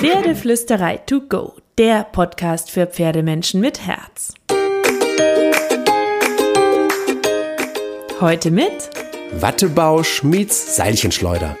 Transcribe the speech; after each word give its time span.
Pferdeflüsterei 0.00 0.96
to 0.96 1.20
go, 1.20 1.56
der 1.76 2.04
Podcast 2.04 2.70
für 2.70 2.86
Pferdemenschen 2.86 3.60
mit 3.60 3.86
Herz. 3.86 4.32
Heute 8.18 8.50
mit 8.50 8.88
Wattebausch 9.32 10.22
meets 10.22 10.76
Seilchenschleuder. 10.76 11.54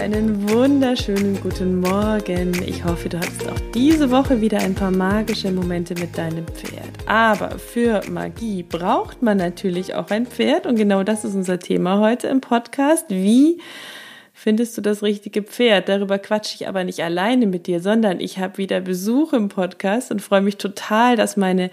Einen 0.00 0.48
wunderschönen 0.48 1.38
guten 1.42 1.80
Morgen. 1.80 2.62
Ich 2.66 2.84
hoffe, 2.84 3.10
du 3.10 3.18
hattest 3.18 3.46
auch 3.46 3.60
diese 3.74 4.10
Woche 4.10 4.40
wieder 4.40 4.58
ein 4.60 4.74
paar 4.74 4.90
magische 4.90 5.52
Momente 5.52 5.94
mit 5.94 6.16
deinem 6.16 6.46
Pferd. 6.46 6.88
Aber 7.04 7.58
für 7.58 8.00
Magie 8.10 8.62
braucht 8.62 9.20
man 9.20 9.36
natürlich 9.36 9.94
auch 9.94 10.08
ein 10.08 10.24
Pferd 10.24 10.64
und 10.64 10.76
genau 10.76 11.02
das 11.02 11.26
ist 11.26 11.34
unser 11.34 11.58
Thema 11.58 12.00
heute 12.00 12.28
im 12.28 12.40
Podcast. 12.40 13.04
Wie 13.10 13.60
findest 14.40 14.74
du 14.78 14.80
das 14.80 15.02
richtige 15.02 15.42
Pferd? 15.42 15.90
Darüber 15.90 16.18
quatsche 16.18 16.54
ich 16.54 16.66
aber 16.66 16.82
nicht 16.82 17.00
alleine 17.00 17.46
mit 17.46 17.66
dir, 17.66 17.80
sondern 17.80 18.20
ich 18.20 18.38
habe 18.38 18.56
wieder 18.56 18.80
Besuch 18.80 19.34
im 19.34 19.50
Podcast 19.50 20.10
und 20.10 20.22
freue 20.22 20.40
mich 20.40 20.56
total, 20.56 21.14
dass 21.14 21.36
meine 21.36 21.70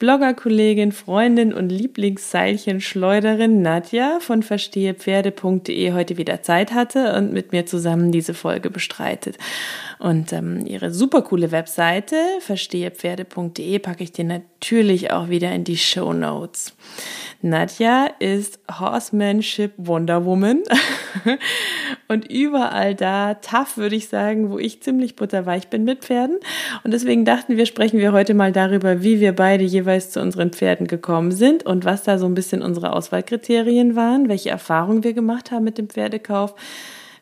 Bloggerkollegin, 0.00 0.90
Freundin 0.90 1.54
und 1.54 1.68
Lieblingsseilchenschleuderin 1.68 3.62
Nadja 3.62 4.18
von 4.20 4.42
verstehepferde.de 4.42 5.92
heute 5.92 6.16
wieder 6.16 6.42
Zeit 6.42 6.72
hatte 6.74 7.14
und 7.14 7.32
mit 7.32 7.52
mir 7.52 7.66
zusammen 7.66 8.10
diese 8.10 8.34
Folge 8.34 8.68
bestreitet. 8.68 9.38
Und 9.98 10.32
ähm, 10.32 10.64
ihre 10.64 10.92
super 10.92 11.22
coole 11.22 11.50
Webseite 11.50 12.16
verstehepferde.de 12.40 13.78
packe 13.80 14.04
ich 14.04 14.12
dir 14.12 14.24
natürlich 14.24 15.12
auch 15.12 15.28
wieder 15.28 15.50
in 15.52 15.64
die 15.64 15.76
Show 15.76 16.12
Notes. 16.12 16.74
Nadja 17.40 18.06
ist 18.18 18.58
Horsemanship 18.80 19.72
Wonder 19.76 20.24
Woman 20.24 20.62
und 22.08 22.30
überall 22.30 22.94
da 22.94 23.34
tough, 23.34 23.76
würde 23.76 23.96
ich 23.96 24.08
sagen, 24.08 24.50
wo 24.50 24.58
ich 24.58 24.82
ziemlich 24.82 25.16
butterweich 25.16 25.68
bin 25.68 25.84
mit 25.84 26.04
Pferden. 26.04 26.38
Und 26.84 26.92
deswegen 26.92 27.24
dachten 27.24 27.56
wir, 27.56 27.66
sprechen 27.66 27.98
wir 27.98 28.12
heute 28.12 28.34
mal 28.34 28.52
darüber, 28.52 29.02
wie 29.02 29.20
wir 29.20 29.34
beide 29.34 29.64
jeweils 29.64 30.10
zu 30.10 30.20
unseren 30.20 30.52
Pferden 30.52 30.86
gekommen 30.86 31.32
sind 31.32 31.64
und 31.64 31.84
was 31.84 32.02
da 32.02 32.18
so 32.18 32.26
ein 32.26 32.34
bisschen 32.34 32.62
unsere 32.62 32.92
Auswahlkriterien 32.92 33.96
waren, 33.96 34.28
welche 34.28 34.50
Erfahrungen 34.50 35.04
wir 35.04 35.12
gemacht 35.12 35.50
haben 35.50 35.64
mit 35.64 35.78
dem 35.78 35.88
Pferdekauf 35.88 36.54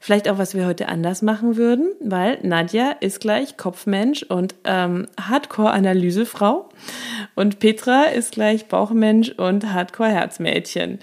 Vielleicht 0.07 0.29
auch, 0.29 0.39
was 0.39 0.55
wir 0.55 0.67
heute 0.67 0.87
anders 0.87 1.21
machen 1.21 1.57
würden, 1.57 1.91
weil 1.99 2.39
Nadja 2.43 2.93
ist 3.01 3.19
gleich 3.19 3.57
Kopfmensch 3.57 4.23
und 4.23 4.55
ähm, 4.63 5.09
Hardcore-Analysefrau 5.21 6.69
und 7.35 7.59
Petra 7.59 8.05
ist 8.05 8.31
gleich 8.31 8.67
Bauchmensch 8.67 9.31
und 9.31 9.73
Hardcore-Herzmädchen. 9.73 11.01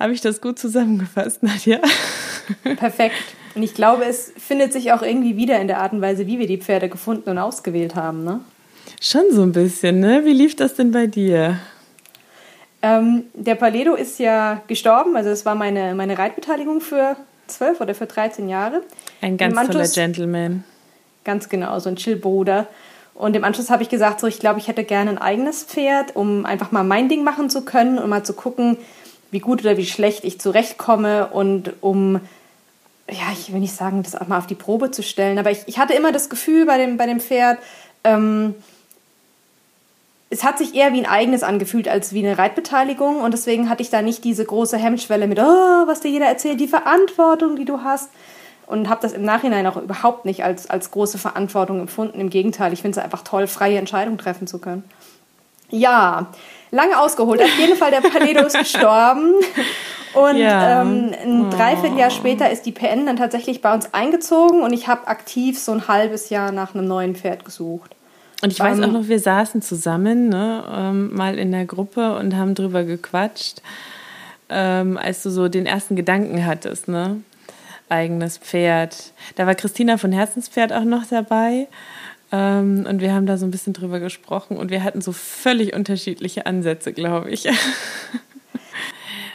Habe 0.00 0.14
ich 0.14 0.22
das 0.22 0.40
gut 0.40 0.58
zusammengefasst, 0.58 1.42
Nadja? 1.42 1.80
Perfekt. 2.62 3.16
Und 3.54 3.64
ich 3.64 3.74
glaube, 3.74 4.06
es 4.06 4.32
findet 4.38 4.72
sich 4.72 4.92
auch 4.92 5.02
irgendwie 5.02 5.36
wieder 5.36 5.60
in 5.60 5.66
der 5.66 5.80
Art 5.80 5.92
und 5.92 6.00
Weise, 6.00 6.26
wie 6.26 6.38
wir 6.38 6.46
die 6.46 6.56
Pferde 6.56 6.88
gefunden 6.88 7.28
und 7.28 7.36
ausgewählt 7.36 7.96
haben, 7.96 8.24
ne? 8.24 8.40
Schon 8.98 9.24
so 9.30 9.42
ein 9.42 9.52
bisschen, 9.52 10.00
ne? 10.00 10.24
Wie 10.24 10.32
lief 10.32 10.56
das 10.56 10.72
denn 10.72 10.90
bei 10.90 11.06
dir? 11.06 11.58
Ähm, 12.80 13.24
der 13.34 13.56
Paledo 13.56 13.94
ist 13.94 14.18
ja 14.18 14.62
gestorben, 14.68 15.16
also 15.16 15.28
es 15.28 15.44
war 15.44 15.54
meine, 15.54 15.94
meine 15.94 16.16
Reitbeteiligung 16.16 16.80
für 16.80 17.14
zwölf 17.48 17.80
oder 17.80 17.94
für 17.94 18.06
13 18.06 18.48
Jahre. 18.48 18.82
Ein 19.20 19.36
ganz 19.36 19.56
Anschluss, 19.56 19.92
toller 19.92 20.06
Gentleman. 20.06 20.64
Ganz 21.24 21.48
genau, 21.48 21.78
so 21.78 21.88
ein 21.88 21.96
Chillbruder. 21.96 22.66
Und 23.14 23.34
im 23.34 23.42
Anschluss 23.42 23.70
habe 23.70 23.82
ich 23.82 23.88
gesagt, 23.88 24.20
so 24.20 24.26
ich 24.26 24.38
glaube, 24.38 24.60
ich 24.60 24.68
hätte 24.68 24.84
gerne 24.84 25.10
ein 25.10 25.18
eigenes 25.18 25.64
Pferd, 25.64 26.14
um 26.14 26.46
einfach 26.46 26.70
mal 26.70 26.84
mein 26.84 27.08
Ding 27.08 27.24
machen 27.24 27.50
zu 27.50 27.64
können 27.64 27.98
und 27.98 28.08
mal 28.08 28.22
zu 28.24 28.32
gucken, 28.32 28.78
wie 29.30 29.40
gut 29.40 29.60
oder 29.62 29.76
wie 29.76 29.86
schlecht 29.86 30.24
ich 30.24 30.40
zurechtkomme 30.40 31.26
und 31.26 31.72
um, 31.80 32.20
ja, 33.10 33.32
ich 33.32 33.52
will 33.52 33.60
nicht 33.60 33.74
sagen, 33.74 34.02
das 34.02 34.14
auch 34.14 34.28
mal 34.28 34.38
auf 34.38 34.46
die 34.46 34.54
Probe 34.54 34.90
zu 34.90 35.02
stellen, 35.02 35.38
aber 35.38 35.50
ich, 35.50 35.62
ich 35.66 35.78
hatte 35.78 35.94
immer 35.94 36.12
das 36.12 36.30
Gefühl 36.30 36.64
bei 36.64 36.78
dem, 36.78 36.96
bei 36.96 37.06
dem 37.06 37.20
Pferd, 37.20 37.58
ähm, 38.04 38.54
es 40.30 40.44
hat 40.44 40.58
sich 40.58 40.74
eher 40.74 40.92
wie 40.92 41.00
ein 41.00 41.06
eigenes 41.06 41.42
angefühlt 41.42 41.88
als 41.88 42.12
wie 42.12 42.26
eine 42.26 42.36
Reitbeteiligung 42.36 43.20
und 43.20 43.32
deswegen 43.32 43.70
hatte 43.70 43.82
ich 43.82 43.90
da 43.90 44.02
nicht 44.02 44.24
diese 44.24 44.44
große 44.44 44.76
Hemmschwelle 44.76 45.26
mit, 45.26 45.38
oh, 45.38 45.86
was 45.86 46.00
dir 46.00 46.10
jeder 46.10 46.26
erzählt, 46.26 46.60
die 46.60 46.68
Verantwortung, 46.68 47.56
die 47.56 47.64
du 47.64 47.82
hast 47.82 48.10
und 48.66 48.88
habe 48.90 49.00
das 49.00 49.14
im 49.14 49.24
Nachhinein 49.24 49.66
auch 49.66 49.76
überhaupt 49.76 50.26
nicht 50.26 50.44
als, 50.44 50.68
als 50.68 50.90
große 50.90 51.16
Verantwortung 51.16 51.80
empfunden. 51.80 52.20
Im 52.20 52.28
Gegenteil, 52.28 52.74
ich 52.74 52.82
finde 52.82 52.98
es 52.98 53.04
einfach 53.04 53.22
toll, 53.22 53.46
freie 53.46 53.78
Entscheidungen 53.78 54.18
treffen 54.18 54.46
zu 54.46 54.58
können. 54.58 54.84
Ja, 55.70 56.26
lange 56.70 56.98
ausgeholt. 56.98 57.42
Auf 57.42 57.58
jeden 57.58 57.76
Fall, 57.76 57.90
der 57.90 58.00
Paledo 58.00 58.44
ist 58.44 58.58
gestorben. 58.58 59.34
Und 60.14 60.36
ja. 60.36 60.82
ähm, 60.82 61.14
ein 61.22 61.46
oh. 61.46 61.50
Dreivierteljahr 61.50 62.10
später 62.10 62.50
ist 62.50 62.64
die 62.66 62.72
PN 62.72 63.06
dann 63.06 63.16
tatsächlich 63.16 63.60
bei 63.60 63.72
uns 63.72 63.92
eingezogen 63.92 64.62
und 64.62 64.72
ich 64.72 64.88
habe 64.88 65.06
aktiv 65.06 65.58
so 65.58 65.72
ein 65.72 65.86
halbes 65.88 66.30
Jahr 66.30 66.50
nach 66.50 66.74
einem 66.74 66.86
neuen 66.86 67.14
Pferd 67.14 67.44
gesucht. 67.44 67.94
Und 68.42 68.52
ich 68.52 68.60
weiß 68.60 68.78
auch 68.80 68.84
ähm, 68.84 68.92
noch, 68.92 69.08
wir 69.08 69.18
saßen 69.18 69.62
zusammen, 69.62 70.28
ne, 70.28 70.64
ähm, 70.72 71.14
mal 71.14 71.38
in 71.38 71.50
der 71.50 71.66
Gruppe 71.66 72.16
und 72.16 72.36
haben 72.36 72.54
drüber 72.54 72.84
gequatscht, 72.84 73.62
ähm, 74.48 74.96
als 74.96 75.22
du 75.22 75.30
so 75.30 75.48
den 75.48 75.66
ersten 75.66 75.96
Gedanken 75.96 76.46
hattest, 76.46 76.88
ne? 76.88 77.20
Eigenes 77.88 78.38
Pferd. 78.38 79.12
Da 79.36 79.46
war 79.46 79.54
Christina 79.54 79.96
von 79.96 80.12
Herzenspferd 80.12 80.72
auch 80.72 80.84
noch 80.84 81.06
dabei. 81.06 81.68
Ähm, 82.30 82.86
und 82.88 83.00
wir 83.00 83.14
haben 83.14 83.26
da 83.26 83.38
so 83.38 83.46
ein 83.46 83.50
bisschen 83.50 83.72
drüber 83.72 84.00
gesprochen 84.00 84.56
und 84.56 84.70
wir 84.70 84.84
hatten 84.84 85.00
so 85.00 85.12
völlig 85.12 85.74
unterschiedliche 85.74 86.46
Ansätze, 86.46 86.92
glaube 86.92 87.30
ich. 87.30 87.48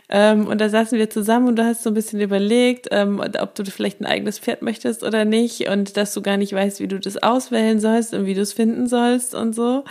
Ähm, 0.09 0.47
und 0.47 0.59
da 0.59 0.69
saßen 0.69 0.97
wir 0.97 1.09
zusammen 1.09 1.47
und 1.47 1.55
du 1.57 1.65
hast 1.65 1.83
so 1.83 1.89
ein 1.89 1.93
bisschen 1.93 2.19
überlegt, 2.19 2.87
ähm, 2.91 3.21
ob 3.39 3.55
du 3.55 3.63
vielleicht 3.65 4.01
ein 4.01 4.05
eigenes 4.05 4.39
Pferd 4.39 4.61
möchtest 4.61 5.03
oder 5.03 5.25
nicht 5.25 5.67
und 5.69 5.97
dass 5.97 6.13
du 6.13 6.21
gar 6.21 6.37
nicht 6.37 6.53
weißt, 6.53 6.79
wie 6.79 6.87
du 6.87 6.99
das 6.99 7.21
auswählen 7.21 7.79
sollst 7.79 8.13
und 8.13 8.25
wie 8.25 8.33
du 8.33 8.41
es 8.41 8.53
finden 8.53 8.87
sollst 8.87 9.33
und 9.33 9.53
so. 9.53 9.83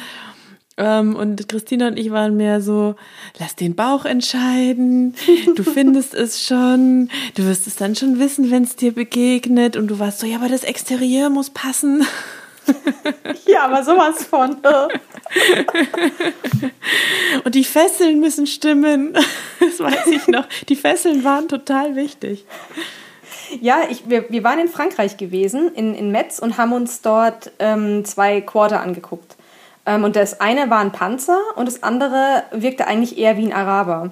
Ähm, 0.78 1.16
und 1.16 1.48
Christina 1.48 1.88
und 1.88 1.98
ich 1.98 2.10
waren 2.10 2.36
mehr 2.36 2.60
so, 2.60 2.94
lass 3.38 3.56
den 3.56 3.74
Bauch 3.74 4.04
entscheiden, 4.04 5.14
du 5.54 5.62
findest 5.64 6.14
es 6.14 6.44
schon, 6.44 7.10
du 7.34 7.44
wirst 7.44 7.66
es 7.66 7.76
dann 7.76 7.94
schon 7.94 8.18
wissen, 8.18 8.50
wenn 8.50 8.62
es 8.62 8.76
dir 8.76 8.92
begegnet. 8.92 9.76
Und 9.76 9.88
du 9.88 9.98
warst 9.98 10.20
so, 10.20 10.26
ja, 10.26 10.36
aber 10.36 10.48
das 10.48 10.64
Exterieur 10.64 11.30
muss 11.30 11.50
passen. 11.50 12.04
ja, 13.46 13.64
aber 13.64 13.84
sowas 13.84 14.24
von. 14.24 14.56
Und 17.44 17.54
die 17.54 17.64
Fesseln 17.64 18.20
müssen 18.20 18.46
stimmen. 18.46 19.16
Das 19.60 19.80
weiß 19.80 20.08
ich 20.08 20.28
noch. 20.28 20.46
Die 20.68 20.76
Fesseln 20.76 21.24
waren 21.24 21.48
total 21.48 21.96
wichtig. 21.96 22.44
Ja, 23.60 23.82
ich, 23.88 24.08
wir, 24.08 24.28
wir 24.28 24.44
waren 24.44 24.58
in 24.58 24.68
Frankreich 24.68 25.16
gewesen, 25.16 25.72
in, 25.74 25.94
in 25.94 26.10
Metz, 26.10 26.40
und 26.40 26.58
haben 26.58 26.72
uns 26.72 27.00
dort 27.00 27.52
ähm, 27.58 28.04
zwei 28.04 28.40
Quarter 28.40 28.82
angeguckt. 28.82 29.36
Ähm, 29.86 30.04
und 30.04 30.16
das 30.16 30.40
eine 30.40 30.68
war 30.68 30.80
ein 30.80 30.92
Panzer 30.92 31.38
und 31.56 31.66
das 31.66 31.82
andere 31.82 32.44
wirkte 32.52 32.86
eigentlich 32.86 33.18
eher 33.18 33.36
wie 33.36 33.46
ein 33.46 33.52
Araber. 33.52 34.10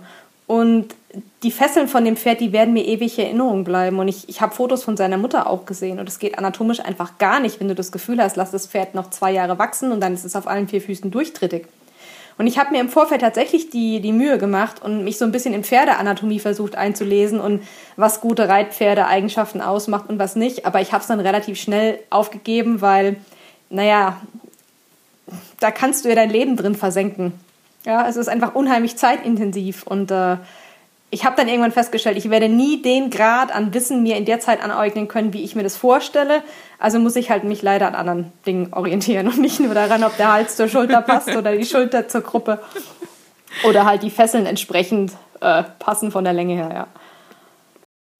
Und 0.51 0.97
die 1.45 1.53
Fesseln 1.53 1.87
von 1.87 2.05
dem 2.05 2.17
Pferd, 2.17 2.41
die 2.41 2.51
werden 2.51 2.75
mir 2.75 2.85
ewig 2.85 3.17
in 3.21 3.25
Erinnerung 3.25 3.63
bleiben. 3.63 4.01
Und 4.01 4.09
ich, 4.09 4.29
ich 4.29 4.41
habe 4.41 4.53
Fotos 4.53 4.83
von 4.83 4.97
seiner 4.97 5.17
Mutter 5.17 5.49
auch 5.49 5.65
gesehen. 5.65 6.01
Und 6.01 6.09
es 6.09 6.19
geht 6.19 6.37
anatomisch 6.37 6.81
einfach 6.81 7.19
gar 7.19 7.39
nicht, 7.39 7.61
wenn 7.61 7.69
du 7.69 7.77
das 7.77 7.93
Gefühl 7.93 8.21
hast, 8.21 8.35
lass 8.35 8.51
das 8.51 8.67
Pferd 8.67 8.97
noch 8.97 9.11
zwei 9.11 9.31
Jahre 9.31 9.61
wachsen 9.61 9.93
und 9.93 10.01
dann 10.01 10.13
ist 10.13 10.25
es 10.25 10.35
auf 10.35 10.49
allen 10.49 10.67
vier 10.67 10.81
Füßen 10.81 11.13
durchtrittig. 11.13 11.67
Und 12.37 12.49
ich 12.49 12.59
habe 12.59 12.73
mir 12.73 12.81
im 12.81 12.89
Vorfeld 12.89 13.21
tatsächlich 13.21 13.71
die, 13.71 14.01
die 14.01 14.11
Mühe 14.11 14.39
gemacht 14.39 14.83
und 14.83 15.05
mich 15.05 15.19
so 15.19 15.25
ein 15.25 15.31
bisschen 15.31 15.55
in 15.55 15.63
Pferdeanatomie 15.63 16.41
versucht 16.41 16.75
einzulesen 16.75 17.39
und 17.39 17.63
was 17.95 18.21
gute 18.21 18.49
Reitpferde-Eigenschaften 18.49 19.61
ausmacht 19.61 20.09
und 20.09 20.19
was 20.19 20.35
nicht. 20.35 20.67
Aber 20.67 20.81
ich 20.81 20.91
habe 20.91 21.03
es 21.03 21.07
dann 21.07 21.21
relativ 21.21 21.61
schnell 21.61 22.01
aufgegeben, 22.11 22.81
weil, 22.81 23.19
naja, 23.69 24.21
da 25.61 25.71
kannst 25.71 26.05
du 26.05 26.09
ja 26.09 26.17
dein 26.17 26.31
Leben 26.31 26.57
drin 26.57 26.75
versenken. 26.75 27.35
Ja, 27.85 28.07
es 28.09 28.17
ist 28.17 28.29
einfach 28.29 28.55
unheimlich 28.55 28.97
zeitintensiv 28.97 29.85
und 29.85 30.11
äh, 30.11 30.37
ich 31.11 31.25
habe 31.25 31.35
dann 31.37 31.49
irgendwann 31.49 31.73
festgestellt, 31.73 32.17
ich 32.17 32.31
werde 32.31 32.49
nie 32.49 32.83
den 32.83 33.11
Grad 33.11 33.53
an 33.53 33.75
Wissen 33.75 34.03
mir 34.03 34.17
in 34.17 34.25
der 34.25 34.39
Zeit 34.39 34.63
aneignen 34.63 35.09
können, 35.09 35.33
wie 35.33 35.43
ich 35.43 35.57
mir 35.57 35.65
das 35.65 35.77
vorstelle. 35.77 36.43
Also 36.79 37.01
muss 37.01 37.17
ich 37.17 37.31
halt 37.31 37.43
mich 37.43 37.63
leider 37.63 37.89
an 37.89 37.95
anderen 37.97 38.33
Dingen 38.47 38.73
orientieren 38.73 39.27
und 39.27 39.39
nicht 39.39 39.59
nur 39.59 39.75
daran, 39.75 40.05
ob 40.05 40.17
der 40.17 40.33
Hals 40.33 40.57
zur 40.57 40.69
Schulter 40.69 41.03
passt 41.03 41.35
oder 41.35 41.57
die 41.57 41.65
Schulter 41.65 42.07
zur 42.07 42.21
Gruppe 42.21 42.61
oder 43.65 43.85
halt 43.85 44.05
die 44.05 44.11
Fesseln 44.11 44.47
entsprechend 44.47 45.13
äh, 45.41 45.65
passen 45.81 46.13
von 46.13 46.23
der 46.23 46.33
Länge 46.33 46.55
her, 46.55 46.71
ja. 46.73 46.87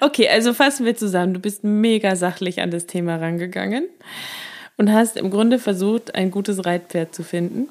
Okay, 0.03 0.29
also 0.29 0.55
fassen 0.55 0.87
wir 0.87 0.97
zusammen. 0.97 1.35
Du 1.35 1.41
bist 1.41 1.63
mega 1.63 2.17
sachlich 2.17 2.63
an 2.63 2.71
das 2.71 2.87
Thema 2.87 3.17
rangegangen 3.17 3.87
und 4.79 4.91
hast 4.91 5.19
im 5.19 5.31
Grunde 5.31 5.59
versucht, 5.59 6.15
ein 6.15 6.31
gutes 6.31 6.65
Reitpferd 6.65 7.15
zu 7.15 7.23
finden. 7.23 7.69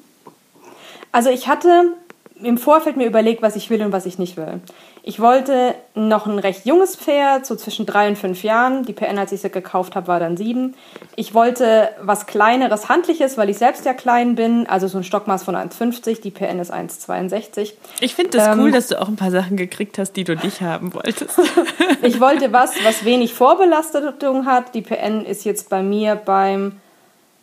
Also 1.12 1.30
ich 1.30 1.48
hatte 1.48 1.94
im 2.42 2.58
Vorfeld 2.58 2.96
mir 2.96 3.06
überlegt, 3.06 3.42
was 3.42 3.56
ich 3.56 3.70
will 3.70 3.82
und 3.82 3.92
was 3.92 4.06
ich 4.06 4.18
nicht 4.18 4.36
will. 4.36 4.60
Ich 5.02 5.18
wollte 5.18 5.74
noch 5.94 6.26
ein 6.26 6.38
recht 6.38 6.66
junges 6.66 6.94
Pferd, 6.94 7.46
so 7.46 7.56
zwischen 7.56 7.86
drei 7.86 8.08
und 8.08 8.18
fünf 8.18 8.42
Jahren. 8.42 8.84
Die 8.84 8.92
PN, 8.92 9.18
als 9.18 9.32
ich 9.32 9.40
sie 9.40 9.48
gekauft 9.48 9.96
habe, 9.96 10.08
war 10.08 10.20
dann 10.20 10.36
sieben. 10.36 10.74
Ich 11.16 11.32
wollte 11.32 11.88
was 12.02 12.26
Kleineres, 12.26 12.88
Handliches, 12.88 13.38
weil 13.38 13.48
ich 13.48 13.56
selbst 13.58 13.86
ja 13.86 13.94
klein 13.94 14.34
bin. 14.34 14.66
Also 14.66 14.88
so 14.88 14.98
ein 14.98 15.04
Stockmaß 15.04 15.42
von 15.42 15.56
1,50. 15.56 16.20
Die 16.20 16.30
PN 16.30 16.58
ist 16.58 16.72
1,62. 16.72 17.72
Ich 18.00 18.14
finde 18.14 18.38
das 18.38 18.48
ähm, 18.48 18.60
cool, 18.60 18.72
dass 18.72 18.88
du 18.88 19.00
auch 19.00 19.08
ein 19.08 19.16
paar 19.16 19.30
Sachen 19.30 19.56
gekriegt 19.56 19.98
hast, 19.98 20.12
die 20.12 20.24
du 20.24 20.36
nicht 20.36 20.60
haben 20.60 20.92
wolltest. 20.92 21.40
ich 22.02 22.20
wollte 22.20 22.52
was, 22.52 22.72
was 22.84 23.04
wenig 23.04 23.32
Vorbelastung 23.32 24.44
hat. 24.44 24.74
Die 24.74 24.82
PN 24.82 25.24
ist 25.24 25.44
jetzt 25.44 25.70
bei 25.70 25.82
mir 25.82 26.14
beim 26.14 26.72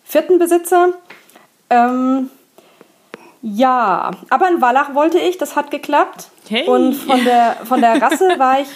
vierten 0.03 0.37
Besitzer. 0.37 0.89
Ähm, 1.71 2.29
ja, 3.41 4.11
aber 4.29 4.47
ein 4.47 4.61
Wallach 4.61 4.93
wollte 4.93 5.19
ich, 5.19 5.37
das 5.37 5.55
hat 5.55 5.71
geklappt. 5.71 6.29
Hey. 6.49 6.67
Und 6.67 6.93
von 6.93 7.23
der, 7.23 7.57
von 7.63 7.81
der 7.81 8.01
Rasse 8.01 8.25
war 8.37 8.61
ich. 8.61 8.67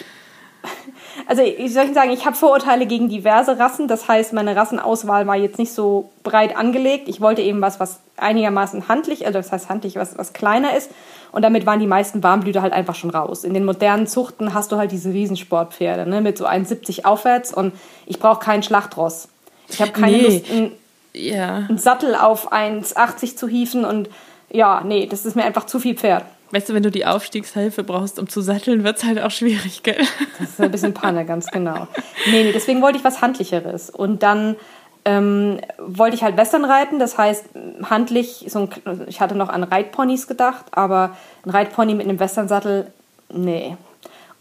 Also 1.25 1.41
ich 1.41 1.73
soll 1.73 1.93
sagen, 1.93 2.11
ich 2.11 2.25
habe 2.25 2.35
Vorurteile 2.35 2.85
gegen 2.85 3.09
diverse 3.09 3.57
Rassen. 3.57 3.87
Das 3.87 4.07
heißt, 4.07 4.33
meine 4.33 4.55
Rassenauswahl 4.55 5.25
war 5.27 5.35
jetzt 5.35 5.57
nicht 5.57 5.73
so 5.73 6.11
breit 6.23 6.55
angelegt. 6.55 7.07
Ich 7.07 7.19
wollte 7.21 7.41
eben 7.41 7.61
was, 7.61 7.79
was 7.79 7.99
einigermaßen 8.17 8.87
handlich, 8.87 9.25
also 9.25 9.39
das 9.39 9.51
heißt 9.51 9.69
handlich, 9.69 9.95
was, 9.95 10.17
was 10.17 10.33
kleiner 10.33 10.75
ist. 10.75 10.91
Und 11.31 11.43
damit 11.43 11.65
waren 11.65 11.79
die 11.79 11.87
meisten 11.87 12.21
Warmblüter 12.21 12.61
halt 12.61 12.73
einfach 12.73 12.95
schon 12.95 13.09
raus. 13.09 13.43
In 13.43 13.53
den 13.53 13.63
modernen 13.63 14.05
Zuchten 14.05 14.53
hast 14.53 14.71
du 14.71 14.77
halt 14.77 14.91
diese 14.91 15.11
Riesensportpferde, 15.11 16.09
ne, 16.09 16.21
mit 16.21 16.37
so 16.37 16.45
1,70 16.45 17.05
aufwärts. 17.05 17.53
Und 17.53 17.73
ich 18.05 18.19
brauche 18.19 18.39
keinen 18.39 18.63
Schlachtross. 18.63 19.29
Ich 19.69 19.81
habe 19.81 19.91
keine 19.91 20.17
nee. 20.17 20.23
Lust, 20.23 20.51
einen, 20.51 20.71
ja. 21.13 21.55
einen 21.69 21.77
Sattel 21.77 22.15
auf 22.15 22.51
1,80 22.51 23.37
zu 23.37 23.47
hieven. 23.47 23.85
Und 23.85 24.09
ja, 24.51 24.81
nee, 24.85 25.05
das 25.05 25.25
ist 25.25 25.35
mir 25.35 25.43
einfach 25.43 25.65
zu 25.65 25.79
viel 25.79 25.95
Pferd. 25.95 26.25
Weißt 26.51 26.67
du, 26.67 26.73
wenn 26.73 26.83
du 26.83 26.91
die 26.91 27.05
Aufstiegshilfe 27.05 27.83
brauchst, 27.83 28.19
um 28.19 28.27
zu 28.27 28.41
satteln, 28.41 28.83
wird 28.83 28.97
es 28.97 29.05
halt 29.05 29.21
auch 29.21 29.31
schwierig, 29.31 29.83
gell? 29.83 30.03
Das 30.37 30.49
ist 30.49 30.61
ein 30.61 30.71
bisschen 30.71 30.93
Panne, 30.93 31.25
ganz 31.25 31.47
genau. 31.47 31.87
Nee, 32.29 32.43
nee, 32.43 32.51
deswegen 32.51 32.81
wollte 32.81 32.97
ich 32.97 33.05
was 33.05 33.21
Handlicheres. 33.21 33.89
Und 33.89 34.21
dann 34.21 34.57
ähm, 35.05 35.59
wollte 35.79 36.15
ich 36.15 36.23
halt 36.23 36.35
Western 36.35 36.65
reiten, 36.65 36.99
das 36.99 37.17
heißt 37.17 37.45
handlich, 37.89 38.45
so 38.49 38.59
ein, 38.59 38.69
ich 39.07 39.21
hatte 39.21 39.35
noch 39.35 39.49
an 39.49 39.63
Reitponys 39.63 40.27
gedacht, 40.27 40.65
aber 40.71 41.15
ein 41.45 41.49
Reitpony 41.51 41.95
mit 41.95 42.07
einem 42.07 42.19
Westernsattel, 42.19 42.87
nee. 43.29 43.77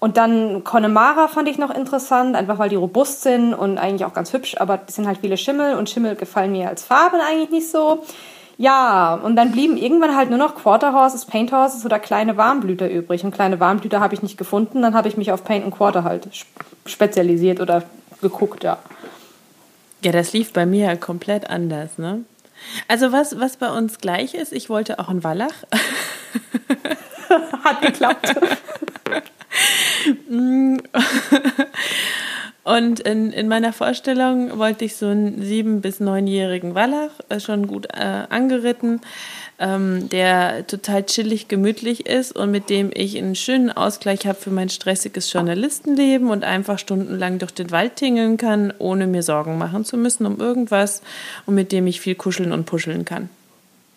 Und 0.01 0.17
dann 0.17 0.65
Connemara 0.65 1.29
fand 1.29 1.49
ich 1.49 1.59
noch 1.59 1.71
interessant, 1.71 2.35
einfach 2.35 2.59
weil 2.59 2.71
die 2.71 2.77
robust 2.77 3.23
sind 3.23 3.55
und 3.55 3.79
eigentlich 3.79 4.07
auch 4.07 4.15
ganz 4.15 4.33
hübsch, 4.33 4.57
aber 4.59 4.81
es 4.87 4.97
sind 4.97 5.07
halt 5.07 5.19
viele 5.19 5.37
Schimmel 5.37 5.77
und 5.77 5.89
Schimmel 5.91 6.17
gefallen 6.17 6.53
mir 6.53 6.69
als 6.69 6.83
Farben 6.83 7.21
eigentlich 7.21 7.51
nicht 7.51 7.71
so. 7.71 8.03
Ja, 8.61 9.15
und 9.15 9.37
dann 9.37 9.53
blieben 9.53 9.79
irgendwann 9.79 10.15
halt 10.15 10.29
nur 10.29 10.39
noch 10.39 10.55
Quarter 10.55 10.93
Horses, 10.93 11.25
Paint 11.25 11.51
Horses 11.51 11.87
oder 11.87 11.99
kleine 11.99 12.37
Warmblüter 12.37 12.91
übrig. 12.91 13.25
Und 13.25 13.31
kleine 13.31 13.59
Warmblüter 13.59 14.01
habe 14.01 14.13
ich 14.13 14.21
nicht 14.21 14.37
gefunden. 14.37 14.83
Dann 14.83 14.93
habe 14.93 15.09
ich 15.09 15.17
mich 15.17 15.33
auf 15.33 15.45
Paint 15.45 15.65
und 15.65 15.71
Quarter 15.71 16.05
halt 16.05 16.29
spezialisiert 16.85 17.61
oder 17.61 17.85
geguckt, 18.21 18.63
ja. 18.63 18.77
Ja, 20.05 20.13
das 20.13 20.35
lief 20.35 20.53
bei 20.53 20.67
mir 20.67 20.95
komplett 20.99 21.49
anders, 21.49 21.97
ne? 21.97 22.23
Also 22.87 23.13
was, 23.13 23.41
was 23.41 23.57
bei 23.57 23.71
uns 23.71 23.97
gleich 23.97 24.35
ist, 24.35 24.53
ich 24.53 24.69
wollte 24.69 24.99
auch 24.99 25.09
einen 25.09 25.25
Wallach. 25.25 25.55
Hat 27.65 27.81
geklappt. 27.81 28.35
Und 32.63 33.01
in, 33.01 33.33
in 33.33 33.49
meiner 33.49 33.73
Vorstellung 33.73 34.59
wollte 34.59 34.85
ich 34.85 34.97
so 34.97 35.07
einen 35.07 35.43
sieben- 35.43 35.81
bis 35.81 35.99
neunjährigen 35.99 36.75
Wallach, 36.75 37.11
äh, 37.31 37.41
schon 37.41 37.67
gut 37.67 37.87
äh, 37.87 38.27
angeritten, 38.29 39.01
ähm, 39.59 40.11
der 40.11 40.67
total 40.67 41.05
chillig, 41.07 41.49
gemütlich 41.49 42.07
ist 42.07 42.37
und 42.37 42.51
mit 42.51 42.69
dem 42.69 42.91
ich 42.93 43.17
einen 43.17 43.35
schönen 43.35 43.71
Ausgleich 43.71 44.27
habe 44.27 44.39
für 44.39 44.51
mein 44.51 44.69
stressiges 44.69 45.33
Journalistenleben 45.33 46.29
und 46.29 46.45
einfach 46.45 46.79
stundenlang 46.79 47.39
durch 47.39 47.53
den 47.53 47.71
Wald 47.71 47.97
tingeln 47.97 48.37
kann, 48.37 48.75
ohne 48.79 49.07
mir 49.07 49.23
Sorgen 49.23 49.57
machen 49.57 49.87
zu 49.87 49.97
müssen 49.97 50.27
um 50.27 50.39
irgendwas 50.39 51.01
und 51.47 51.55
mit 51.55 51.73
dem 51.73 51.87
ich 51.87 52.01
viel 52.01 52.15
kuscheln 52.15 52.53
und 52.53 52.67
puscheln 52.67 53.07
kann. 53.07 53.31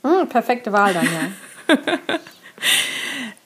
Hm, 0.03 0.29
perfekte 0.29 0.71
Wahl 0.71 0.93
dann, 0.93 1.05
ja. 1.05 1.77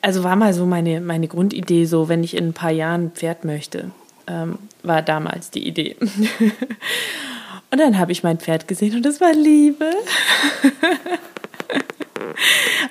also 0.03 0.23
war 0.23 0.35
mal 0.35 0.53
so 0.53 0.67
meine, 0.67 1.01
meine 1.01 1.27
Grundidee, 1.27 1.85
so 1.85 2.07
wenn 2.07 2.23
ich 2.23 2.37
in 2.37 2.49
ein 2.49 2.53
paar 2.53 2.71
Jahren 2.71 3.05
ein 3.05 3.11
Pferd 3.11 3.45
möchte 3.45 3.91
ähm, 4.27 4.59
war 4.83 5.01
damals 5.01 5.51
die 5.51 5.67
Idee. 5.67 5.95
und 7.71 7.79
dann 7.79 7.97
habe 7.97 8.11
ich 8.11 8.23
mein 8.23 8.37
Pferd 8.39 8.67
gesehen 8.67 8.95
und 8.95 9.05
es 9.05 9.21
war 9.21 9.33
Liebe. 9.33 9.89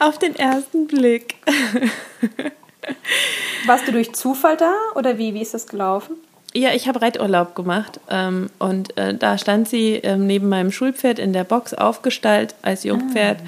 Auf 0.01 0.19
den 0.19 0.37
ersten 0.37 0.87
Blick. 0.87 1.37
Warst 3.67 3.89
du 3.89 3.93
durch 3.93 4.15
Zufall 4.15 4.57
da 4.57 4.73
oder 4.95 5.19
wie, 5.19 5.35
wie 5.35 5.43
ist 5.43 5.55
das 5.55 5.67
gelaufen? 5.67 6.17
Ja, 6.55 6.71
ich 6.73 6.89
habe 6.89 7.03
Reiturlaub 7.03 7.55
gemacht 7.55 8.01
ähm, 8.09 8.49
und 8.59 8.97
äh, 8.97 9.15
da 9.15 9.37
stand 9.37 9.69
sie 9.69 9.95
ähm, 9.95 10.27
neben 10.27 10.49
meinem 10.49 10.73
Schulpferd 10.73 11.19
in 11.19 11.33
der 11.33 11.45
Box 11.45 11.75
aufgestallt 11.75 12.55
als 12.63 12.85
Jungpferd 12.85 13.41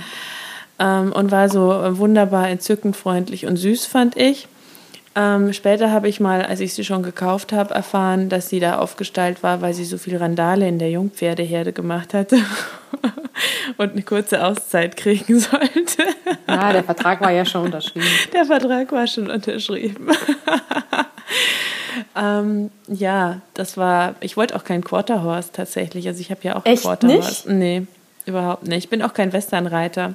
ah. 0.76 1.00
ähm, 1.00 1.12
und 1.12 1.30
war 1.30 1.48
so 1.48 1.72
äh, 1.72 1.96
wunderbar 1.96 2.48
entzückend 2.48 2.96
freundlich 2.96 3.46
und 3.46 3.56
süß, 3.56 3.86
fand 3.86 4.16
ich. 4.16 4.48
Ähm, 5.18 5.52
später 5.52 5.90
habe 5.90 6.08
ich 6.08 6.20
mal, 6.20 6.44
als 6.44 6.60
ich 6.60 6.74
sie 6.74 6.84
schon 6.84 7.02
gekauft 7.02 7.52
habe, 7.52 7.74
erfahren, 7.74 8.28
dass 8.28 8.48
sie 8.48 8.60
da 8.60 8.78
aufgestellt 8.78 9.42
war, 9.42 9.60
weil 9.60 9.74
sie 9.74 9.84
so 9.84 9.98
viel 9.98 10.16
Randale 10.16 10.68
in 10.68 10.78
der 10.78 10.90
Jungpferdeherde 10.90 11.72
gemacht 11.72 12.14
hatte 12.14 12.36
und 13.78 13.92
eine 13.92 14.02
kurze 14.02 14.44
Auszeit 14.46 14.96
kriegen 14.96 15.40
sollte. 15.40 16.04
Ja, 16.46 16.72
der 16.72 16.84
Vertrag 16.84 17.20
war 17.20 17.32
ja 17.32 17.44
schon 17.44 17.64
unterschrieben. 17.64 18.06
Der 18.32 18.44
Vertrag 18.44 18.92
war 18.92 19.08
schon 19.08 19.28
unterschrieben. 19.28 20.08
ähm, 22.16 22.70
ja, 22.86 23.40
das 23.54 23.76
war, 23.76 24.14
ich 24.20 24.36
wollte 24.36 24.54
auch 24.54 24.62
keinen 24.62 24.84
Quarterhorse 24.84 25.50
tatsächlich. 25.52 26.06
Also 26.06 26.20
ich 26.20 26.30
habe 26.30 26.40
ja 26.44 26.54
auch 26.54 26.64
Echt 26.64 26.86
einen 26.86 26.96
Quarterhorse. 26.96 27.48
Nicht? 27.48 27.48
Nee, 27.48 27.86
überhaupt 28.24 28.68
nicht. 28.68 28.84
Ich 28.84 28.90
bin 28.90 29.02
auch 29.02 29.14
kein 29.14 29.32
Westernreiter. 29.32 30.14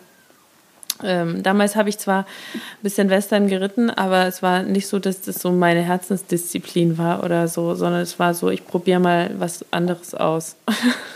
Ähm, 1.01 1.41
damals 1.41 1.75
habe 1.75 1.89
ich 1.89 1.97
zwar 1.97 2.19
ein 2.53 2.83
bisschen 2.83 3.09
Western 3.09 3.47
geritten, 3.47 3.89
aber 3.89 4.27
es 4.27 4.43
war 4.43 4.63
nicht 4.63 4.87
so, 4.87 4.99
dass 4.99 5.21
das 5.21 5.39
so 5.41 5.51
meine 5.51 5.81
Herzensdisziplin 5.81 6.97
war 6.97 7.23
oder 7.23 7.47
so, 7.47 7.73
sondern 7.75 8.01
es 8.01 8.19
war 8.19 8.33
so, 8.33 8.49
ich 8.49 8.65
probiere 8.65 8.99
mal 8.99 9.31
was 9.37 9.65
anderes 9.71 10.13
aus. 10.13 10.55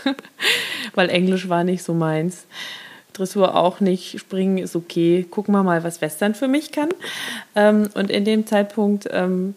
Weil 0.94 1.10
Englisch 1.10 1.48
war 1.48 1.64
nicht 1.64 1.82
so 1.82 1.94
meins. 1.94 2.46
Dressur 3.12 3.56
auch 3.56 3.80
nicht, 3.80 4.18
Springen 4.20 4.58
ist 4.58 4.76
okay. 4.76 5.26
Gucken 5.28 5.52
wir 5.52 5.62
mal, 5.62 5.82
was 5.84 6.00
Western 6.00 6.34
für 6.34 6.48
mich 6.48 6.72
kann. 6.72 6.88
Ähm, 7.54 7.88
und 7.94 8.10
in 8.10 8.24
dem 8.24 8.46
Zeitpunkt 8.46 9.08
ähm, 9.10 9.54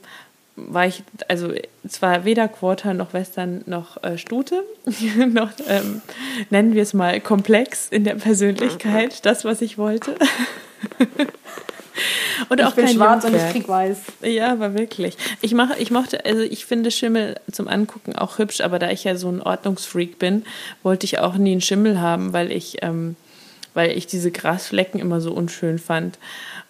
war 0.69 0.86
ich, 0.86 1.04
also 1.28 1.54
zwar 1.88 2.25
weder 2.25 2.48
Quarter 2.48 2.94
noch 2.94 3.13
Western 3.13 3.63
noch 3.66 4.02
äh, 4.04 4.18
Stute, 4.18 4.63
noch 5.30 5.52
ähm, 5.68 6.02
nennen 6.50 6.74
wir 6.74 6.84
es 6.84 6.94
mal 6.94 7.19
komplex 7.19 7.88
in 7.90 8.04
der 8.04 8.16
Persönlichkeit, 8.16 9.25
das, 9.25 9.46
was 9.46 9.62
ich 9.62 9.78
wollte. 9.78 10.16
Und 12.50 12.60
ich 12.60 12.66
auch 12.66 12.74
bin 12.74 12.88
schwarz 12.88 13.24
Jungpferd. 13.24 13.44
und 13.44 13.48
ich 13.48 13.54
krieg 13.54 13.68
weiß. 13.68 13.98
Ja, 14.24 14.52
aber 14.52 14.74
wirklich. 14.74 15.18
Ich 15.42 15.54
mache, 15.54 15.78
ich 15.78 15.92
mochte, 15.92 16.25
also 16.25 16.42
ich 16.42 16.66
finde 16.66 16.90
Schimmel 16.90 17.36
zum 17.52 17.68
Angucken 17.68 18.15
auch 18.15 18.39
hübsch, 18.39 18.62
aber 18.62 18.80
da 18.80 18.89
ich 18.89 19.03
ja 19.03 19.15
so 19.15 19.30
ein 19.30 19.41
Ordnungsfreak 19.41 20.18
bin, 20.18 20.44
wollte 20.84 21.06
ich 21.06 21.20
auch 21.20 21.36
nie 21.36 21.51
einen 21.51 21.62
Schimmel 21.62 22.01
haben, 22.01 22.34
weil 22.34 22.51
ich, 22.51 22.77
ähm, 22.82 23.15
weil 23.74 23.91
ich 23.91 24.08
diese 24.08 24.32
Grasflecken 24.32 25.00
immer 25.00 25.22
so 25.22 25.32
unschön 25.34 25.80
fand. 25.80 26.18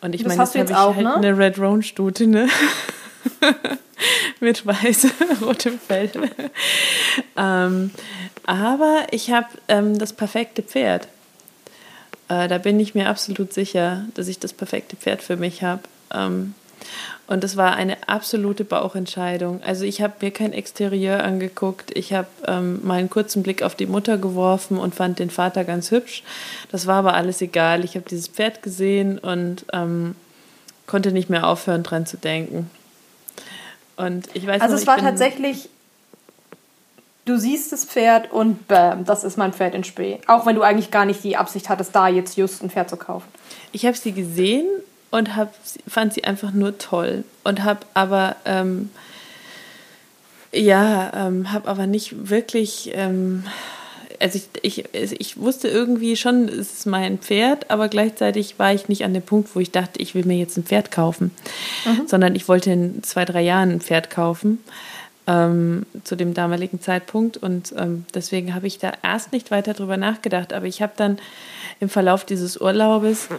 Und 0.01 0.15
ich 0.15 0.25
meine, 0.25 0.41
jetzt 0.41 0.55
habe 0.55 0.69
ich 0.69 0.75
auch, 0.75 0.95
halt 0.95 1.05
ne? 1.05 1.15
eine 1.15 1.37
Red 1.37 1.59
Roan 1.59 1.83
Stute, 1.83 2.27
ne? 2.27 2.47
mit 4.39 4.65
weiß 4.65 5.07
rotem 5.41 5.79
Fell. 5.79 6.11
ähm, 7.37 7.91
aber 8.45 9.07
ich 9.11 9.31
habe 9.31 9.47
ähm, 9.67 9.97
das 9.97 10.13
perfekte 10.13 10.63
Pferd. 10.63 11.07
Äh, 12.29 12.47
da 12.47 12.57
bin 12.57 12.79
ich 12.79 12.95
mir 12.95 13.09
absolut 13.09 13.53
sicher, 13.53 14.05
dass 14.13 14.27
ich 14.27 14.39
das 14.39 14.53
perfekte 14.53 14.95
Pferd 14.95 15.21
für 15.21 15.37
mich 15.37 15.63
habe. 15.63 15.81
Ähm, 16.13 16.55
und 17.27 17.43
es 17.43 17.55
war 17.55 17.75
eine 17.75 18.09
absolute 18.09 18.65
Bauchentscheidung. 18.65 19.61
Also 19.63 19.85
ich 19.85 20.01
habe 20.01 20.15
mir 20.21 20.31
kein 20.31 20.51
Exterieur 20.51 21.23
angeguckt. 21.23 21.95
Ich 21.95 22.13
habe 22.13 22.27
ähm, 22.47 22.79
mal 22.83 22.99
einen 22.99 23.09
kurzen 23.09 23.43
Blick 23.43 23.63
auf 23.63 23.75
die 23.75 23.85
Mutter 23.85 24.17
geworfen 24.17 24.77
und 24.77 24.95
fand 24.95 25.19
den 25.19 25.29
Vater 25.29 25.63
ganz 25.63 25.91
hübsch. 25.91 26.23
Das 26.71 26.87
war 26.87 26.95
aber 26.95 27.13
alles 27.13 27.41
egal. 27.41 27.85
Ich 27.85 27.95
habe 27.95 28.05
dieses 28.09 28.27
Pferd 28.27 28.63
gesehen 28.63 29.17
und 29.17 29.65
ähm, 29.71 30.15
konnte 30.87 31.11
nicht 31.11 31.29
mehr 31.29 31.47
aufhören, 31.47 31.83
dran 31.83 32.05
zu 32.05 32.17
denken. 32.17 32.69
Und 34.01 34.27
ich 34.33 34.47
weiß 34.47 34.61
Also 34.61 34.73
noch, 34.73 34.81
es 34.81 34.87
war 34.87 34.97
tatsächlich, 34.97 35.69
du 37.25 37.37
siehst 37.37 37.71
das 37.71 37.85
Pferd 37.85 38.31
und 38.31 38.67
bam, 38.67 39.05
das 39.05 39.23
ist 39.23 39.37
mein 39.37 39.53
Pferd 39.53 39.75
in 39.75 39.83
Spee. 39.83 40.19
Auch 40.27 40.45
wenn 40.45 40.55
du 40.55 40.63
eigentlich 40.63 40.91
gar 40.91 41.05
nicht 41.05 41.23
die 41.23 41.37
Absicht 41.37 41.69
hattest, 41.69 41.95
da 41.95 42.07
jetzt 42.07 42.37
just 42.37 42.63
ein 42.63 42.69
Pferd 42.69 42.89
zu 42.89 42.97
kaufen. 42.97 43.27
Ich 43.71 43.85
habe 43.85 43.95
sie 43.95 44.11
gesehen 44.11 44.67
und 45.11 45.35
hab, 45.35 45.53
fand 45.87 46.13
sie 46.13 46.23
einfach 46.23 46.51
nur 46.51 46.77
toll 46.77 47.23
und 47.43 47.63
habe 47.63 47.81
aber 47.93 48.35
ähm, 48.45 48.89
ja, 50.51 51.27
ähm, 51.27 51.51
habe 51.51 51.69
aber 51.69 51.87
nicht 51.87 52.29
wirklich 52.29 52.91
ähm, 52.93 53.45
also 54.21 54.39
ich, 54.61 54.85
ich, 54.93 55.19
ich 55.19 55.37
wusste 55.39 55.67
irgendwie 55.67 56.15
schon, 56.15 56.47
es 56.47 56.73
ist 56.73 56.85
mein 56.85 57.17
Pferd, 57.17 57.69
aber 57.69 57.89
gleichzeitig 57.89 58.59
war 58.59 58.73
ich 58.73 58.87
nicht 58.87 59.03
an 59.03 59.13
dem 59.13 59.23
Punkt, 59.23 59.55
wo 59.55 59.59
ich 59.59 59.71
dachte, 59.71 59.99
ich 59.99 60.15
will 60.15 60.25
mir 60.25 60.37
jetzt 60.37 60.57
ein 60.57 60.63
Pferd 60.63 60.91
kaufen, 60.91 61.31
mhm. 61.85 62.07
sondern 62.07 62.35
ich 62.35 62.47
wollte 62.47 62.71
in 62.71 63.03
zwei, 63.03 63.25
drei 63.25 63.41
Jahren 63.41 63.71
ein 63.71 63.81
Pferd 63.81 64.09
kaufen. 64.09 64.59
Ähm, 65.27 65.85
zu 66.03 66.15
dem 66.15 66.33
damaligen 66.33 66.81
Zeitpunkt. 66.81 67.37
Und 67.37 67.75
ähm, 67.77 68.05
deswegen 68.15 68.55
habe 68.55 68.65
ich 68.65 68.79
da 68.79 68.91
erst 69.03 69.31
nicht 69.31 69.51
weiter 69.51 69.75
drüber 69.75 69.95
nachgedacht. 69.95 70.51
Aber 70.51 70.65
ich 70.65 70.81
habe 70.81 70.93
dann 70.95 71.19
im 71.79 71.89
Verlauf 71.89 72.25
dieses 72.25 72.59
Urlaubes 72.59 73.29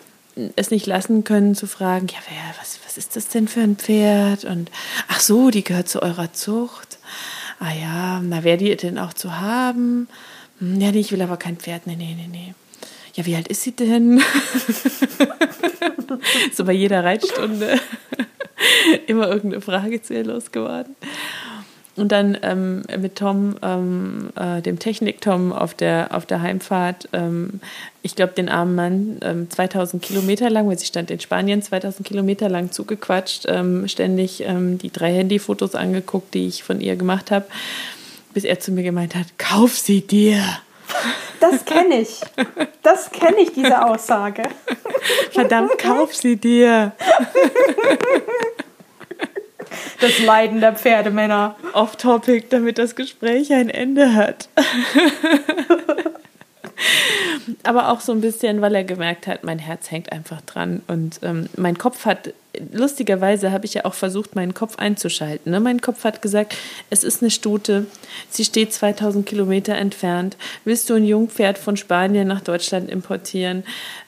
es 0.54 0.70
nicht 0.70 0.86
lassen 0.86 1.24
können 1.24 1.56
zu 1.56 1.66
fragen, 1.66 2.06
ja, 2.06 2.18
wer, 2.28 2.54
was, 2.60 2.78
was 2.84 2.96
ist 2.96 3.16
das 3.16 3.28
denn 3.28 3.48
für 3.48 3.62
ein 3.62 3.76
Pferd? 3.76 4.44
Und 4.44 4.70
ach 5.08 5.18
so, 5.18 5.50
die 5.50 5.64
gehört 5.64 5.88
zu 5.88 6.02
eurer 6.02 6.32
Zucht. 6.32 6.98
Ah 7.58 7.72
ja, 7.72 8.20
na, 8.20 8.44
wer 8.44 8.56
die 8.56 8.76
denn 8.76 8.98
auch 8.98 9.12
zu 9.12 9.40
haben? 9.40 10.08
Hm, 10.62 10.80
ja, 10.80 10.92
nee, 10.92 11.00
ich 11.00 11.10
will 11.10 11.20
aber 11.20 11.36
kein 11.36 11.56
Pferd. 11.56 11.86
Nee, 11.86 11.96
nee, 11.96 12.14
nee, 12.16 12.28
nee. 12.30 12.54
Ja, 13.14 13.26
wie 13.26 13.34
alt 13.34 13.48
ist 13.48 13.62
sie 13.62 13.72
denn? 13.72 14.22
so 16.52 16.64
bei 16.64 16.72
jeder 16.72 17.04
Reitstunde 17.04 17.78
immer 19.06 19.28
irgendeine 19.28 19.60
Frage 19.60 20.00
zu 20.00 20.14
ihr 20.14 20.24
losgeworden. 20.24 20.94
Und 21.94 22.10
dann 22.10 22.38
ähm, 22.42 22.84
mit 22.98 23.16
Tom, 23.16 23.56
ähm, 23.60 24.30
äh, 24.34 24.62
dem 24.62 24.78
Technik-Tom 24.78 25.52
auf 25.52 25.74
der, 25.74 26.08
auf 26.12 26.24
der 26.24 26.40
Heimfahrt, 26.40 27.08
ähm, 27.12 27.60
ich 28.00 28.16
glaube, 28.16 28.32
den 28.32 28.48
armen 28.48 28.74
Mann 28.74 29.46
2000 29.50 29.94
ähm, 29.94 30.00
Kilometer 30.00 30.48
lang, 30.48 30.66
weil 30.68 30.78
sie 30.78 30.86
stand 30.86 31.10
in 31.10 31.20
Spanien, 31.20 31.60
2000 31.60 32.06
Kilometer 32.06 32.48
lang 32.48 32.70
zugequatscht, 32.70 33.44
ähm, 33.46 33.88
ständig 33.88 34.42
ähm, 34.46 34.78
die 34.78 34.90
drei 34.90 35.12
Handyfotos 35.12 35.74
angeguckt, 35.74 36.32
die 36.32 36.46
ich 36.46 36.62
von 36.62 36.80
ihr 36.80 36.96
gemacht 36.96 37.30
habe, 37.30 37.44
bis 38.32 38.44
er 38.44 38.60
zu 38.60 38.72
mir 38.72 38.82
gemeint 38.82 39.14
hat, 39.14 39.26
kauf 39.38 39.76
sie 39.78 40.00
dir. 40.06 40.42
Das 41.40 41.64
kenne 41.64 42.00
ich. 42.00 42.20
Das 42.82 43.10
kenne 43.10 43.40
ich, 43.40 43.52
diese 43.52 43.84
Aussage. 43.84 44.42
Verdammt, 45.30 45.78
kauf 45.78 46.14
sie 46.14 46.36
dir. 46.36 46.92
Das 50.00 50.18
Leiden 50.18 50.60
der 50.60 50.74
Pferdemänner. 50.74 51.56
Off-Topic, 51.72 52.46
damit 52.50 52.78
das 52.78 52.94
Gespräch 52.94 53.52
ein 53.52 53.70
Ende 53.70 54.14
hat. 54.14 54.48
Aber 57.64 57.90
auch 57.90 58.00
so 58.00 58.12
ein 58.12 58.20
bisschen, 58.20 58.60
weil 58.60 58.74
er 58.74 58.84
gemerkt 58.84 59.26
hat, 59.26 59.44
mein 59.44 59.58
Herz 59.58 59.90
hängt 59.90 60.10
einfach 60.10 60.40
dran. 60.42 60.82
Und 60.88 61.20
ähm, 61.22 61.48
mein 61.56 61.78
Kopf 61.78 62.04
hat, 62.04 62.32
lustigerweise 62.72 63.52
habe 63.52 63.66
ich 63.66 63.74
ja 63.74 63.84
auch 63.84 63.94
versucht, 63.94 64.34
meinen 64.34 64.52
Kopf 64.52 64.78
einzuschalten. 64.78 65.52
Ne? 65.52 65.60
Mein 65.60 65.80
Kopf 65.80 66.04
hat 66.04 66.22
gesagt, 66.22 66.56
es 66.90 67.04
ist 67.04 67.22
eine 67.22 67.30
Stute, 67.30 67.86
sie 68.30 68.44
steht 68.44 68.72
2000 68.72 69.24
Kilometer 69.26 69.74
entfernt. 69.76 70.36
Willst 70.64 70.90
du 70.90 70.94
ein 70.94 71.04
Jungpferd 71.04 71.56
von 71.56 71.76
Spanien 71.76 72.26
nach 72.26 72.40
Deutschland 72.40 72.90
importieren? 72.90 73.62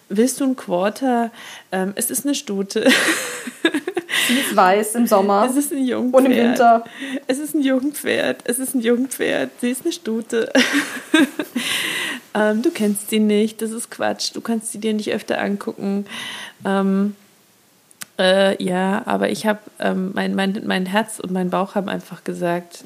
Willst 0.09 0.41
du 0.41 0.45
ein 0.45 0.57
Quarter? 0.57 1.31
Ähm, 1.71 1.93
es 1.95 2.11
ist 2.11 2.25
eine 2.25 2.35
Stute. 2.35 2.87
Sie 4.29 4.39
ist 4.39 4.55
weiß 4.55 4.95
im 4.95 5.07
Sommer. 5.07 5.47
Es 5.49 5.57
ist 5.57 5.73
ein 5.73 5.85
Jungpferd. 5.85 6.25
Und 6.25 6.31
im 6.31 6.37
Winter. 6.37 6.85
Es 7.27 7.39
ist 7.39 7.55
ein 7.55 7.63
Jungpferd. 7.63 8.43
Es 8.45 8.59
ist 8.59 8.75
ein 8.75 8.81
Jungpferd. 8.81 9.51
Sie 9.61 9.71
ist 9.71 9.83
eine 9.83 9.93
Stute. 9.93 10.53
ähm, 12.35 12.63
du 12.63 12.71
kennst 12.71 13.11
sie 13.11 13.21
nicht. 13.21 13.63
Das 13.63 13.71
ist 13.71 13.91
Quatsch. 13.91 14.31
Du 14.35 14.41
kannst 14.41 14.73
sie 14.73 14.79
dir 14.79 14.95
nicht 14.95 15.13
öfter 15.13 15.41
angucken. 15.41 16.07
Ähm, 16.65 17.17
äh, 18.19 18.63
ja, 18.63 19.03
aber 19.07 19.31
ich 19.31 19.47
habe, 19.47 19.59
ähm, 19.81 20.13
mein, 20.15 20.35
mein, 20.35 20.63
mein 20.65 20.87
Herz 20.87 21.19
und 21.19 21.33
mein 21.33 21.51
Bauch 21.51 21.75
haben 21.75 21.89
einfach 21.89 22.25
gesagt, 22.25 22.85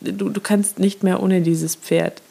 du, 0.00 0.30
du 0.30 0.40
kannst 0.40 0.78
nicht 0.78 1.02
mehr 1.02 1.22
ohne 1.22 1.42
dieses 1.42 1.76
Pferd. 1.76 2.22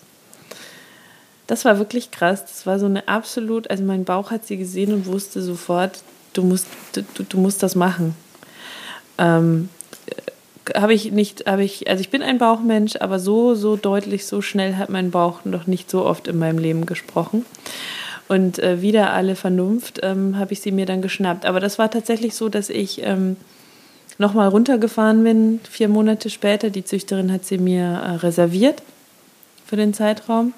Das 1.48 1.66
war 1.66 1.78
wirklich 1.78 2.12
krass. 2.12 2.46
Das 2.46 2.66
war 2.66 2.80
so 2.80 2.86
eine 2.86 3.08
absolut, 3.08 3.70
also 3.70 3.84
mein 3.84 4.06
Bauch 4.06 4.32
hat 4.32 4.46
sie 4.46 4.58
gesehen 4.58 4.94
und 4.94 5.06
wusste 5.06 5.42
sofort, 5.42 6.02
du 6.34 6.44
musst, 6.44 6.68
du, 6.94 7.04
du 7.24 7.38
musst 7.38 7.62
das 7.62 7.76
machen. 7.76 8.16
Ähm, 9.18 9.70
habe 10.76 10.94
ich 10.94 11.12
nicht, 11.12 11.48
habe 11.48 11.64
ich, 11.64 11.90
also 11.90 12.02
ich 12.02 12.10
bin 12.10 12.22
ein 12.22 12.38
Bauchmensch, 12.38 12.96
aber 12.98 13.20
so, 13.20 13.56
so 13.56 13.76
deutlich, 13.76 14.26
so 14.26 14.42
schnell 14.42 14.76
hat 14.76 14.90
mein 14.90 15.12
Bauch 15.12 15.44
noch 15.46 15.68
nicht 15.68 15.90
so 15.90 16.06
oft 16.06 16.28
in 16.28 16.38
meinem 16.38 16.58
Leben 16.58 16.86
gesprochen. 16.86 17.46
Und 18.28 18.60
äh, 18.60 18.82
wieder 18.82 19.12
alle 19.12 19.36
Vernunft 19.36 20.00
ähm, 20.04 20.38
habe 20.38 20.54
ich 20.54 20.62
sie 20.62 20.72
mir 20.72 20.86
dann 20.86 21.02
geschnappt. 21.02 21.46
Aber 21.46 21.60
das 21.60 21.80
war 21.80 21.92
tatsächlich 21.92 22.36
so, 22.36 22.48
dass 22.48 22.70
ich 22.70 23.02
ähm, 23.04 23.36
nochmal 24.18 24.48
runtergefahren 24.48 25.24
bin, 25.24 25.60
vier 25.70 25.90
Monate 25.90 26.30
später. 26.30 26.70
Die 26.70 26.86
Züchterin 26.86 27.32
hat 27.32 27.44
sie 27.44 27.58
mir 27.58 27.84
äh, 27.84 28.12
reserviert 28.18 28.84
für 29.66 29.76
den 29.76 29.94
Zeitraum. 29.94 30.54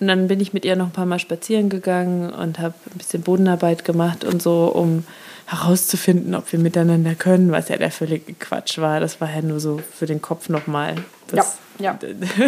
Und 0.00 0.08
dann 0.08 0.28
bin 0.28 0.40
ich 0.40 0.52
mit 0.54 0.64
ihr 0.64 0.76
noch 0.76 0.86
ein 0.86 0.92
paar 0.92 1.06
Mal 1.06 1.18
spazieren 1.18 1.68
gegangen 1.68 2.32
und 2.32 2.58
habe 2.58 2.74
ein 2.92 2.98
bisschen 2.98 3.22
Bodenarbeit 3.22 3.84
gemacht 3.84 4.24
und 4.24 4.40
so, 4.40 4.64
um 4.66 5.04
herauszufinden, 5.46 6.34
ob 6.34 6.50
wir 6.52 6.58
miteinander 6.58 7.14
können, 7.14 7.52
was 7.52 7.68
ja 7.68 7.76
der 7.76 7.90
völlige 7.90 8.32
Quatsch 8.34 8.78
war. 8.78 9.00
Das 9.00 9.20
war 9.20 9.30
ja 9.30 9.42
nur 9.42 9.60
so 9.60 9.80
für 9.96 10.06
den 10.06 10.22
Kopf 10.22 10.48
nochmal. 10.48 10.96
Ja, 11.32 11.44
ja. 11.78 11.98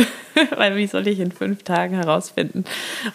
Weil 0.57 0.77
wie 0.77 0.87
soll 0.87 1.07
ich 1.09 1.21
in 1.21 1.33
fünf 1.33 1.63
Tagen 1.63 1.95
herausfinden, 1.95 2.65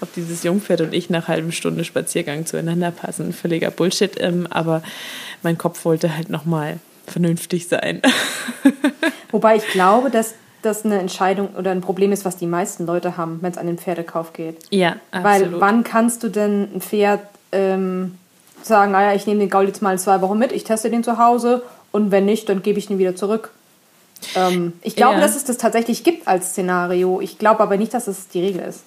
ob 0.01 0.13
dieses 0.13 0.43
Jungpferd 0.43 0.81
und 0.81 0.93
ich 0.93 1.09
nach 1.09 1.27
halben 1.27 1.51
Stunde 1.51 1.83
Spaziergang 1.83 2.45
zueinander 2.45 2.91
passen? 2.91 3.33
Völliger 3.33 3.71
Bullshit. 3.71 4.19
Ähm, 4.19 4.47
aber 4.49 4.83
mein 5.41 5.57
Kopf 5.57 5.85
wollte 5.85 6.15
halt 6.15 6.29
nochmal 6.29 6.79
vernünftig 7.07 7.67
sein. 7.67 8.01
Wobei 9.31 9.55
ich 9.55 9.67
glaube, 9.67 10.09
dass 10.09 10.35
das 10.61 10.85
eine 10.85 10.99
Entscheidung 10.99 11.55
oder 11.55 11.71
ein 11.71 11.81
Problem 11.81 12.11
ist, 12.11 12.23
was 12.23 12.37
die 12.37 12.45
meisten 12.45 12.85
Leute 12.85 13.17
haben, 13.17 13.39
wenn 13.41 13.51
es 13.51 13.57
an 13.57 13.65
den 13.65 13.77
Pferdekauf 13.77 14.33
geht. 14.33 14.57
Ja, 14.69 14.97
absolut. 15.11 15.53
Weil 15.53 15.61
wann 15.61 15.83
kannst 15.83 16.23
du 16.23 16.29
denn 16.29 16.69
ein 16.75 16.81
Pferd 16.81 17.21
ähm, 17.51 18.17
sagen, 18.65 18.91
naja, 18.91 19.13
ich 19.13 19.27
nehme 19.27 19.39
den 19.39 19.49
Gaul 19.49 19.67
jetzt 19.67 19.81
mal 19.81 19.97
zwei 19.99 20.21
Wochen 20.21 20.37
mit, 20.37 20.51
ich 20.51 20.63
teste 20.63 20.89
den 20.89 21.03
zu 21.03 21.17
Hause 21.17 21.63
und 21.91 22.11
wenn 22.11 22.25
nicht, 22.25 22.49
dann 22.49 22.61
gebe 22.61 22.79
ich 22.79 22.89
ihn 22.89 22.97
wieder 22.97 23.15
zurück. 23.15 23.51
Ähm, 24.35 24.73
ich 24.81 24.95
glaube, 24.95 25.15
ja. 25.15 25.21
dass 25.21 25.35
es 25.35 25.45
das 25.45 25.57
tatsächlich 25.57 26.03
gibt 26.03 26.27
als 26.27 26.51
Szenario. 26.51 27.21
Ich 27.21 27.37
glaube 27.37 27.61
aber 27.61 27.77
nicht, 27.77 27.93
dass 27.93 28.07
es 28.07 28.27
die 28.27 28.41
Regel 28.41 28.61
ist. 28.61 28.83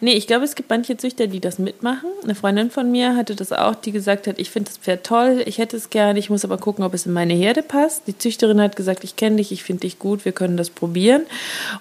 Nee, 0.00 0.12
ich 0.12 0.26
glaube, 0.26 0.44
es 0.44 0.54
gibt 0.54 0.70
manche 0.70 0.96
Züchter, 0.96 1.26
die 1.26 1.40
das 1.40 1.58
mitmachen. 1.58 2.08
Eine 2.22 2.34
Freundin 2.34 2.70
von 2.70 2.90
mir 2.90 3.16
hatte 3.16 3.34
das 3.34 3.52
auch, 3.52 3.74
die 3.74 3.92
gesagt 3.92 4.26
hat, 4.26 4.38
ich 4.38 4.50
finde 4.50 4.70
das 4.70 4.78
Pferd 4.78 5.04
toll, 5.04 5.42
ich 5.46 5.58
hätte 5.58 5.76
es 5.76 5.90
gerne, 5.90 6.18
ich 6.18 6.30
muss 6.30 6.44
aber 6.44 6.58
gucken, 6.58 6.84
ob 6.84 6.94
es 6.94 7.06
in 7.06 7.12
meine 7.12 7.34
Herde 7.34 7.62
passt. 7.62 8.06
Die 8.06 8.16
Züchterin 8.16 8.60
hat 8.60 8.76
gesagt, 8.76 9.04
ich 9.04 9.16
kenne 9.16 9.36
dich, 9.36 9.52
ich 9.52 9.64
finde 9.64 9.80
dich 9.80 9.98
gut, 9.98 10.24
wir 10.24 10.32
können 10.32 10.56
das 10.56 10.70
probieren. 10.70 11.22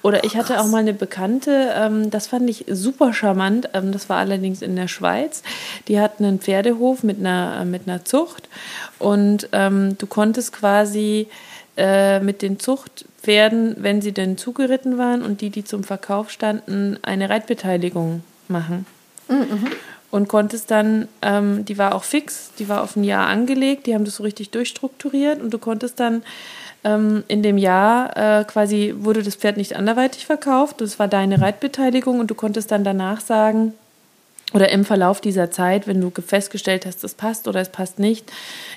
Oder 0.02 0.24
ich 0.24 0.36
hatte 0.36 0.60
auch 0.60 0.68
mal 0.68 0.80
eine 0.80 0.94
Bekannte, 0.94 1.72
ähm, 1.76 2.10
das 2.10 2.28
fand 2.28 2.50
ich 2.50 2.66
super 2.68 3.14
charmant, 3.14 3.70
ähm, 3.74 3.92
das 3.92 4.10
war 4.10 4.18
allerdings 4.18 4.62
in 4.62 4.76
der 4.76 4.88
Schweiz. 4.88 5.44
Die 5.88 6.00
hatten 6.00 6.26
einen 6.26 6.40
Pferdehof 6.40 7.04
mit 7.04 7.20
einer, 7.20 7.60
äh, 7.62 7.66
mit 7.66 7.88
einer 7.88 8.06
Zucht 8.06 8.50
und 9.00 9.50
ähm, 9.52 9.98
du 9.98 10.08
konntest 10.08 10.54
quasi 10.54 11.28
äh, 11.76 12.20
mit 12.20 12.42
den 12.42 12.60
Zuchtpferden, 12.60 13.78
wenn 13.80 14.02
sie 14.02 14.12
denn 14.12 14.38
zugeritten 14.38 14.98
waren 14.98 15.24
und 15.24 15.42
die, 15.42 15.50
die 15.50 15.64
zum 15.64 15.84
Verkauf 15.84 16.30
standen, 16.30 17.00
eine 17.02 17.30
Reitbeteiligung 17.30 18.24
machen. 18.48 18.86
Mhm. 19.28 19.68
Und 20.12 20.28
konntest 20.28 20.70
dann, 20.70 21.08
ähm, 21.24 21.66
die 21.66 21.80
war 21.80 21.96
auch 21.96 22.04
fix, 22.04 22.52
die 22.60 22.70
war 22.70 22.84
auf 22.84 22.96
ein 22.96 23.04
Jahr 23.04 23.28
angelegt, 23.28 23.88
die 23.88 23.96
haben 23.96 24.06
das 24.06 24.18
so 24.18 24.24
richtig 24.24 24.52
durchstrukturiert 24.52 25.42
und 25.42 25.52
du 25.52 25.58
konntest 25.58 26.00
dann 26.00 26.22
ähm, 26.84 27.24
in 27.28 27.42
dem 27.42 27.58
Jahr 27.58 28.16
äh, 28.16 28.44
quasi 28.44 28.94
wurde 28.96 29.24
das 29.24 29.36
Pferd 29.36 29.58
nicht 29.58 29.76
anderweitig 29.76 30.28
verkauft, 30.28 30.82
das 30.82 31.00
war 31.00 31.08
deine 31.08 31.42
Reitbeteiligung 31.42 32.20
und 32.20 32.30
du 32.30 32.36
konntest 32.36 32.70
dann 32.72 32.84
danach 32.84 33.22
sagen, 33.22 33.74
oder 34.54 34.70
im 34.70 34.86
Verlauf 34.86 35.20
dieser 35.20 35.50
Zeit, 35.50 35.88
wenn 35.88 36.00
du 36.00 36.12
festgestellt 36.22 36.86
hast, 36.86 37.04
das 37.04 37.16
passt 37.16 37.48
oder 37.48 37.62
es 37.62 37.70
passt 37.70 37.98
nicht, 37.98 38.32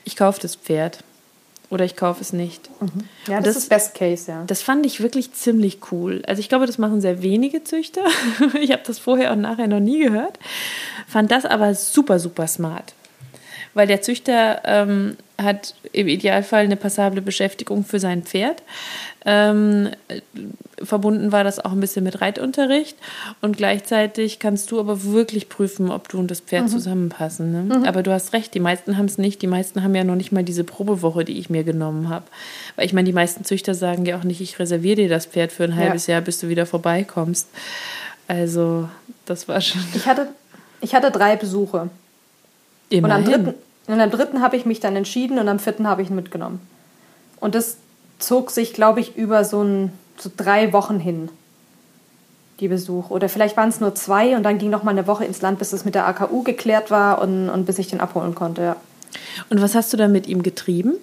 ich 0.05 0.17
kaufe 0.17 0.41
das 0.41 0.57
Pferd 0.57 1.05
oder 1.71 1.85
ich 1.85 1.97
kaufe 1.97 2.21
es 2.21 2.33
nicht. 2.33 2.71
Mhm. 2.81 3.05
Ja, 3.29 3.41
das, 3.41 3.55
das, 3.55 3.65
ist 3.65 3.69
Best 3.69 3.95
Case, 3.95 4.31
ja. 4.31 4.45
Das 4.47 4.63
fand 4.63 4.87
ich 4.87 5.03
wirklich 5.03 5.33
ziemlich 5.33 5.79
cool. 5.91 6.23
Also 6.27 6.41
ich 6.41 6.49
glaube, 6.49 6.67
das 6.67 6.79
machen 6.79 7.01
sehr 7.01 7.23
wenige 7.23 7.65
Züchter. 7.65 8.03
ich 8.61 8.73
habe 8.73 8.83
das 8.87 8.99
vorher 8.99 9.33
und 9.33 9.41
nachher 9.41 9.67
noch 9.67 9.81
nie 9.81 9.99
gehört. 10.05 10.39
Fand 11.07 11.31
das 11.31 11.45
aber 11.45 11.75
super, 11.75 12.19
super 12.19 12.47
smart 12.47 12.95
weil 13.77 13.87
der 13.87 14.01
Züchter 14.01 14.63
ähm, 14.65 15.19
hat 15.37 15.75
im 15.93 16.09
Idealfall 16.09 16.65
eine 16.65 16.77
passable 16.77 17.21
Beschäftigung 17.21 17.85
für 17.85 18.01
sein 18.01 18.23
Pferd. 18.23 18.63
Ähm, 19.27 19.91
verbunden 20.83 21.31
war 21.31 21.45
das 21.45 21.63
auch 21.63 21.73
ein 21.73 21.81
bisschen 21.81 22.03
mit 22.05 22.23
Reitunterricht 22.23 22.97
und 23.43 23.59
gleichzeitig 23.59 24.39
kannst 24.39 24.71
du 24.71 24.81
aber 24.81 25.05
wirklich 25.05 25.51
prüfen, 25.51 25.91
ob 25.91 26.09
du 26.09 26.19
und 26.19 26.31
das 26.31 26.41
Pferd 26.41 26.65
mhm. 26.65 26.69
zusammenpassen. 26.69 27.53
Ne? 27.53 27.77
Mhm. 27.77 27.85
Aber 27.85 28.03
du 28.03 28.13
hast 28.13 28.33
recht, 28.33 28.55
die 28.55 28.61
meisten 28.61 28.97
haben 28.97 29.05
es 29.05 29.19
nicht. 29.19 29.43
Die 29.43 29.47
meisten 29.47 29.83
haben 29.83 29.95
ja 29.95 30.05
noch 30.05 30.15
nicht 30.17 30.33
mal 30.33 30.43
diese 30.43 30.65
Probewoche, 30.65 31.27
die 31.27 31.39
ich 31.39 31.51
mir 31.51 31.63
genommen 31.63 32.09
habe. 32.09 32.25
Weil 32.77 32.87
ich 32.87 32.95
meine, 32.95 33.07
die 33.07 33.13
meisten 33.13 33.45
Züchter 33.45 33.75
sagen 33.75 34.07
ja 34.07 34.19
auch 34.19 34.25
nicht, 34.25 34.41
ich 34.41 34.59
reserviere 34.59 34.97
dir 34.97 35.09
das 35.11 35.27
Pferd 35.27 35.53
für 35.53 35.65
ein 35.65 35.77
halbes 35.77 36.07
ja. 36.07 36.15
Jahr, 36.15 36.23
bis 36.23 36.39
du 36.39 36.49
wieder 36.49 36.65
vorbeikommst. 36.65 37.49
Also, 38.27 38.89
das 39.27 39.49
war 39.49 39.61
schon. 39.61 39.83
Ich 39.95 40.07
hatte, 40.07 40.29
ich 40.81 40.95
hatte 40.95 41.11
drei 41.11 41.37
Besuche. 41.37 41.91
Immerhin. 42.89 43.05
Und 43.05 43.11
am 43.11 43.25
dritten, 43.25 43.55
und 43.87 44.01
am 44.01 44.11
dritten 44.11 44.43
habe 44.43 44.57
ich 44.57 44.67
mich 44.67 44.81
dann 44.81 44.97
entschieden 44.97 45.39
und 45.39 45.49
am 45.49 45.59
vierten 45.59 45.87
habe 45.87 46.03
ich 46.03 46.11
ihn 46.11 46.17
mitgenommen. 46.17 46.61
Und 47.41 47.55
das 47.55 47.77
zog 48.19 48.51
sich, 48.51 48.73
glaube 48.73 49.01
ich, 49.01 49.17
über 49.17 49.45
so, 49.45 49.63
ein, 49.63 49.93
so 50.19 50.31
drei 50.37 50.73
Wochen 50.73 50.99
hin. 50.99 51.29
die 52.61 52.69
Besuche. 52.69 53.13
Oder 53.13 53.29
vielleicht 53.29 53.57
waren 53.57 53.69
es 53.69 53.81
nur 53.81 53.95
zwei 53.95 54.37
und 54.37 54.43
dann 54.43 54.59
ging 54.59 54.71
noch 54.71 54.83
mal 54.83 54.93
eine 54.93 55.07
Woche 55.07 55.25
ins 55.25 55.43
Land, 55.43 55.59
bis 55.59 55.73
es 55.73 55.85
mit 55.85 55.95
der 55.95 56.07
AKU 56.07 56.43
geklärt 56.43 56.91
war 56.91 57.21
und, 57.21 57.51
und 57.51 57.67
bis 57.67 57.79
ich 57.79 57.89
den 57.89 58.01
abholen 58.01 58.35
konnte, 58.35 58.63
ja. 58.63 58.77
Und 59.51 59.61
was 59.61 59.75
hast 59.75 59.93
du 59.93 59.97
da 59.97 60.09
mit 60.09 60.27
ihm 60.27 60.43
getrieben? 60.43 60.95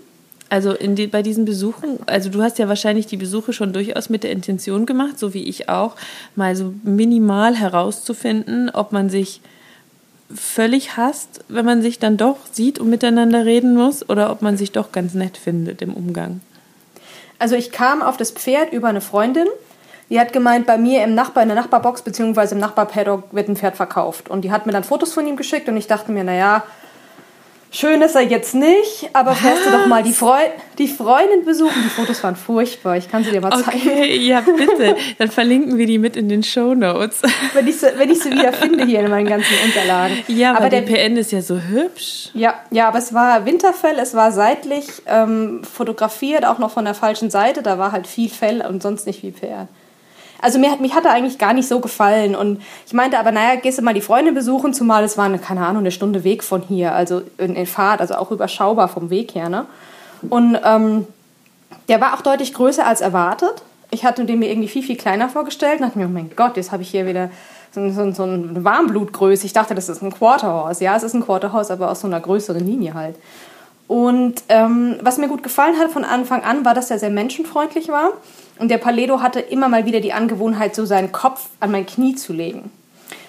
Also 0.49 0.73
die, 0.73 1.07
bei 1.07 1.23
diesen 1.23 1.45
Besuchen, 1.45 1.97
also 2.05 2.29
du 2.29 2.41
hast 2.41 2.59
ja 2.59 2.67
wahrscheinlich 2.67 3.07
die 3.07 3.17
Besuche 3.17 3.53
schon 3.53 3.73
durchaus 3.73 4.09
mit 4.09 4.23
der 4.23 4.31
Intention 4.31 4.85
gemacht, 4.85 5.17
so 5.17 5.33
wie 5.33 5.43
ich 5.43 5.69
auch, 5.69 5.95
mal 6.35 6.55
so 6.55 6.73
minimal 6.83 7.55
herauszufinden, 7.55 8.69
ob 8.69 8.91
man 8.91 9.09
sich 9.09 9.41
völlig 10.35 10.97
hasst, 10.97 11.43
wenn 11.47 11.65
man 11.65 11.81
sich 11.81 11.99
dann 11.99 12.17
doch 12.17 12.37
sieht 12.51 12.79
und 12.79 12.89
miteinander 12.89 13.45
reden 13.45 13.75
muss, 13.75 14.07
oder 14.09 14.31
ob 14.31 14.41
man 14.41 14.57
sich 14.57 14.71
doch 14.71 14.91
ganz 14.91 15.13
nett 15.13 15.37
findet 15.37 15.81
im 15.81 15.93
Umgang. 15.93 16.41
Also 17.39 17.55
ich 17.55 17.71
kam 17.71 18.01
auf 18.01 18.17
das 18.17 18.31
Pferd 18.31 18.73
über 18.73 18.87
eine 18.87 19.01
Freundin, 19.01 19.47
die 20.09 20.19
hat 20.19 20.33
gemeint, 20.33 20.67
bei 20.67 20.77
mir 20.77 21.03
im 21.03 21.15
Nachbar, 21.15 21.43
in 21.43 21.49
der 21.49 21.57
Nachbarbox 21.57 22.03
beziehungsweise 22.03 22.55
im 22.55 22.61
Nachbarpaddock 22.61 23.33
wird 23.33 23.49
ein 23.49 23.55
Pferd 23.55 23.75
verkauft. 23.75 24.29
Und 24.29 24.41
die 24.41 24.51
hat 24.51 24.65
mir 24.65 24.71
dann 24.71 24.83
Fotos 24.83 25.13
von 25.13 25.25
ihm 25.25 25.37
geschickt 25.37 25.67
und 25.69 25.77
ich 25.77 25.87
dachte 25.87 26.11
mir, 26.11 26.23
naja, 26.23 26.63
Schön 27.75 28.03
ist 28.03 28.13
er 28.13 28.21
jetzt 28.21 28.53
nicht, 28.53 29.09
aber 29.13 29.33
fährst 29.33 29.65
du 29.65 29.71
doch 29.71 29.87
mal 29.87 30.03
die, 30.03 30.13
Freu 30.13 30.37
die 30.77 30.87
Freundin 30.87 31.43
besuchen. 31.43 31.73
Die 31.83 31.89
Fotos 31.89 32.23
waren 32.23 32.35
furchtbar. 32.35 32.97
Ich 32.97 33.09
kann 33.09 33.23
sie 33.23 33.31
dir 33.31 33.41
mal 33.41 33.51
okay, 33.51 33.63
zeigen. 33.63 33.89
Okay, 33.89 34.17
ja, 34.17 34.41
bitte. 34.41 34.95
Dann 35.17 35.31
verlinken 35.31 35.79
wir 35.79 35.87
die 35.87 35.97
mit 35.97 36.15
in 36.15 36.29
den 36.29 36.43
Show 36.43 36.75
Notes. 36.75 37.23
Wenn 37.53 37.67
ich, 37.67 37.77
sie, 37.77 37.87
wenn 37.97 38.11
ich 38.11 38.19
sie 38.19 38.31
wieder 38.31 38.53
finde 38.53 38.85
hier 38.85 38.99
in 38.99 39.09
meinen 39.09 39.27
ganzen 39.27 39.55
Unterlagen. 39.65 40.19
Ja, 40.27 40.55
aber 40.55 40.69
der 40.69 40.81
PN 40.81 41.17
ist 41.17 41.31
ja 41.31 41.41
so 41.41 41.59
hübsch. 41.59 42.29
Ja, 42.35 42.53
ja, 42.69 42.87
aber 42.87 42.99
es 42.99 43.11
war 43.11 43.47
Winterfell, 43.47 43.97
es 43.97 44.13
war 44.13 44.31
seitlich 44.31 44.85
ähm, 45.07 45.63
fotografiert, 45.63 46.45
auch 46.45 46.59
noch 46.59 46.69
von 46.69 46.85
der 46.85 46.93
falschen 46.93 47.31
Seite. 47.31 47.63
Da 47.63 47.79
war 47.79 47.91
halt 47.91 48.05
viel 48.05 48.29
Fell 48.29 48.61
und 48.61 48.83
sonst 48.83 49.07
nicht 49.07 49.21
viel 49.21 49.31
PR. 49.31 49.67
Also 50.43 50.59
mir, 50.59 50.75
mich 50.75 50.93
hat 50.93 51.05
er 51.05 51.11
eigentlich 51.11 51.37
gar 51.37 51.53
nicht 51.53 51.69
so 51.69 51.79
gefallen. 51.79 52.35
Und 52.35 52.61
ich 52.85 52.91
meinte 52.91 53.17
aber, 53.17 53.31
naja, 53.31 53.55
gehst 53.55 53.77
du 53.77 53.81
mal 53.81 53.93
die 53.93 54.01
Freunde 54.01 54.33
besuchen, 54.33 54.73
zumal 54.73 55.05
es 55.05 55.17
war, 55.17 55.23
eine, 55.23 55.39
keine 55.39 55.65
Ahnung, 55.65 55.83
eine 55.83 55.91
Stunde 55.91 56.25
Weg 56.25 56.43
von 56.43 56.61
hier, 56.61 56.93
also 56.93 57.21
in, 57.37 57.55
in 57.55 57.65
Fahrt, 57.65 58.01
also 58.01 58.15
auch 58.15 58.29
überschaubar 58.29 58.89
vom 58.89 59.09
Weg 59.09 59.35
her. 59.35 59.47
Ne? 59.47 59.65
Und 60.29 60.59
ähm, 60.65 61.07
der 61.87 62.01
war 62.01 62.13
auch 62.13 62.21
deutlich 62.21 62.53
größer 62.53 62.85
als 62.85 62.99
erwartet. 62.99 63.63
Ich 63.89 64.03
hatte 64.03 64.25
den 64.25 64.39
mir 64.39 64.49
irgendwie 64.49 64.67
viel, 64.67 64.83
viel 64.83 64.97
kleiner 64.97 65.29
vorgestellt 65.29 65.79
und 65.79 65.87
dachte 65.87 65.97
mir, 65.97 66.07
oh 66.07 66.09
mein 66.09 66.29
Gott, 66.35 66.57
jetzt 66.57 66.73
habe 66.73 66.83
ich 66.83 66.89
hier 66.89 67.05
wieder 67.05 67.29
so, 67.71 67.89
so, 67.89 68.11
so 68.11 68.23
eine 68.23 68.65
Warmblutgröße. 68.65 69.45
Ich 69.45 69.53
dachte, 69.53 69.75
das 69.75 69.87
ist 69.87 70.01
ein 70.01 70.11
Quarterhorse. 70.11 70.83
Ja, 70.83 70.97
es 70.97 71.03
ist 71.03 71.13
ein 71.13 71.23
Quarterhorse, 71.23 71.71
aber 71.71 71.89
aus 71.89 72.01
so 72.01 72.07
einer 72.07 72.19
größeren 72.19 72.65
Linie 72.65 72.95
halt. 72.95 73.15
Und 73.87 74.43
ähm, 74.49 74.97
was 75.01 75.17
mir 75.17 75.29
gut 75.29 75.41
gefallen 75.41 75.79
hat 75.79 75.89
von 75.91 76.03
Anfang 76.03 76.43
an, 76.43 76.65
war, 76.65 76.73
dass 76.73 76.91
er 76.91 76.99
sehr 76.99 77.11
menschenfreundlich 77.11 77.87
war. 77.87 78.11
Und 78.59 78.69
der 78.69 78.77
Paledo 78.77 79.21
hatte 79.21 79.39
immer 79.39 79.67
mal 79.67 79.85
wieder 79.85 79.99
die 79.99 80.13
Angewohnheit, 80.13 80.75
so 80.75 80.85
seinen 80.85 81.11
Kopf 81.11 81.47
an 81.59 81.71
mein 81.71 81.85
Knie 81.85 82.15
zu 82.15 82.33
legen. 82.33 82.71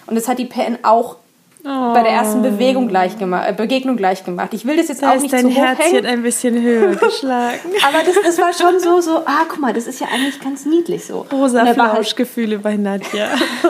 Und 0.06 0.16
das 0.16 0.28
hat 0.28 0.38
die 0.38 0.44
PN 0.44 0.78
auch 0.82 1.16
oh. 1.64 1.92
bei 1.94 2.02
der 2.02 2.12
ersten 2.12 2.42
Bewegung 2.42 2.88
gleich 2.88 3.18
gemacht, 3.18 3.48
äh, 3.48 3.52
Begegnung 3.52 3.96
gleich 3.96 4.24
gemacht. 4.24 4.52
Ich 4.52 4.66
will 4.66 4.76
das 4.76 4.88
jetzt 4.88 5.02
da 5.02 5.12
auch 5.12 5.20
nicht 5.20 5.32
dein 5.32 5.42
zu 5.42 5.50
hoch 5.50 5.56
Herzchen 5.56 5.92
hängen. 5.92 6.06
ein 6.06 6.22
bisschen 6.22 6.60
höher 6.60 6.94
geschlagen. 6.96 7.58
Aber 7.86 8.04
das, 8.04 8.14
das 8.22 8.38
war 8.38 8.52
schon 8.52 8.80
so, 8.80 9.00
so, 9.00 9.18
ah, 9.24 9.44
guck 9.48 9.60
mal, 9.60 9.72
das 9.72 9.86
ist 9.86 10.00
ja 10.00 10.08
eigentlich 10.12 10.40
ganz 10.40 10.66
niedlich 10.66 11.04
so. 11.04 11.26
Rosa 11.32 11.64
halt 11.64 11.74
Flauschgefühle 11.74 12.56
halt, 12.56 12.62
bei 12.62 12.76
Nadja. 12.76 13.28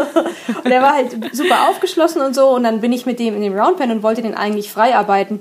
und 0.64 0.70
er 0.70 0.82
war 0.82 0.94
halt 0.94 1.16
super 1.32 1.68
aufgeschlossen 1.70 2.20
und 2.20 2.34
so. 2.34 2.48
Und 2.48 2.64
dann 2.64 2.80
bin 2.80 2.92
ich 2.92 3.06
mit 3.06 3.18
dem 3.18 3.36
in 3.36 3.42
dem 3.42 3.56
Roundpen 3.58 3.90
und 3.90 4.02
wollte 4.02 4.22
den 4.22 4.34
eigentlich 4.34 4.70
frei 4.70 4.96
arbeiten. 4.96 5.40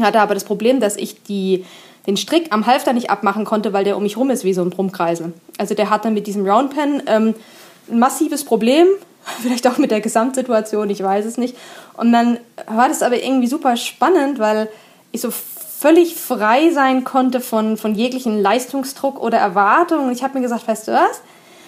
Hatte 0.00 0.20
aber 0.20 0.34
das 0.34 0.44
Problem, 0.44 0.80
dass 0.80 0.96
ich 0.96 1.22
die 1.22 1.64
den 2.06 2.16
Strick 2.16 2.52
am 2.52 2.66
Halfter 2.66 2.92
nicht 2.92 3.10
abmachen 3.10 3.44
konnte, 3.44 3.72
weil 3.72 3.84
der 3.84 3.96
um 3.96 4.02
mich 4.02 4.16
rum 4.16 4.30
ist 4.30 4.44
wie 4.44 4.54
so 4.54 4.62
ein 4.62 4.70
Brummkreisel. 4.70 5.32
Also 5.58 5.74
der 5.74 5.90
hatte 5.90 6.10
mit 6.10 6.26
diesem 6.26 6.46
Roundpen 6.46 7.02
ähm, 7.06 7.34
ein 7.90 7.98
massives 7.98 8.44
Problem, 8.44 8.86
vielleicht 9.42 9.66
auch 9.66 9.78
mit 9.78 9.90
der 9.90 10.00
Gesamtsituation, 10.00 10.90
ich 10.90 11.02
weiß 11.02 11.24
es 11.24 11.38
nicht. 11.38 11.56
Und 11.96 12.12
dann 12.12 12.38
war 12.66 12.88
das 12.88 13.02
aber 13.02 13.22
irgendwie 13.22 13.46
super 13.46 13.76
spannend, 13.76 14.38
weil 14.38 14.68
ich 15.12 15.20
so 15.20 15.30
völlig 15.30 16.16
frei 16.16 16.70
sein 16.70 17.04
konnte 17.04 17.40
von, 17.40 17.76
von 17.76 17.94
jeglichen 17.94 18.40
Leistungsdruck 18.40 19.20
oder 19.20 19.38
Erwartungen. 19.38 20.12
Ich 20.12 20.22
habe 20.22 20.34
mir 20.34 20.42
gesagt, 20.42 20.66
weißt 20.66 20.88
du 20.88 20.92
was? 20.92 21.20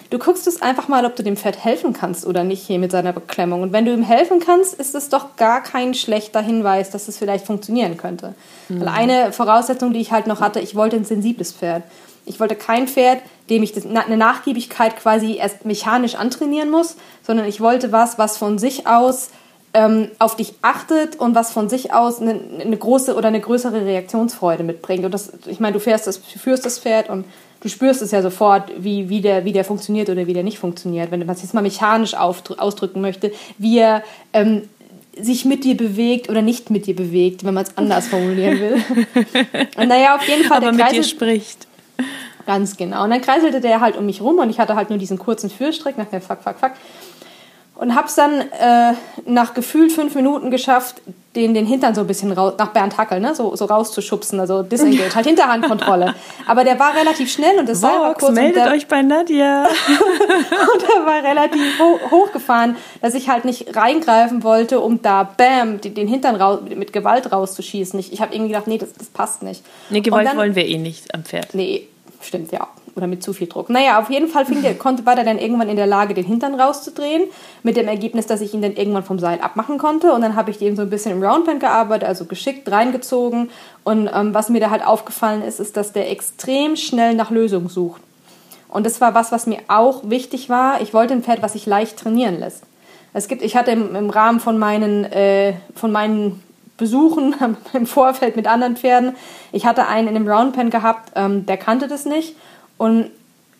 Du 0.09 0.19
guckst 0.19 0.47
es 0.47 0.61
einfach 0.61 0.87
mal, 0.87 1.05
ob 1.05 1.15
du 1.15 1.23
dem 1.23 1.35
Pferd 1.35 1.63
helfen 1.63 1.93
kannst 1.93 2.25
oder 2.25 2.43
nicht 2.43 2.65
hier 2.65 2.79
mit 2.79 2.91
seiner 2.91 3.11
Beklemmung. 3.11 3.61
Und 3.61 3.73
wenn 3.73 3.85
du 3.85 3.93
ihm 3.93 4.03
helfen 4.03 4.39
kannst, 4.39 4.73
ist 4.75 4.95
es 4.95 5.09
doch 5.09 5.35
gar 5.35 5.61
kein 5.61 5.93
schlechter 5.93 6.41
Hinweis, 6.41 6.91
dass 6.91 7.07
es 7.07 7.17
vielleicht 7.17 7.45
funktionieren 7.45 7.97
könnte. 7.97 8.33
Mhm. 8.69 8.81
Weil 8.81 8.87
eine 8.87 9.31
Voraussetzung, 9.33 9.93
die 9.93 9.99
ich 9.99 10.11
halt 10.11 10.27
noch 10.27 10.39
hatte, 10.39 10.59
ich 10.59 10.75
wollte 10.75 10.95
ein 10.95 11.05
sensibles 11.05 11.51
Pferd. 11.51 11.83
Ich 12.25 12.39
wollte 12.39 12.55
kein 12.55 12.87
Pferd, 12.87 13.21
dem 13.49 13.63
ich 13.63 13.73
das, 13.73 13.85
eine 13.85 14.17
Nachgiebigkeit 14.17 14.97
quasi 14.97 15.37
erst 15.37 15.65
mechanisch 15.65 16.15
antrainieren 16.15 16.69
muss, 16.69 16.95
sondern 17.25 17.45
ich 17.45 17.61
wollte 17.61 17.91
was, 17.91 18.17
was 18.17 18.37
von 18.37 18.57
sich 18.57 18.87
aus 18.87 19.29
ähm, 19.73 20.09
auf 20.19 20.35
dich 20.35 20.55
achtet 20.61 21.17
und 21.17 21.35
was 21.35 21.51
von 21.51 21.69
sich 21.69 21.93
aus 21.93 22.21
eine, 22.21 22.39
eine, 22.59 22.77
große 22.77 23.15
oder 23.15 23.27
eine 23.27 23.39
größere 23.39 23.85
Reaktionsfreude 23.85 24.63
mitbringt. 24.63 25.05
Und 25.05 25.13
das, 25.13 25.31
ich 25.45 25.59
meine, 25.59 25.73
du 25.73 25.79
fährst 25.79 26.07
das, 26.07 26.17
führst 26.17 26.65
das 26.65 26.79
Pferd 26.79 27.09
und 27.09 27.25
du 27.61 27.69
spürst 27.69 28.01
es 28.01 28.11
ja 28.11 28.21
sofort, 28.21 28.71
wie, 28.77 29.09
wie, 29.09 29.21
der, 29.21 29.45
wie 29.45 29.51
der 29.51 29.65
funktioniert 29.65 30.09
oder 30.09 30.27
wie 30.27 30.33
der 30.33 30.43
nicht 30.43 30.59
funktioniert. 30.59 31.11
Wenn 31.11 31.19
man 31.19 31.35
es 31.35 31.41
jetzt 31.41 31.53
mal 31.53 31.61
mechanisch 31.61 32.13
ausdrücken 32.13 33.01
möchte, 33.01 33.31
wie 33.57 33.79
er 33.79 34.03
ähm, 34.33 34.63
sich 35.19 35.45
mit 35.45 35.63
dir 35.63 35.75
bewegt 35.75 36.29
oder 36.29 36.41
nicht 36.41 36.69
mit 36.69 36.85
dir 36.85 36.95
bewegt, 36.95 37.43
wenn 37.43 37.53
man 37.53 37.63
es 37.63 37.77
anders 37.77 38.07
formulieren 38.07 38.59
will. 38.59 38.75
Und 39.77 39.87
naja, 39.87 40.15
auf 40.15 40.27
jeden 40.27 40.43
Fall, 40.43 40.57
Aber 40.57 40.71
der 40.71 40.85
Kreisel, 40.85 40.99
mit 40.99 41.05
dir 41.05 41.09
spricht. 41.09 41.67
Ganz 42.45 42.77
genau. 42.77 43.03
Und 43.03 43.09
dann 43.09 43.21
kreiselte 43.21 43.59
der 43.59 43.81
halt 43.81 43.97
um 43.97 44.05
mich 44.05 44.21
rum 44.21 44.37
und 44.37 44.49
ich 44.49 44.57
hatte 44.57 44.75
halt 44.75 44.89
nur 44.89 44.97
diesen 44.97 45.19
kurzen 45.19 45.49
Führstrick 45.49 45.97
nach 45.97 46.05
dem 46.05 46.21
Fuck, 46.21 46.41
fuck, 46.41 46.57
fuck 46.57 46.71
und 47.77 47.95
hab's 47.95 48.15
dann 48.15 48.41
äh, 48.41 48.93
nach 49.25 49.53
gefühlt 49.53 49.91
fünf 49.91 50.15
Minuten 50.15 50.51
geschafft, 50.51 51.01
den, 51.35 51.53
den 51.53 51.67
Hintern 51.67 51.93
so 51.93 52.01
ein 52.01 52.07
bisschen 52.07 52.31
raus, 52.31 52.55
nach 52.57 52.69
Bernd 52.69 52.97
Hackel, 52.97 53.19
ne, 53.19 53.35
so, 53.35 53.55
so 53.55 53.65
rauszuschubsen, 53.65 54.39
also 54.39 54.63
disengage, 54.63 55.13
halt 55.15 55.27
Hinterhandkontrolle. 55.27 56.15
Aber 56.47 56.63
der 56.63 56.79
war 56.79 56.95
relativ 56.95 57.31
schnell 57.31 57.59
und 57.59 57.69
das 57.69 57.81
Seil 57.81 57.99
war 57.99 58.15
kurz. 58.15 58.33
meldet 58.33 58.65
der, 58.65 58.71
euch 58.71 58.87
bei 58.87 59.03
Nadja. 59.03 59.65
und 59.67 60.83
er 60.83 61.05
war 61.05 61.23
relativ 61.23 61.79
ho 61.79 61.99
hochgefahren, 62.09 62.75
dass 63.01 63.13
ich 63.13 63.29
halt 63.29 63.45
nicht 63.45 63.75
reingreifen 63.75 64.43
wollte, 64.43 64.79
um 64.79 65.01
da, 65.03 65.23
bam, 65.23 65.79
die, 65.79 65.93
den 65.93 66.07
Hintern 66.07 66.35
raus, 66.35 66.61
mit 66.75 66.91
Gewalt 66.91 67.31
rauszuschießen. 67.31 67.99
Ich, 67.99 68.11
ich 68.11 68.21
habe 68.21 68.33
irgendwie 68.33 68.53
gedacht, 68.53 68.67
nee, 68.67 68.79
das, 68.79 68.93
das 68.93 69.07
passt 69.07 69.43
nicht. 69.43 69.63
Nee, 69.91 70.01
Gewalt 70.01 70.27
dann, 70.27 70.37
wollen 70.37 70.55
wir 70.55 70.65
eh 70.65 70.79
nicht 70.79 71.13
am 71.13 71.23
Pferd. 71.23 71.53
Nee, 71.53 71.87
stimmt, 72.21 72.51
ja 72.51 72.67
oder 72.97 73.07
mit 73.07 73.23
zu 73.23 73.31
viel 73.31 73.47
Druck. 73.47 73.69
Naja, 73.69 73.99
auf 73.99 74.09
jeden 74.09 74.27
Fall 74.27 74.45
fing 74.45 74.61
der, 74.63 74.75
konnte, 74.75 75.05
war 75.05 75.17
er 75.17 75.23
dann 75.23 75.37
irgendwann 75.37 75.69
in 75.69 75.77
der 75.77 75.85
Lage, 75.85 76.15
den 76.15 76.25
Hintern 76.25 76.59
rauszudrehen, 76.59 77.29
mit 77.61 77.77
dem 77.77 77.87
Ergebnis, 77.87 78.25
dass 78.25 78.41
ich 78.41 78.53
ihn 78.53 78.61
dann 78.61 78.73
irgendwann 78.73 79.03
vom 79.03 79.19
Seil 79.19 79.39
abmachen 79.39 79.77
konnte. 79.77 80.11
Und 80.11 80.21
dann 80.21 80.35
habe 80.35 80.49
ich 80.49 80.61
eben 80.61 80.75
so 80.75 80.81
ein 80.81 80.89
bisschen 80.89 81.11
im 81.11 81.23
Roundband 81.23 81.59
gearbeitet, 81.59 82.09
also 82.09 82.25
geschickt 82.25 82.69
reingezogen. 82.69 83.51
Und 83.83 84.09
ähm, 84.13 84.33
was 84.33 84.49
mir 84.49 84.59
da 84.59 84.71
halt 84.71 84.85
aufgefallen 84.85 85.43
ist, 85.43 85.59
ist, 85.59 85.77
dass 85.77 85.93
der 85.93 86.11
extrem 86.11 86.75
schnell 86.75 87.13
nach 87.13 87.29
Lösungen 87.29 87.69
sucht. 87.69 88.01
Und 88.67 88.85
das 88.85 88.99
war 88.99 89.13
was, 89.13 89.31
was 89.31 89.45
mir 89.45 89.59
auch 89.67 90.09
wichtig 90.09 90.49
war. 90.49 90.81
Ich 90.81 90.93
wollte 90.93 91.13
ein 91.13 91.23
Pferd, 91.23 91.41
was 91.41 91.53
sich 91.53 91.67
leicht 91.67 91.97
trainieren 91.97 92.39
lässt. 92.39 92.63
Es 93.13 93.27
gibt, 93.27 93.41
ich 93.41 93.55
hatte 93.55 93.71
im, 93.71 93.95
im 93.95 94.09
Rahmen 94.09 94.39
von 94.39 94.57
meinen, 94.57 95.05
äh, 95.05 95.53
von 95.75 95.91
meinen 95.91 96.43
Besuchen 96.77 97.35
im 97.73 97.85
Vorfeld 97.85 98.35
mit 98.35 98.47
anderen 98.47 98.77
Pferden. 98.77 99.15
Ich 99.51 99.65
hatte 99.65 99.87
einen 99.87 100.07
in 100.07 100.15
einem 100.15 100.27
Roundpen 100.27 100.69
gehabt, 100.69 101.11
ähm, 101.15 101.45
der 101.45 101.57
kannte 101.57 101.87
das 101.87 102.05
nicht. 102.05 102.35
Und 102.77 103.11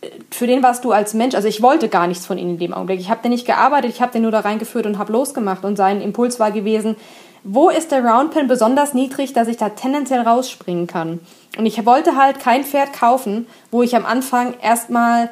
äh, 0.02 0.10
für 0.32 0.48
den 0.48 0.64
warst 0.64 0.86
du 0.86 0.92
als 0.92 1.14
Mensch, 1.14 1.36
also 1.36 1.48
ich 1.48 1.62
wollte 1.62 1.90
gar 1.90 2.08
nichts 2.08 2.26
von 2.26 2.38
ihm 2.38 2.50
in 2.50 2.58
dem 2.60 2.74
Augenblick. 2.74 3.00
Ich 3.00 3.10
habe 3.10 3.22
den 3.22 3.32
nicht 3.32 3.46
gearbeitet, 3.46 3.92
ich 3.92 4.02
habe 4.02 4.12
den 4.12 4.22
nur 4.22 4.32
da 4.32 4.42
reingeführt 4.42 4.86
und 4.86 4.98
habe 4.98 5.12
losgemacht. 5.12 5.66
Und 5.66 5.76
sein 5.76 6.02
Impuls 6.02 6.40
war 6.40 6.52
gewesen, 6.52 6.96
wo 7.44 7.70
ist 7.70 7.92
der 7.92 8.04
Roundpin 8.04 8.48
besonders 8.48 8.94
niedrig, 8.94 9.34
dass 9.34 9.48
ich 9.48 9.58
da 9.58 9.70
tendenziell 9.70 10.22
rausspringen 10.22 10.88
kann. 10.88 11.20
Und 11.58 11.66
ich 11.66 11.86
wollte 11.86 12.16
halt 12.18 12.40
kein 12.40 12.64
Pferd 12.64 12.94
kaufen, 12.94 13.48
wo 13.72 13.84
ich 13.84 13.96
am 13.96 14.06
Anfang 14.06 14.54
erstmal 14.62 15.30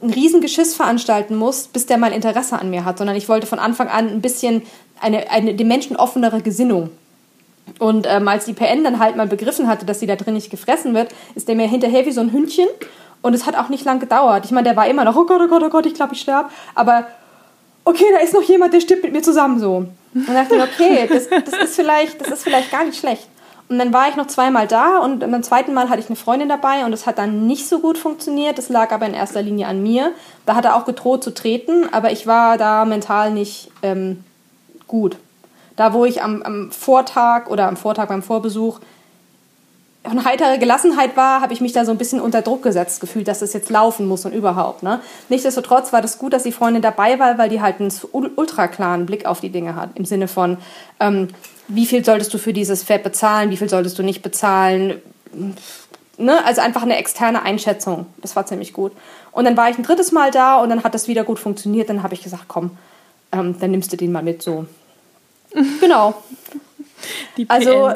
ein 0.00 0.10
Riesengeschiss 0.10 0.74
veranstalten 0.74 1.36
muss, 1.36 1.66
bis 1.66 1.86
der 1.86 1.98
mal 1.98 2.12
Interesse 2.12 2.58
an 2.58 2.70
mir 2.70 2.84
hat, 2.84 2.98
sondern 2.98 3.16
ich 3.16 3.28
wollte 3.28 3.46
von 3.46 3.58
Anfang 3.58 3.88
an 3.88 4.08
ein 4.08 4.20
bisschen 4.20 4.62
eine, 5.00 5.30
eine 5.30 5.54
dem 5.54 5.68
Menschen 5.68 5.96
offenere 5.96 6.40
Gesinnung. 6.40 6.90
Und 7.78 8.06
ähm, 8.08 8.28
als 8.28 8.44
die 8.44 8.52
PN 8.52 8.84
dann 8.84 8.98
halt 8.98 9.16
mal 9.16 9.26
begriffen 9.26 9.68
hatte, 9.68 9.86
dass 9.86 10.00
sie 10.00 10.06
da 10.06 10.16
drin 10.16 10.34
nicht 10.34 10.50
gefressen 10.50 10.94
wird, 10.94 11.14
ist 11.34 11.48
der 11.48 11.54
mir 11.54 11.68
hinterher 11.68 12.06
wie 12.06 12.12
so 12.12 12.20
ein 12.20 12.32
Hündchen 12.32 12.68
und 13.22 13.34
es 13.34 13.46
hat 13.46 13.56
auch 13.56 13.68
nicht 13.68 13.84
lang 13.84 14.00
gedauert. 14.00 14.44
Ich 14.44 14.50
meine, 14.50 14.64
der 14.64 14.76
war 14.76 14.86
immer 14.86 15.04
noch, 15.04 15.16
oh 15.16 15.24
Gott, 15.24 15.40
oh 15.42 15.48
Gott, 15.48 15.62
oh 15.62 15.68
Gott, 15.68 15.86
ich 15.86 15.94
glaube, 15.94 16.14
ich 16.14 16.20
sterbe. 16.20 16.50
Aber 16.74 17.06
okay, 17.84 18.04
da 18.12 18.18
ist 18.18 18.34
noch 18.34 18.42
jemand, 18.42 18.74
der 18.74 18.80
stirbt 18.80 19.02
mit 19.02 19.12
mir 19.12 19.22
zusammen 19.22 19.58
so. 19.58 19.86
Und 20.14 20.28
dachte 20.28 20.56
ich, 20.56 20.62
okay, 20.62 21.08
das, 21.08 21.28
das, 21.28 21.62
ist 21.62 21.76
vielleicht, 21.76 22.20
das 22.20 22.28
ist 22.28 22.42
vielleicht 22.44 22.70
gar 22.70 22.84
nicht 22.84 22.98
schlecht. 22.98 23.28
Und 23.68 23.78
dann 23.78 23.92
war 23.92 24.08
ich 24.08 24.16
noch 24.16 24.26
zweimal 24.26 24.66
da 24.66 24.98
und 24.98 25.18
beim 25.18 25.42
zweiten 25.42 25.74
Mal 25.74 25.90
hatte 25.90 26.00
ich 26.00 26.06
eine 26.06 26.16
Freundin 26.16 26.48
dabei 26.48 26.86
und 26.86 26.92
es 26.94 27.06
hat 27.06 27.18
dann 27.18 27.46
nicht 27.46 27.68
so 27.68 27.80
gut 27.80 27.98
funktioniert. 27.98 28.56
Das 28.56 28.70
lag 28.70 28.92
aber 28.92 29.04
in 29.04 29.12
erster 29.12 29.42
Linie 29.42 29.66
an 29.66 29.82
mir. 29.82 30.12
Da 30.46 30.54
hat 30.54 30.64
er 30.64 30.74
auch 30.74 30.86
gedroht 30.86 31.22
zu 31.22 31.34
treten, 31.34 31.86
aber 31.92 32.10
ich 32.10 32.26
war 32.26 32.56
da 32.56 32.86
mental 32.86 33.30
nicht 33.30 33.70
ähm, 33.82 34.24
gut. 34.86 35.16
Da, 35.78 35.92
wo 35.92 36.04
ich 36.04 36.22
am, 36.24 36.42
am 36.42 36.72
Vortag 36.72 37.46
oder 37.46 37.68
am 37.68 37.76
Vortag 37.76 38.08
beim 38.08 38.24
Vorbesuch 38.24 38.80
eine 40.02 40.24
heitere 40.24 40.58
Gelassenheit 40.58 41.16
war, 41.16 41.40
habe 41.40 41.52
ich 41.52 41.60
mich 41.60 41.72
da 41.72 41.84
so 41.84 41.92
ein 41.92 41.98
bisschen 41.98 42.20
unter 42.20 42.42
Druck 42.42 42.64
gesetzt 42.64 43.00
gefühlt, 43.00 43.28
dass 43.28 43.38
das 43.38 43.52
jetzt 43.52 43.70
laufen 43.70 44.06
muss 44.08 44.24
und 44.24 44.32
überhaupt. 44.32 44.82
Ne? 44.82 45.00
Nichtsdestotrotz 45.28 45.92
war 45.92 46.02
das 46.02 46.18
gut, 46.18 46.32
dass 46.32 46.42
die 46.42 46.50
Freundin 46.50 46.82
dabei 46.82 47.20
war, 47.20 47.38
weil 47.38 47.48
die 47.48 47.60
halt 47.60 47.78
einen 47.78 47.92
ultra 48.12 48.66
klaren 48.66 49.06
Blick 49.06 49.24
auf 49.24 49.38
die 49.38 49.50
Dinge 49.50 49.76
hat. 49.76 49.90
Im 49.94 50.04
Sinne 50.04 50.26
von, 50.26 50.58
ähm, 50.98 51.28
wie 51.68 51.86
viel 51.86 52.04
solltest 52.04 52.34
du 52.34 52.38
für 52.38 52.52
dieses 52.52 52.82
Pferd 52.82 53.04
bezahlen, 53.04 53.50
wie 53.50 53.56
viel 53.56 53.68
solltest 53.68 53.96
du 54.00 54.02
nicht 54.02 54.20
bezahlen. 54.20 55.00
Ne? 56.16 56.44
Also 56.44 56.60
einfach 56.60 56.82
eine 56.82 56.96
externe 56.96 57.42
Einschätzung. 57.42 58.06
Das 58.16 58.34
war 58.34 58.46
ziemlich 58.46 58.72
gut. 58.72 58.90
Und 59.30 59.44
dann 59.44 59.56
war 59.56 59.70
ich 59.70 59.78
ein 59.78 59.84
drittes 59.84 60.10
Mal 60.10 60.32
da 60.32 60.58
und 60.60 60.70
dann 60.70 60.82
hat 60.82 60.94
das 60.94 61.06
wieder 61.06 61.22
gut 61.22 61.38
funktioniert. 61.38 61.88
Dann 61.88 62.02
habe 62.02 62.14
ich 62.14 62.22
gesagt, 62.24 62.46
komm, 62.48 62.72
ähm, 63.30 63.54
dann 63.60 63.70
nimmst 63.70 63.92
du 63.92 63.96
den 63.96 64.10
mal 64.10 64.24
mit 64.24 64.42
so. 64.42 64.66
Genau. 65.80 66.14
also 67.48 67.94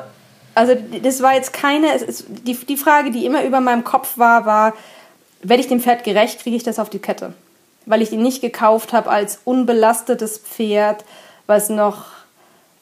also 0.54 0.74
das 1.02 1.22
war 1.22 1.34
jetzt 1.34 1.52
keine, 1.52 1.94
ist, 1.94 2.26
die, 2.28 2.54
die 2.54 2.76
Frage, 2.76 3.10
die 3.10 3.24
immer 3.24 3.44
über 3.44 3.60
meinem 3.60 3.84
Kopf 3.84 4.18
war, 4.18 4.44
war, 4.44 4.74
werde 5.42 5.62
ich 5.62 5.68
dem 5.68 5.80
Pferd 5.80 6.04
gerecht, 6.04 6.40
kriege 6.40 6.56
ich 6.56 6.62
das 6.62 6.78
auf 6.78 6.90
die 6.90 6.98
Kette? 6.98 7.32
Weil 7.86 8.02
ich 8.02 8.12
ihn 8.12 8.22
nicht 8.22 8.42
gekauft 8.42 8.92
habe 8.92 9.10
als 9.10 9.40
unbelastetes 9.44 10.38
Pferd, 10.38 11.04
was 11.46 11.68
noch, 11.68 12.06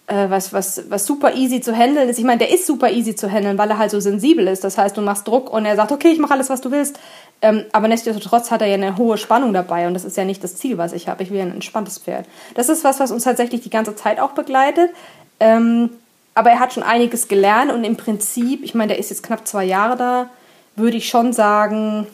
äh, 0.08 0.28
was, 0.28 0.52
was, 0.52 0.90
was 0.90 1.06
super 1.06 1.34
easy 1.34 1.60
zu 1.60 1.74
handeln 1.74 2.08
ist. 2.08 2.18
Ich 2.18 2.24
meine, 2.24 2.38
der 2.38 2.50
ist 2.50 2.66
super 2.66 2.90
easy 2.90 3.14
zu 3.14 3.30
handeln, 3.30 3.56
weil 3.56 3.70
er 3.70 3.78
halt 3.78 3.92
so 3.92 4.00
sensibel 4.00 4.46
ist. 4.48 4.64
Das 4.64 4.76
heißt, 4.76 4.96
du 4.96 5.00
machst 5.00 5.26
Druck 5.26 5.50
und 5.52 5.64
er 5.64 5.76
sagt, 5.76 5.92
okay, 5.92 6.08
ich 6.08 6.18
mache 6.18 6.34
alles, 6.34 6.50
was 6.50 6.60
du 6.60 6.70
willst. 6.70 6.98
Ähm, 7.42 7.64
aber 7.72 7.88
nichtsdestotrotz 7.88 8.50
hat 8.50 8.60
er 8.60 8.68
ja 8.68 8.74
eine 8.74 8.96
hohe 8.96 9.16
Spannung 9.16 9.54
dabei 9.54 9.86
und 9.86 9.94
das 9.94 10.04
ist 10.04 10.16
ja 10.16 10.24
nicht 10.24 10.44
das 10.44 10.56
Ziel, 10.56 10.76
was 10.76 10.92
ich 10.92 11.08
habe. 11.08 11.22
Ich 11.22 11.30
will 11.30 11.40
ein 11.40 11.52
entspanntes 11.52 11.98
Pferd. 11.98 12.26
Das 12.54 12.68
ist 12.68 12.84
was, 12.84 13.00
was 13.00 13.10
uns 13.10 13.24
tatsächlich 13.24 13.62
die 13.62 13.70
ganze 13.70 13.96
Zeit 13.96 14.20
auch 14.20 14.32
begleitet. 14.32 14.90
Ähm, 15.38 15.90
aber 16.34 16.50
er 16.50 16.60
hat 16.60 16.72
schon 16.72 16.82
einiges 16.82 17.28
gelernt 17.28 17.72
und 17.72 17.84
im 17.84 17.96
Prinzip, 17.96 18.62
ich 18.62 18.74
meine, 18.74 18.88
der 18.88 18.98
ist 18.98 19.10
jetzt 19.10 19.22
knapp 19.22 19.48
zwei 19.48 19.64
Jahre 19.64 19.96
da, 19.96 20.30
würde 20.76 20.96
ich 20.96 21.08
schon 21.08 21.32
sagen, 21.32 22.06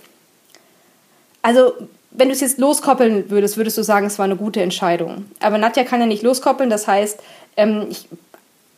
also 1.43 1.73
wenn 2.12 2.29
du 2.29 2.35
es 2.35 2.41
jetzt 2.41 2.59
loskoppeln 2.59 3.31
würdest, 3.31 3.57
würdest 3.57 3.77
du 3.77 3.83
sagen, 3.83 4.07
es 4.07 4.19
war 4.19 4.25
eine 4.25 4.37
gute 4.37 4.62
Entscheidung. 4.62 5.27
Aber 5.41 5.59
Nadja 5.59 5.85
kann 5.85 6.01
ja 6.01 6.07
nicht 6.07 6.23
loskoppeln, 6.23 6.71
das 6.71 6.89
heißt, 6.89 7.21
ähm, 7.57 7.87
ich 7.91 8.09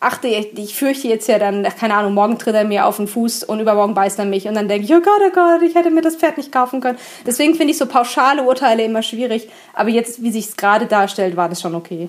achte, 0.00 0.28
ich 0.28 0.74
fürchte 0.74 1.08
jetzt 1.08 1.28
ja 1.28 1.38
dann, 1.38 1.64
keine 1.64 1.94
Ahnung, 1.94 2.14
morgen 2.14 2.38
tritt 2.38 2.54
er 2.54 2.64
mir 2.64 2.86
auf 2.86 2.96
den 2.96 3.08
Fuß 3.08 3.44
und 3.44 3.60
übermorgen 3.60 3.94
beißt 3.94 4.18
er 4.18 4.24
mich 4.24 4.46
und 4.46 4.54
dann 4.54 4.68
denke 4.68 4.84
ich, 4.84 4.92
oh 4.92 5.00
Gott, 5.00 5.20
oh 5.26 5.32
Gott, 5.32 5.62
ich 5.62 5.74
hätte 5.74 5.90
mir 5.90 6.02
das 6.02 6.16
Pferd 6.16 6.36
nicht 6.36 6.52
kaufen 6.52 6.80
können. 6.80 6.98
Deswegen 7.26 7.54
finde 7.54 7.72
ich 7.72 7.78
so 7.78 7.86
pauschale 7.86 8.42
Urteile 8.42 8.84
immer 8.84 9.02
schwierig, 9.02 9.48
aber 9.74 9.90
jetzt, 9.90 10.22
wie 10.22 10.30
sich 10.30 10.46
es 10.46 10.56
gerade 10.56 10.86
darstellt, 10.86 11.36
war 11.36 11.48
das 11.48 11.60
schon 11.60 11.74
okay. 11.74 12.08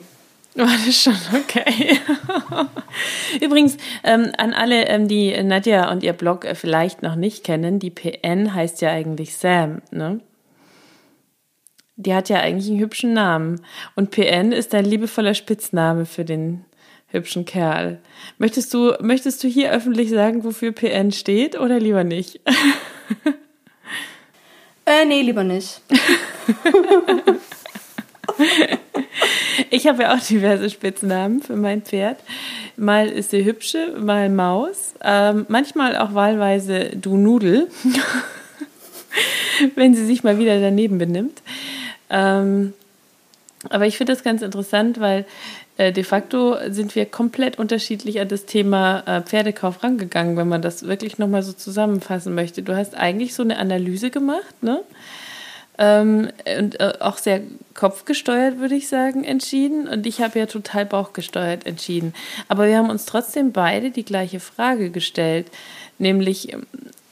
War 0.55 0.67
das 0.85 1.03
schon 1.03 1.15
okay. 1.35 1.99
Übrigens, 3.41 3.77
ähm, 4.03 4.31
an 4.37 4.53
alle, 4.53 4.87
ähm, 4.87 5.07
die 5.07 5.41
Nadja 5.43 5.91
und 5.91 6.03
ihr 6.03 6.13
Blog 6.13 6.43
äh, 6.43 6.55
vielleicht 6.55 7.01
noch 7.01 7.15
nicht 7.15 7.43
kennen, 7.43 7.79
die 7.79 7.91
PN 7.91 8.53
heißt 8.53 8.81
ja 8.81 8.89
eigentlich 8.89 9.37
Sam, 9.37 9.81
ne? 9.91 10.19
Die 11.95 12.13
hat 12.13 12.29
ja 12.29 12.39
eigentlich 12.39 12.69
einen 12.69 12.79
hübschen 12.79 13.13
Namen. 13.13 13.61
Und 13.95 14.11
PN 14.11 14.53
ist 14.53 14.73
ein 14.73 14.85
liebevoller 14.85 15.33
Spitzname 15.33 16.05
für 16.05 16.23
den 16.23 16.63
hübschen 17.11 17.45
Kerl. 17.45 17.99
Möchtest 18.37 18.73
du, 18.73 18.93
möchtest 19.01 19.43
du 19.43 19.47
hier 19.47 19.71
öffentlich 19.71 20.09
sagen, 20.09 20.43
wofür 20.43 20.71
PN 20.71 21.11
steht 21.11 21.59
oder 21.59 21.79
lieber 21.79 22.03
nicht? 22.03 22.39
äh, 24.85 25.05
nee, 25.05 25.21
lieber 25.21 25.43
nicht. 25.43 25.81
Ich 29.69 29.87
habe 29.87 30.03
ja 30.03 30.15
auch 30.15 30.19
diverse 30.19 30.69
Spitznamen 30.69 31.41
für 31.41 31.55
mein 31.55 31.81
Pferd. 31.81 32.19
Mal 32.75 33.09
ist 33.09 33.31
sie 33.31 33.43
hübsche, 33.43 33.95
mal 33.99 34.29
Maus. 34.29 34.93
Ähm, 35.03 35.45
manchmal 35.49 35.97
auch 35.97 36.13
wahlweise 36.13 36.91
du 36.95 37.17
Nudel, 37.17 37.67
wenn 39.75 39.93
sie 39.93 40.05
sich 40.05 40.23
mal 40.23 40.39
wieder 40.39 40.59
daneben 40.59 40.97
benimmt. 40.97 41.41
Ähm, 42.09 42.73
aber 43.69 43.85
ich 43.85 43.97
finde 43.97 44.13
das 44.13 44.23
ganz 44.23 44.41
interessant, 44.41 44.99
weil 44.99 45.25
äh, 45.79 45.93
de 45.93 46.03
facto 46.03 46.57
sind 46.67 46.93
wir 46.95 47.05
komplett 47.05 47.57
unterschiedlich 47.57 48.19
an 48.19 48.27
das 48.27 48.45
Thema 48.45 48.99
äh, 49.05 49.21
Pferdekauf 49.21 49.81
rangegangen, 49.81 50.35
wenn 50.35 50.49
man 50.49 50.61
das 50.61 50.83
wirklich 50.83 51.17
nochmal 51.17 51.41
so 51.41 51.53
zusammenfassen 51.53 52.35
möchte. 52.35 52.61
Du 52.61 52.75
hast 52.75 52.95
eigentlich 52.95 53.33
so 53.33 53.43
eine 53.43 53.57
Analyse 53.57 54.09
gemacht, 54.09 54.61
ne? 54.61 54.81
ähm, 55.77 56.29
und 56.57 56.79
äh, 56.81 56.93
auch 56.99 57.17
sehr 57.17 57.39
kopfgesteuert, 57.75 58.59
würde 58.59 58.75
ich 58.75 58.89
sagen, 58.89 59.23
entschieden. 59.23 59.87
Und 59.87 60.05
ich 60.05 60.19
habe 60.19 60.37
ja 60.37 60.47
total 60.47 60.85
bauchgesteuert 60.85 61.65
entschieden. 61.65 62.13
Aber 62.49 62.67
wir 62.67 62.77
haben 62.77 62.89
uns 62.89 63.05
trotzdem 63.05 63.53
beide 63.53 63.89
die 63.89 64.03
gleiche 64.03 64.41
Frage 64.41 64.89
gestellt, 64.89 65.47
nämlich, 65.97 66.51
ähm, 66.51 66.67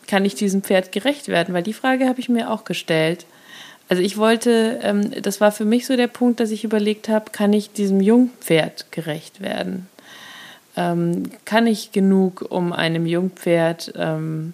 kann 0.08 0.26
ich 0.26 0.36
diesem 0.36 0.62
Pferd 0.62 0.92
gerecht 0.92 1.30
werden? 1.30 1.54
Weil 1.54 1.64
die 1.64 1.74
Frage 1.74 2.08
habe 2.08 2.20
ich 2.20 2.28
mir 2.28 2.52
auch 2.52 2.66
gestellt. 2.66 3.26
Also 3.90 4.04
ich 4.04 4.18
wollte, 4.18 4.80
ähm, 4.84 5.12
das 5.22 5.40
war 5.40 5.52
für 5.52 5.66
mich 5.66 5.86
so 5.86 5.96
der 5.96 6.08
Punkt, 6.08 6.40
dass 6.40 6.52
ich 6.52 6.64
überlegt 6.64 7.08
habe, 7.08 7.32
kann 7.32 7.54
ich 7.54 7.72
diesem 7.72 8.02
Jungpferd 8.02 8.92
gerecht 8.92 9.40
werden? 9.42 9.88
Ähm, 10.76 11.24
kann 11.46 11.68
ich 11.68 11.92
genug, 11.92 12.46
um 12.50 12.74
einem 12.74 13.06
Jungpferd, 13.06 13.94
ähm, 13.96 14.54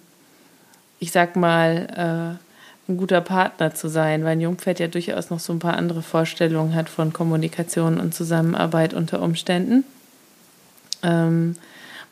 ich 1.00 1.10
sag 1.10 1.36
mal, 1.36 2.38
äh, 2.38 2.90
ein 2.90 2.96
guter 2.96 3.20
Partner 3.20 3.74
zu 3.74 3.88
sein, 3.88 4.24
weil 4.24 4.32
ein 4.32 4.40
Jungpferd 4.40 4.78
ja 4.78 4.88
durchaus 4.88 5.30
noch 5.30 5.40
so 5.40 5.52
ein 5.52 5.58
paar 5.58 5.76
andere 5.76 6.02
Vorstellungen 6.02 6.74
hat 6.74 6.88
von 6.88 7.12
Kommunikation 7.12 7.98
und 7.98 8.14
Zusammenarbeit 8.14 8.94
unter 8.94 9.20
Umständen. 9.20 9.84
Ähm, 11.02 11.56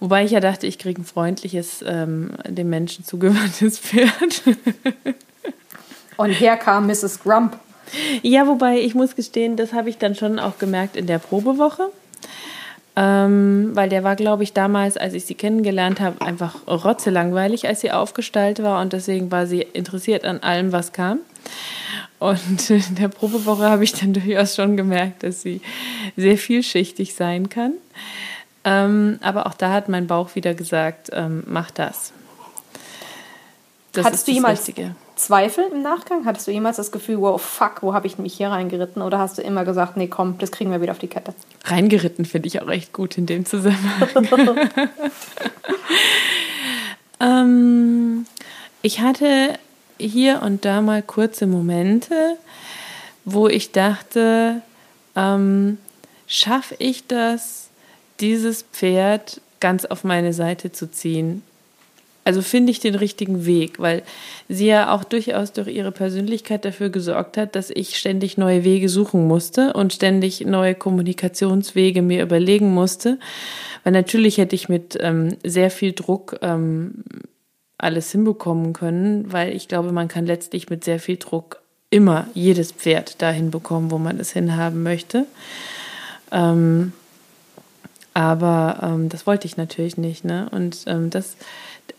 wobei 0.00 0.24
ich 0.24 0.32
ja 0.32 0.40
dachte, 0.40 0.66
ich 0.66 0.78
kriege 0.78 1.02
ein 1.02 1.04
freundliches, 1.04 1.84
ähm, 1.86 2.32
dem 2.48 2.68
Menschen 2.68 3.04
zugewandtes 3.04 3.78
Pferd. 3.78 4.42
und 6.16 6.30
her 6.30 6.56
kam 6.56 6.86
Mrs. 6.86 7.20
Grump. 7.22 7.58
Ja, 8.22 8.46
wobei 8.46 8.78
ich 8.78 8.94
muss 8.94 9.16
gestehen, 9.16 9.56
das 9.56 9.72
habe 9.72 9.90
ich 9.90 9.98
dann 9.98 10.14
schon 10.14 10.38
auch 10.38 10.58
gemerkt 10.58 10.96
in 10.96 11.06
der 11.06 11.18
Probewoche. 11.18 11.90
Ähm, 12.94 13.70
weil 13.72 13.88
der 13.88 14.04
war, 14.04 14.16
glaube 14.16 14.42
ich, 14.42 14.52
damals, 14.52 14.98
als 14.98 15.14
ich 15.14 15.24
sie 15.24 15.34
kennengelernt 15.34 15.98
habe, 15.98 16.20
einfach 16.20 16.66
rotzelangweilig, 16.66 17.66
als 17.66 17.80
sie 17.80 17.90
aufgestaltet 17.90 18.64
war 18.64 18.82
und 18.82 18.92
deswegen 18.92 19.30
war 19.30 19.46
sie 19.46 19.62
interessiert 19.62 20.26
an 20.26 20.40
allem, 20.40 20.72
was 20.72 20.92
kam. 20.92 21.20
Und 22.18 22.70
in 22.70 22.94
der 22.96 23.08
Probewoche 23.08 23.68
habe 23.68 23.84
ich 23.84 23.94
dann 23.94 24.12
durchaus 24.12 24.54
schon 24.54 24.76
gemerkt, 24.76 25.22
dass 25.22 25.40
sie 25.40 25.62
sehr 26.16 26.36
vielschichtig 26.36 27.14
sein 27.14 27.48
kann. 27.48 27.72
Ähm, 28.64 29.18
aber 29.22 29.46
auch 29.46 29.54
da 29.54 29.72
hat 29.72 29.88
mein 29.88 30.06
Bauch 30.06 30.34
wieder 30.34 30.54
gesagt, 30.54 31.08
ähm, 31.12 31.44
mach 31.46 31.70
das. 31.70 32.12
Das 33.92 34.04
Hattest 34.04 34.28
du 34.28 34.32
jemals 34.32 34.68
Richtige. 34.68 34.94
Zweifel 35.22 35.66
im 35.72 35.82
Nachgang? 35.82 36.24
Hattest 36.24 36.48
du 36.48 36.50
jemals 36.50 36.78
das 36.78 36.90
Gefühl, 36.90 37.20
wow, 37.20 37.40
fuck, 37.40 37.82
wo 37.82 37.94
habe 37.94 38.08
ich 38.08 38.18
mich 38.18 38.34
hier 38.34 38.48
reingeritten? 38.48 39.02
Oder 39.02 39.20
hast 39.20 39.38
du 39.38 39.42
immer 39.42 39.64
gesagt, 39.64 39.96
nee, 39.96 40.08
komm, 40.08 40.36
das 40.38 40.50
kriegen 40.50 40.72
wir 40.72 40.80
wieder 40.80 40.90
auf 40.90 40.98
die 40.98 41.06
Kette? 41.06 41.32
Reingeritten 41.64 42.24
finde 42.24 42.48
ich 42.48 42.60
auch 42.60 42.68
echt 42.68 42.92
gut 42.92 43.16
in 43.16 43.26
dem 43.26 43.46
Zusammenhang. 43.46 44.08
ähm, 47.20 48.26
ich 48.82 49.00
hatte 49.00 49.58
hier 49.96 50.42
und 50.42 50.64
da 50.64 50.80
mal 50.80 51.02
kurze 51.02 51.46
Momente, 51.46 52.36
wo 53.24 53.46
ich 53.46 53.70
dachte, 53.70 54.60
ähm, 55.14 55.78
schaffe 56.26 56.74
ich 56.80 57.06
das, 57.06 57.68
dieses 58.18 58.62
Pferd 58.62 59.40
ganz 59.60 59.84
auf 59.84 60.02
meine 60.02 60.32
Seite 60.32 60.72
zu 60.72 60.90
ziehen? 60.90 61.44
Also 62.24 62.40
finde 62.40 62.70
ich 62.70 62.78
den 62.78 62.94
richtigen 62.94 63.46
Weg, 63.46 63.80
weil 63.80 64.02
sie 64.48 64.66
ja 64.66 64.94
auch 64.94 65.02
durchaus 65.02 65.52
durch 65.52 65.68
ihre 65.68 65.90
Persönlichkeit 65.90 66.64
dafür 66.64 66.88
gesorgt 66.88 67.36
hat, 67.36 67.56
dass 67.56 67.70
ich 67.70 67.98
ständig 67.98 68.38
neue 68.38 68.62
Wege 68.62 68.88
suchen 68.88 69.26
musste 69.26 69.72
und 69.72 69.92
ständig 69.92 70.44
neue 70.46 70.76
Kommunikationswege 70.76 72.00
mir 72.00 72.22
überlegen 72.22 72.72
musste. 72.72 73.18
Weil 73.82 73.92
natürlich 73.92 74.38
hätte 74.38 74.54
ich 74.54 74.68
mit 74.68 74.96
ähm, 75.00 75.36
sehr 75.42 75.70
viel 75.70 75.92
Druck 75.92 76.38
ähm, 76.42 77.02
alles 77.76 78.12
hinbekommen 78.12 78.72
können, 78.72 79.32
weil 79.32 79.52
ich 79.56 79.66
glaube, 79.66 79.90
man 79.90 80.06
kann 80.06 80.24
letztlich 80.24 80.70
mit 80.70 80.84
sehr 80.84 81.00
viel 81.00 81.16
Druck 81.16 81.60
immer 81.90 82.28
jedes 82.34 82.70
Pferd 82.70 83.20
dahin 83.20 83.50
bekommen, 83.50 83.90
wo 83.90 83.98
man 83.98 84.20
es 84.20 84.30
hinhaben 84.30 84.84
möchte. 84.84 85.26
Ähm, 86.30 86.92
aber 88.14 88.78
ähm, 88.82 89.08
das 89.08 89.26
wollte 89.26 89.46
ich 89.46 89.56
natürlich 89.56 89.96
nicht. 89.96 90.24
Ne? 90.24 90.48
Und 90.50 90.84
ähm, 90.86 91.10
das 91.10 91.36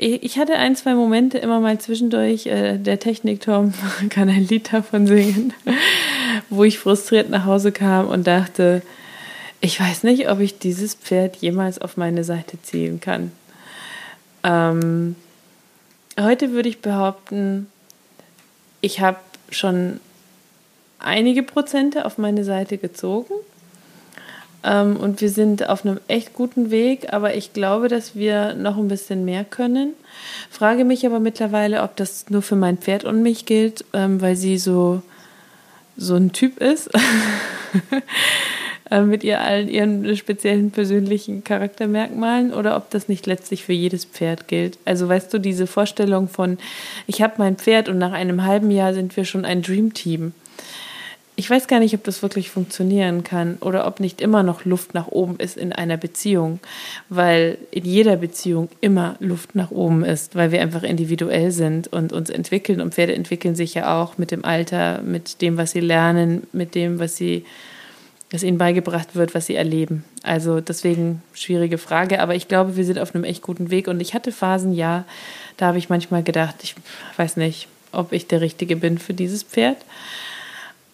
ich 0.03 0.37
hatte 0.37 0.55
ein, 0.55 0.75
zwei 0.75 0.95
Momente 0.95 1.37
immer 1.37 1.59
mal 1.59 1.79
zwischendurch, 1.79 2.47
äh, 2.47 2.77
der 2.77 2.99
Technikturm 2.99 3.73
kann 4.09 4.29
ein 4.29 4.47
Lied 4.47 4.73
davon 4.73 5.07
singen, 5.07 5.53
wo 6.49 6.63
ich 6.63 6.79
frustriert 6.79 7.29
nach 7.29 7.45
Hause 7.45 7.71
kam 7.71 8.07
und 8.07 8.27
dachte, 8.27 8.81
ich 9.61 9.79
weiß 9.79 10.03
nicht, 10.03 10.29
ob 10.29 10.41
ich 10.41 10.59
dieses 10.59 10.93
Pferd 10.95 11.37
jemals 11.37 11.79
auf 11.79 11.95
meine 11.95 12.25
Seite 12.25 12.61
ziehen 12.61 12.99
kann. 12.99 13.31
Ähm, 14.43 15.15
heute 16.19 16.51
würde 16.51 16.67
ich 16.67 16.81
behaupten, 16.81 17.67
ich 18.81 18.99
habe 18.99 19.19
schon 19.51 20.01
einige 20.99 21.43
Prozente 21.43 22.05
auf 22.05 22.17
meine 22.17 22.43
Seite 22.43 22.77
gezogen. 22.77 23.33
Ähm, 24.63 24.97
und 24.97 25.21
wir 25.21 25.29
sind 25.29 25.69
auf 25.69 25.85
einem 25.85 25.99
echt 26.07 26.33
guten 26.33 26.71
Weg, 26.71 27.11
aber 27.13 27.35
ich 27.35 27.53
glaube, 27.53 27.87
dass 27.87 28.15
wir 28.15 28.55
noch 28.55 28.77
ein 28.77 28.87
bisschen 28.87 29.25
mehr 29.25 29.43
können. 29.43 29.93
Frage 30.49 30.85
mich 30.85 31.05
aber 31.05 31.19
mittlerweile, 31.19 31.83
ob 31.83 31.95
das 31.95 32.29
nur 32.29 32.41
für 32.41 32.55
mein 32.55 32.77
Pferd 32.77 33.03
und 33.03 33.21
mich 33.21 33.45
gilt, 33.45 33.85
ähm, 33.93 34.21
weil 34.21 34.35
sie 34.35 34.57
so, 34.57 35.01
so 35.97 36.15
ein 36.15 36.31
Typ 36.31 36.59
ist. 36.59 36.89
Äh, 38.93 39.01
mit 39.01 39.23
ihr 39.23 39.41
allen 39.41 39.69
ihren 39.69 40.15
speziellen 40.15 40.69
persönlichen 40.69 41.43
Charaktermerkmalen 41.43 42.53
oder 42.53 42.75
ob 42.75 42.89
das 42.89 43.07
nicht 43.07 43.25
letztlich 43.25 43.63
für 43.63 43.73
jedes 43.73 44.05
Pferd 44.05 44.47
gilt. 44.47 44.77
Also 44.85 45.07
weißt 45.07 45.33
du, 45.33 45.39
diese 45.39 45.67
Vorstellung 45.67 46.27
von, 46.27 46.57
ich 47.07 47.21
habe 47.21 47.35
mein 47.37 47.55
Pferd 47.55 47.87
und 47.89 47.97
nach 47.97 48.11
einem 48.11 48.43
halben 48.43 48.71
Jahr 48.71 48.93
sind 48.93 49.15
wir 49.15 49.25
schon 49.25 49.45
ein 49.45 49.61
Dreamteam. 49.61 50.33
Ich 51.43 51.49
weiß 51.49 51.67
gar 51.67 51.81
nicht, 51.81 51.93
ob 51.93 52.05
das 52.05 52.21
wirklich 52.21 52.49
funktionieren 52.49 53.25
kann 53.25 53.57
oder 53.59 53.85
ob 53.85 53.99
nicht 53.99 54.21
immer 54.21 54.43
noch 54.43 54.63
Luft 54.63 54.93
nach 54.93 55.09
oben 55.09 55.35
ist 55.39 55.57
in 55.57 55.73
einer 55.73 55.97
Beziehung, 55.97 56.61
weil 57.09 57.57
in 57.69 57.83
jeder 57.83 58.15
Beziehung 58.15 58.69
immer 58.79 59.17
Luft 59.19 59.53
nach 59.53 59.69
oben 59.69 60.05
ist, 60.05 60.35
weil 60.35 60.53
wir 60.53 60.61
einfach 60.61 60.83
individuell 60.83 61.51
sind 61.51 61.91
und 61.91 62.13
uns 62.13 62.29
entwickeln 62.29 62.79
und 62.79 62.93
Pferde 62.93 63.13
entwickeln 63.13 63.55
sich 63.55 63.73
ja 63.73 64.01
auch 64.01 64.17
mit 64.17 64.31
dem 64.31 64.45
Alter, 64.45 65.01
mit 65.01 65.41
dem, 65.41 65.57
was 65.57 65.71
sie 65.71 65.81
lernen, 65.81 66.47
mit 66.53 66.75
dem, 66.75 66.99
was 66.99 67.17
sie 67.17 67.43
dass 68.31 68.41
ihnen 68.41 68.57
beigebracht 68.57 69.13
wird, 69.13 69.35
was 69.35 69.47
sie 69.47 69.55
erleben. 69.55 70.05
Also 70.23 70.61
deswegen 70.61 71.21
schwierige 71.33 71.77
Frage, 71.77 72.21
aber 72.21 72.35
ich 72.35 72.47
glaube, 72.47 72.77
wir 72.77 72.85
sind 72.85 72.99
auf 72.99 73.13
einem 73.13 73.25
echt 73.25 73.41
guten 73.41 73.69
Weg. 73.69 73.89
Und 73.89 73.99
ich 73.99 74.13
hatte 74.13 74.31
Phasen, 74.31 74.73
ja, 74.73 75.03
da 75.57 75.67
habe 75.67 75.77
ich 75.77 75.89
manchmal 75.89 76.23
gedacht, 76.23 76.55
ich 76.63 76.73
weiß 77.17 77.35
nicht, 77.35 77.67
ob 77.91 78.13
ich 78.13 78.27
der 78.27 78.39
Richtige 78.39 78.77
bin 78.77 78.97
für 78.97 79.13
dieses 79.13 79.43
Pferd, 79.43 79.77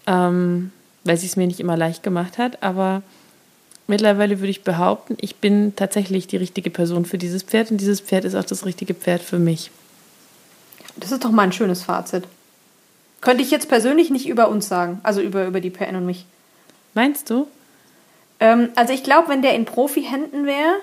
ähm, 0.09 0.71
weil 1.03 1.17
sie 1.17 1.27
es 1.27 1.37
mir 1.37 1.47
nicht 1.47 1.59
immer 1.59 1.77
leicht 1.77 2.03
gemacht 2.03 2.37
hat. 2.37 2.63
Aber 2.63 3.03
mittlerweile 3.87 4.39
würde 4.39 4.49
ich 4.49 4.63
behaupten, 4.63 5.15
ich 5.21 5.37
bin 5.37 5.73
tatsächlich 5.75 6.27
die 6.27 6.37
richtige 6.37 6.71
Person 6.71 7.05
für 7.05 7.17
dieses 7.17 7.43
Pferd 7.43 7.71
und 7.71 7.77
dieses 7.77 8.01
Pferd 8.01 8.25
ist 8.25 8.35
auch 8.35 8.43
das 8.43 8.65
richtige 8.65 8.95
Pferd 8.95 9.21
für 9.21 9.39
mich. 9.39 9.71
Das 10.97 11.11
ist 11.11 11.23
doch 11.23 11.31
mal 11.31 11.43
ein 11.43 11.53
schönes 11.53 11.83
Fazit. 11.83 12.23
Könnte 13.21 13.43
ich 13.43 13.51
jetzt 13.51 13.69
persönlich 13.69 14.09
nicht 14.09 14.27
über 14.27 14.49
uns 14.49 14.67
sagen, 14.67 14.99
also 15.03 15.21
über, 15.21 15.45
über 15.45 15.61
die 15.61 15.69
PN 15.69 15.95
und 15.95 16.05
mich. 16.05 16.25
Meinst 16.93 17.29
du? 17.29 17.47
Ähm, 18.39 18.69
also 18.75 18.93
ich 18.93 19.03
glaube, 19.03 19.29
wenn 19.29 19.41
der 19.41 19.53
in 19.53 19.65
Profi-Händen 19.65 20.45
wäre, 20.45 20.75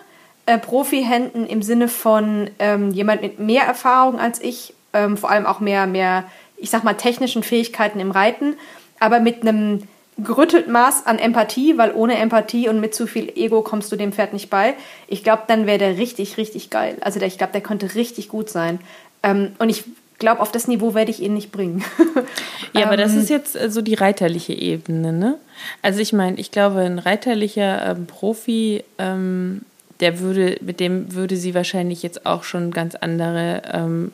äh, 0.45 0.59
Profi-Händen 0.59 1.47
im 1.47 1.63
Sinne 1.63 1.89
von 1.89 2.51
ähm, 2.59 2.93
jemand 2.93 3.23
mit 3.23 3.41
mehr 3.41 3.65
Erfahrung 3.65 4.21
als 4.21 4.41
ich, 4.41 4.75
ähm, 4.93 5.17
vor 5.17 5.31
allem 5.31 5.47
auch 5.47 5.61
mehr, 5.61 5.87
mehr, 5.87 6.25
ich 6.57 6.71
sag 6.71 6.85
mal, 6.85 6.95
technischen 6.95 7.43
Fähigkeiten 7.43 7.99
im 7.99 8.11
Reiten, 8.11 8.55
aber 9.01 9.21
mit 9.21 9.43
einem 9.43 9.83
gerüttelten 10.19 10.73
Maß 10.73 11.07
an 11.07 11.19
Empathie, 11.19 11.77
weil 11.77 11.93
ohne 11.95 12.17
Empathie 12.17 12.69
und 12.69 12.81
mit 12.81 12.95
zu 12.95 13.07
viel 13.07 13.31
Ego 13.37 13.63
kommst 13.63 13.93
du 13.93 13.97
dem 13.97 14.13
Pferd 14.13 14.33
nicht 14.33 14.49
bei. 14.49 14.75
Ich 15.09 15.23
glaube, 15.23 15.43
dann 15.47 15.67
wäre 15.67 15.79
der 15.79 15.99
richtig, 15.99 16.39
richtig 16.39 16.71
geil. 16.71 16.97
Also 17.03 17.19
der, 17.19 17.29
ich 17.29 17.37
glaube, 17.37 17.53
der 17.53 17.61
könnte 17.61 17.95
richtig 17.95 18.29
gut 18.29 18.49
sein. 18.49 18.81
Ähm, 19.23 19.53
und 19.59 19.69
ich 19.69 19.85
glaube, 20.19 20.41
auf 20.41 20.51
das 20.51 20.69
Niveau 20.69 20.95
werde 20.95 21.11
ich 21.11 21.21
ihn 21.21 21.35
nicht 21.35 21.53
bringen. 21.53 21.85
ja, 22.73 22.87
aber 22.87 22.97
das 22.97 23.13
ähm, 23.13 23.21
ist 23.21 23.29
jetzt 23.29 23.57
äh, 23.57 23.71
so 23.71 23.83
die 23.83 23.95
reiterliche 23.95 24.55
Ebene, 24.55 25.13
ne? 25.13 25.39
Also 25.83 26.01
ich 26.01 26.15
meine, 26.15 26.39
ich 26.39 26.51
glaube, 26.51 26.81
ein 26.81 26.99
reiterlicher 26.99 27.91
ähm, 27.91 28.07
Profi, 28.07 28.85
ähm, 28.99 29.63
der 30.01 30.21
würde, 30.21 30.57
mit 30.63 30.81
dem 30.81 31.15
würde 31.15 31.37
sie 31.37 31.55
wahrscheinlich 31.55 32.03
jetzt 32.03 32.25
auch 32.25 32.45
schon 32.45 32.71
ganz 32.71 32.95
andere 32.95 33.63
ähm, 33.73 34.13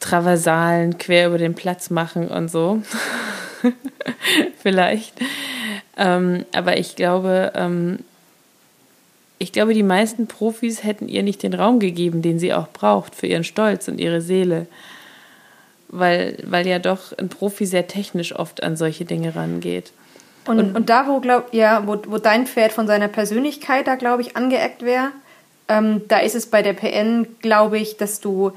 Traversalen 0.00 0.98
quer 0.98 1.28
über 1.28 1.38
den 1.38 1.54
Platz 1.54 1.90
machen 1.90 2.28
und 2.28 2.50
so. 2.50 2.82
Vielleicht. 4.58 5.14
Ähm, 5.96 6.44
aber 6.52 6.76
ich 6.76 6.96
glaube, 6.96 7.52
ähm, 7.54 7.98
ich 9.38 9.52
glaube, 9.52 9.74
die 9.74 9.82
meisten 9.82 10.26
Profis 10.26 10.84
hätten 10.84 11.08
ihr 11.08 11.22
nicht 11.22 11.42
den 11.42 11.54
Raum 11.54 11.78
gegeben, 11.78 12.22
den 12.22 12.38
sie 12.38 12.54
auch 12.54 12.68
braucht 12.68 13.14
für 13.14 13.26
ihren 13.26 13.44
Stolz 13.44 13.88
und 13.88 13.98
ihre 13.98 14.20
Seele. 14.20 14.66
Weil, 15.88 16.38
weil 16.44 16.66
ja 16.66 16.78
doch 16.78 17.16
ein 17.18 17.28
Profi 17.28 17.66
sehr 17.66 17.86
technisch 17.86 18.34
oft 18.34 18.62
an 18.62 18.76
solche 18.76 19.04
Dinge 19.04 19.36
rangeht. 19.36 19.92
Und, 20.46 20.58
und, 20.58 20.76
und 20.76 20.90
da, 20.90 21.06
wo, 21.06 21.20
glaub, 21.20 21.54
ja, 21.54 21.86
wo, 21.86 21.96
wo 22.06 22.18
dein 22.18 22.46
Pferd 22.46 22.72
von 22.72 22.86
seiner 22.86 23.08
Persönlichkeit 23.08 23.86
da, 23.86 23.94
glaube 23.94 24.22
ich, 24.22 24.36
angeeckt 24.36 24.82
wäre, 24.82 25.10
ähm, 25.68 26.02
da 26.08 26.18
ist 26.18 26.34
es 26.34 26.46
bei 26.46 26.62
der 26.62 26.74
PN, 26.74 27.26
glaube 27.40 27.78
ich, 27.78 27.96
dass 27.96 28.20
du 28.20 28.52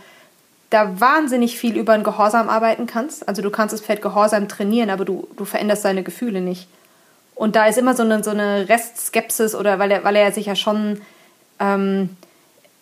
da 0.69 0.99
wahnsinnig 0.99 1.57
viel 1.57 1.77
über 1.77 1.93
ein 1.93 2.03
Gehorsam 2.03 2.49
arbeiten 2.49 2.87
kannst. 2.87 3.27
Also 3.27 3.41
du 3.41 3.49
kannst 3.49 3.73
das 3.73 3.81
Pferd 3.81 4.01
Gehorsam 4.01 4.47
trainieren, 4.47 4.89
aber 4.89 5.05
du, 5.05 5.27
du 5.37 5.45
veränderst 5.45 5.83
seine 5.83 6.03
Gefühle 6.03 6.41
nicht. 6.41 6.67
Und 7.35 7.55
da 7.55 7.67
ist 7.67 7.77
immer 7.77 7.95
so 7.95 8.03
eine, 8.03 8.23
so 8.23 8.31
eine 8.31 8.67
Restskepsis 8.67 9.55
oder 9.55 9.79
weil 9.79 9.91
er, 9.91 10.03
weil 10.03 10.15
er 10.15 10.31
sich 10.31 10.47
ja 10.47 10.55
schon 10.55 11.01
ähm, 11.59 12.09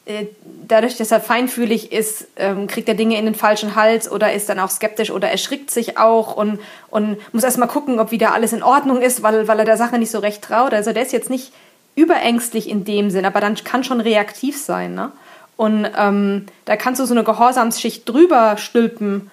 äh, 0.06 0.28
dadurch, 0.67 0.98
dass 0.98 1.12
er 1.12 1.19
feinfühlig 1.19 1.91
ist, 1.91 2.28
ähm, 2.36 2.67
kriegt 2.67 2.88
er 2.88 2.95
Dinge 2.95 3.17
in 3.17 3.26
den 3.26 3.36
falschen 3.36 3.76
Hals 3.76 4.10
oder 4.10 4.34
ist 4.34 4.50
dann 4.50 4.60
auch 4.60 4.69
skeptisch 4.69 5.12
oder 5.12 5.30
erschrickt 5.30 5.71
sich 5.71 5.98
auch 5.98 6.36
und, 6.36 6.60
und 6.89 7.17
muss 7.34 7.43
erstmal 7.43 7.67
gucken, 7.67 8.00
ob 8.00 8.12
wieder 8.12 8.34
alles 8.34 8.54
in 8.54 8.63
Ordnung 8.63 9.02
ist, 9.02 9.24
weil, 9.24 9.48
weil 9.48 9.60
er 9.60 9.65
der 9.65 9.78
Sache 9.78 9.98
nicht 9.98 10.12
so 10.12 10.19
recht 10.19 10.43
traut. 10.43 10.74
Also 10.74 10.93
der 10.93 11.04
ist 11.04 11.12
jetzt 11.12 11.30
nicht 11.30 11.52
überängstlich 11.95 12.69
in 12.69 12.86
dem 12.86 13.10
Sinn, 13.10 13.26
aber 13.26 13.41
dann 13.41 13.56
kann 13.56 13.84
schon 13.84 14.00
reaktiv 14.00 14.58
sein. 14.58 14.93
Ne? 14.93 15.12
Und 15.58 15.88
ähm, 15.98 16.46
da 16.65 16.76
kannst 16.76 17.00
du 17.00 17.06
so 17.06 17.13
eine 17.13 17.24
Gehorsamsschicht 17.24 18.08
drüber 18.08 18.58
stülpen, 18.58 19.32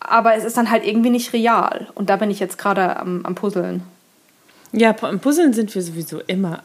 aber 0.00 0.34
es 0.34 0.44
ist 0.44 0.56
dann 0.56 0.70
halt 0.70 0.84
irgendwie 0.84 1.10
nicht 1.10 1.32
real. 1.32 1.88
Und 1.94 2.10
da 2.10 2.16
bin 2.16 2.30
ich 2.30 2.40
jetzt 2.40 2.58
gerade 2.58 2.96
am, 2.96 3.24
am 3.24 3.34
Puzzeln. 3.34 3.82
Ja, 4.72 4.94
am 5.02 5.20
Puzzeln 5.20 5.52
sind 5.52 5.74
wir 5.74 5.82
sowieso 5.82 6.20
immer. 6.26 6.60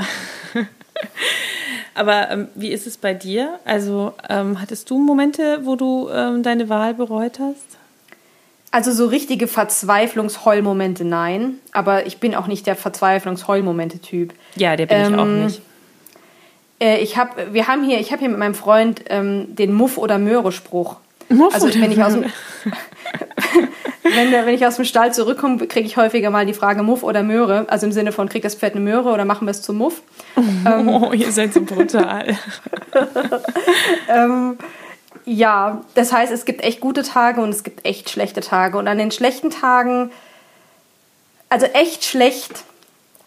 Aber 1.95 2.29
ähm, 2.29 2.49
wie 2.55 2.71
ist 2.71 2.85
es 2.85 2.97
bei 2.97 3.13
dir? 3.13 3.57
Also 3.63 4.13
ähm, 4.29 4.61
hattest 4.61 4.89
du 4.89 4.99
Momente, 4.99 5.61
wo 5.63 5.75
du 5.75 6.09
ähm, 6.09 6.43
deine 6.43 6.69
Wahl 6.69 6.93
bereut 6.93 7.39
hast? 7.39 7.77
Also 8.69 8.91
so 8.91 9.07
richtige 9.07 9.47
Verzweiflungsheulmomente 9.47 11.05
nein, 11.05 11.59
aber 11.71 12.05
ich 12.05 12.17
bin 12.17 12.35
auch 12.35 12.47
nicht 12.47 12.67
der 12.67 12.75
Verzweiflungsheulmomente-Typ. 12.75 14.33
Ja, 14.57 14.75
der 14.75 14.85
bin 14.87 15.01
ich 15.01 15.17
auch 15.17 15.23
ähm, 15.23 15.45
nicht. 15.45 15.61
Äh, 16.79 16.99
ich 17.01 17.17
habe, 17.17 17.53
wir 17.53 17.67
haben 17.67 17.83
hier, 17.83 17.99
ich 17.99 18.11
habe 18.11 18.19
hier 18.19 18.29
mit 18.29 18.39
meinem 18.39 18.55
Freund 18.55 19.03
ähm, 19.09 19.55
den 19.55 19.73
Muff 19.73 19.97
oder 19.97 20.17
Möhre 20.17 20.51
Spruch. 20.51 20.97
Muff 21.29 21.53
also 21.55 21.73
wenn 21.73 21.91
ich 21.91 22.03
aus 22.03 22.13
dem, 22.13 22.25
wenn, 24.03 24.31
wenn 24.31 24.53
ich 24.53 24.65
aus 24.65 24.75
dem 24.75 24.85
Stall 24.85 25.13
zurückkomme, 25.13 25.65
kriege 25.67 25.87
ich 25.87 25.97
häufiger 25.97 26.29
mal 26.29 26.45
die 26.45 26.53
Frage 26.53 26.83
Muff 26.83 27.03
oder 27.03 27.23
Möhre. 27.23 27.65
Also 27.69 27.87
im 27.87 27.91
Sinne 27.91 28.11
von, 28.11 28.29
kriegt 28.29 28.45
das 28.45 28.55
Pferd 28.55 28.75
eine 28.75 28.83
Möhre 28.83 29.11
oder 29.11 29.25
machen 29.25 29.47
wir 29.47 29.51
es 29.51 29.61
zum 29.61 29.77
Muff? 29.77 30.01
Oh, 30.67 31.13
ihr 31.13 31.31
seid 31.31 31.53
so 31.53 31.61
brutal. 31.61 32.37
ähm, 34.09 34.57
ja, 35.25 35.81
das 35.95 36.13
heißt, 36.13 36.31
es 36.31 36.45
gibt 36.45 36.63
echt 36.63 36.81
gute 36.81 37.03
Tage 37.03 37.41
und 37.41 37.49
es 37.49 37.63
gibt 37.63 37.85
echt 37.85 38.09
schlechte 38.09 38.41
Tage. 38.41 38.77
Und 38.77 38.87
an 38.87 38.97
den 38.97 39.11
schlechten 39.11 39.49
Tagen, 39.49 40.11
also 41.49 41.65
echt 41.67 42.05
schlecht, 42.05 42.63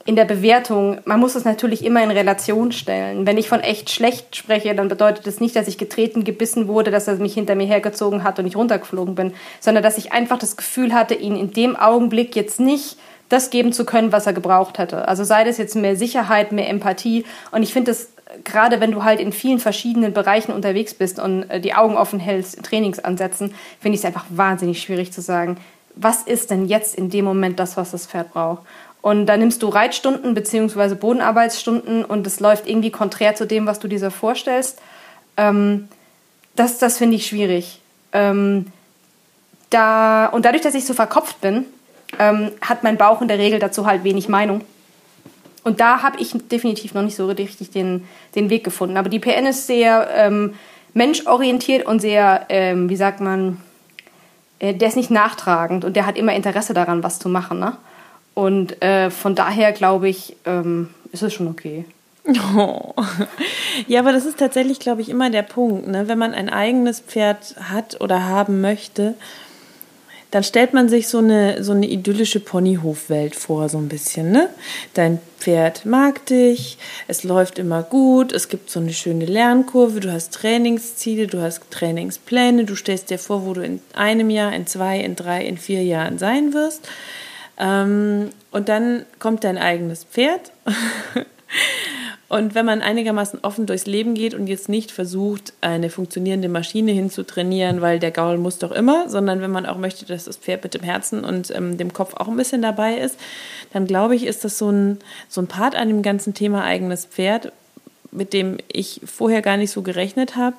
in 0.09 0.17
der 0.17 0.25
Bewertung, 0.25 1.01
man 1.05 1.21
muss 1.21 1.35
es 1.35 1.45
natürlich 1.45 1.85
immer 1.85 2.03
in 2.03 2.11
Relation 2.11 2.73
stellen. 2.73 3.27
Wenn 3.27 3.37
ich 3.37 3.47
von 3.47 3.61
echt 3.61 3.91
schlecht 3.91 4.37
spreche, 4.37 4.75
dann 4.75 4.89
bedeutet 4.89 5.27
das 5.27 5.39
nicht, 5.39 5.55
dass 5.55 5.69
ich 5.69 5.77
getreten, 5.77 6.25
gebissen 6.25 6.67
wurde, 6.67 6.91
dass 6.91 7.09
er 7.09 7.17
mich 7.17 7.35
hinter 7.35 7.55
mir 7.55 7.67
hergezogen 7.67 8.25
hat 8.25 8.39
und 8.39 8.47
ich 8.47 8.57
runtergeflogen 8.57 9.15
bin, 9.15 9.35
sondern 9.61 9.83
dass 9.83 9.99
ich 9.99 10.11
einfach 10.11 10.39
das 10.39 10.57
Gefühl 10.57 10.95
hatte, 10.95 11.15
ihn 11.15 11.37
in 11.37 11.51
dem 11.51 11.77
Augenblick 11.77 12.35
jetzt 12.37 12.59
nicht 12.59 12.97
das 13.29 13.51
geben 13.51 13.75
zu 13.75 13.85
können, 13.85 14.11
was 14.11 14.27
er 14.27 14.33
gebraucht 14.33 14.79
hätte. 14.79 15.07
Also 15.07 15.25
sei 15.25 15.45
das 15.45 15.59
jetzt 15.59 15.77
mehr 15.77 15.95
Sicherheit, 15.95 16.53
mehr 16.53 16.71
Empathie. 16.71 17.27
Und 17.51 17.63
ich 17.63 17.75
finde 17.75 17.91
das 17.91 18.09
gerade 18.45 18.81
wenn 18.81 18.93
du 18.93 19.05
halt 19.05 19.21
in 19.21 19.33
vielen 19.33 19.59
verschiedenen 19.59 20.15
Bereichen 20.15 20.53
unterwegs 20.53 20.95
bist 20.95 21.19
und 21.19 21.45
äh, 21.51 21.61
die 21.61 21.75
Augen 21.75 21.99
offen 21.99 22.19
hältst 22.19 22.55
in 22.55 22.63
Trainingsansätzen, 22.63 23.55
finde 23.79 23.95
ich 23.95 24.01
es 24.01 24.07
einfach 24.07 24.25
wahnsinnig 24.31 24.81
schwierig 24.81 25.13
zu 25.13 25.21
sagen, 25.21 25.59
was 26.01 26.23
ist 26.23 26.51
denn 26.51 26.67
jetzt 26.67 26.95
in 26.95 27.11
dem 27.11 27.25
Moment 27.25 27.59
das, 27.59 27.77
was 27.77 27.91
das 27.91 28.07
Pferd 28.07 28.33
braucht. 28.33 28.63
Und 29.01 29.27
da 29.27 29.37
nimmst 29.37 29.63
du 29.63 29.69
Reitstunden 29.69 30.35
bzw. 30.35 30.95
Bodenarbeitsstunden 30.95 32.05
und 32.05 32.27
es 32.27 32.41
läuft 32.41 32.69
irgendwie 32.69 32.91
konträr 32.91 33.35
zu 33.35 33.47
dem, 33.47 33.67
was 33.67 33.79
du 33.79 33.89
dir 33.89 33.99
so 33.99 34.11
vorstellst. 34.11 34.81
Ähm, 35.37 35.89
das 36.57 36.79
das 36.79 36.99
finde 36.99 37.17
ich 37.17 37.27
schwierig. 37.27 37.81
Ähm, 38.13 38.67
da, 39.71 40.27
und 40.27 40.45
dadurch, 40.45 40.63
dass 40.63 40.75
ich 40.75 40.87
so 40.87 40.95
verkopft 40.95 41.41
bin, 41.41 41.67
ähm, 42.19 42.51
hat 42.61 42.83
mein 42.83 42.97
Bauch 42.97 43.21
in 43.21 43.29
der 43.29 43.39
Regel 43.39 43.59
dazu 43.59 43.87
halt 43.87 44.03
wenig 44.05 44.29
Meinung. 44.29 44.63
Und 45.65 45.81
da 45.81 46.03
habe 46.03 46.19
ich 46.19 46.33
definitiv 46.51 46.95
noch 46.95 47.03
nicht 47.03 47.17
so 47.17 47.27
richtig 47.27 47.71
den, 47.71 48.07
den 48.35 48.49
Weg 48.49 48.65
gefunden. 48.65 48.97
Aber 48.97 49.09
die 49.09 49.19
PN 49.19 49.47
ist 49.47 49.67
sehr 49.67 50.09
ähm, 50.15 50.55
menschorientiert 50.95 51.87
und 51.87 52.01
sehr, 52.01 52.47
ähm, 52.49 52.89
wie 52.89 52.97
sagt 52.97 53.21
man, 53.21 53.61
äh, 54.59 54.73
der 54.73 54.89
ist 54.89 54.97
nicht 54.97 55.11
nachtragend 55.11 55.85
und 55.85 55.95
der 55.95 56.07
hat 56.07 56.17
immer 56.17 56.35
Interesse 56.35 56.73
daran, 56.75 57.03
was 57.03 57.19
zu 57.19 57.29
machen. 57.29 57.59
Ne? 57.59 57.77
Und 58.39 58.81
äh, 58.85 59.11
von 59.11 59.35
daher 59.35 59.73
glaube 59.73 60.09
ich, 60.09 60.37
ähm, 60.47 60.91
ist 61.11 61.25
es 61.25 61.35
schon 61.35 61.49
okay. 61.49 61.85
Oh. 62.57 62.95
Ja, 63.89 64.01
aber 64.01 64.13
das 64.13 64.27
ist 64.27 64.39
tatsächlich, 64.39 64.79
glaube 64.79 65.01
ich, 65.01 65.09
immer 65.09 65.31
der 65.31 65.43
Punkt. 65.43 65.89
Ne? 65.89 66.07
Wenn 66.07 66.19
man 66.19 66.35
ein 66.35 66.49
eigenes 66.49 67.01
Pferd 67.01 67.57
hat 67.61 68.01
oder 68.01 68.25
haben 68.25 68.61
möchte, 68.61 69.15
dann 70.31 70.45
stellt 70.45 70.73
man 70.73 70.89
sich 70.89 71.09
so 71.09 71.19
eine, 71.19 71.65
so 71.65 71.73
eine 71.73 71.87
idyllische 71.87 72.39
Ponyhofwelt 72.39 73.35
vor, 73.35 73.69
so 73.69 73.79
ein 73.79 73.89
bisschen, 73.89 74.31
ne? 74.31 74.51
Dein 74.95 75.21
Pferd 75.39 75.85
mag 75.85 76.27
dich, 76.27 76.79
es 77.07 77.25
läuft 77.25 77.59
immer 77.59 77.83
gut, 77.83 78.33
es 78.33 78.49
gibt 78.49 78.71
so 78.71 78.79
eine 78.79 78.93
schöne 78.93 79.25
Lernkurve, 79.27 80.01
du 80.01 80.13
hast 80.13 80.35
Trainingsziele, 80.35 81.29
du 81.29 81.41
hast 81.41 81.63
Trainingspläne, 81.71 82.65
du 82.65 82.77
stellst 82.77 83.11
dir 83.11 83.19
vor, 83.19 83.47
wo 83.47 83.55
du 83.55 83.63
in 83.63 83.81
einem 83.95 84.31
Jahr, 84.31 84.53
in 84.53 84.67
zwei, 84.67 85.01
in 85.01 85.17
drei, 85.17 85.45
in 85.45 85.57
vier 85.57 85.83
Jahren 85.83 86.19
sein 86.19 86.53
wirst. 86.53 86.89
Ähm, 87.59 88.31
und 88.51 88.69
dann 88.69 89.05
kommt 89.19 89.45
dein 89.45 89.59
eigenes 89.59 90.05
Pferd. 90.05 90.53
Und 92.29 92.55
wenn 92.55 92.67
man 92.67 92.83
einigermaßen 92.83 93.39
offen 93.43 93.65
durchs 93.65 93.87
Leben 93.87 94.13
geht 94.13 94.35
und 94.35 94.49
jetzt 94.49 94.69
nicht 94.69 94.93
versucht, 94.93 95.55
eine 95.63 95.89
funktionierende 95.89 96.51
Maschine 96.51 96.93
hinzutrainieren, 96.93 97.81
weil 97.81 97.99
der 97.99 98.11
Gaul 98.11 98.37
muss 98.37 98.59
doch 98.59 98.71
immer, 98.71 99.09
sondern 99.09 99.41
wenn 99.41 99.51
man 99.51 99.65
auch 99.65 99.79
möchte, 99.79 100.05
dass 100.05 100.27
das 100.27 100.37
Pferd 100.37 100.63
mit 100.63 100.75
dem 100.75 100.83
Herzen 100.83 101.25
und 101.25 101.51
ähm, 101.57 101.79
dem 101.79 101.95
Kopf 101.95 102.13
auch 102.15 102.29
ein 102.29 102.37
bisschen 102.37 102.61
dabei 102.61 102.99
ist, 102.99 103.19
dann 103.73 103.87
glaube 103.87 104.15
ich, 104.15 104.27
ist 104.27 104.45
das 104.45 104.59
so 104.59 104.71
ein, 104.71 104.99
so 105.31 105.41
ein 105.41 105.47
Part 105.47 105.75
an 105.75 105.89
dem 105.89 106.03
ganzen 106.03 106.35
Thema 106.35 106.65
eigenes 106.65 107.07
Pferd, 107.07 107.51
mit 108.11 108.35
dem 108.35 108.59
ich 108.71 109.01
vorher 109.07 109.41
gar 109.41 109.57
nicht 109.57 109.71
so 109.71 109.81
gerechnet 109.81 110.37
habe, 110.37 110.57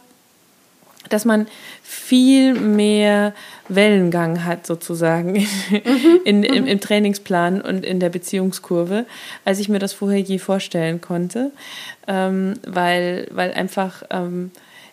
dass 1.07 1.23
man 1.23 1.47
viel 1.81 2.53
mehr 2.53 3.33
Wellengang 3.69 4.43
hat 4.43 4.67
sozusagen 4.67 5.33
mhm, 5.33 6.19
in, 6.25 6.43
im, 6.43 6.67
im, 6.67 6.79
Trainingsplan 6.79 7.61
und 7.61 7.85
in 7.85 7.99
der 7.99 8.09
Beziehungskurve, 8.09 9.05
als 9.45 9.59
ich 9.59 9.69
mir 9.69 9.79
das 9.79 9.93
vorher 9.93 10.19
je 10.19 10.39
vorstellen 10.39 10.99
konnte, 10.99 11.51
ähm, 12.07 12.55
weil, 12.67 13.27
weil 13.31 13.53
einfach 13.53 14.03
ähm, 14.09 14.51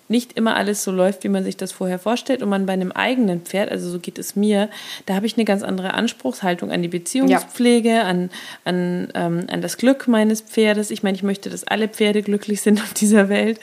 nicht 0.08 0.34
immer 0.34 0.56
alles 0.56 0.84
so 0.84 0.90
läuft, 0.90 1.24
wie 1.24 1.28
man 1.28 1.42
sich 1.42 1.56
das 1.56 1.72
vorher 1.72 1.98
vorstellt. 1.98 2.42
Und 2.42 2.48
man 2.48 2.66
bei 2.66 2.72
einem 2.72 2.92
eigenen 2.92 3.40
Pferd, 3.42 3.70
also 3.70 3.90
so 3.90 3.98
geht 3.98 4.18
es 4.18 4.36
mir, 4.36 4.68
da 5.06 5.14
habe 5.14 5.26
ich 5.26 5.36
eine 5.36 5.44
ganz 5.44 5.62
andere 5.62 5.94
Anspruchshaltung 5.94 6.70
an 6.70 6.82
die 6.82 6.88
Beziehungspflege, 6.88 7.88
ja. 7.88 8.02
an, 8.02 8.30
an, 8.64 9.08
ähm, 9.14 9.46
an 9.50 9.60
das 9.62 9.78
Glück 9.78 10.06
meines 10.06 10.40
Pferdes. 10.40 10.90
Ich 10.90 11.02
meine, 11.02 11.16
ich 11.16 11.22
möchte, 11.22 11.50
dass 11.50 11.64
alle 11.64 11.88
Pferde 11.88 12.22
glücklich 12.22 12.60
sind 12.60 12.80
auf 12.80 12.94
dieser 12.94 13.28
Welt, 13.28 13.58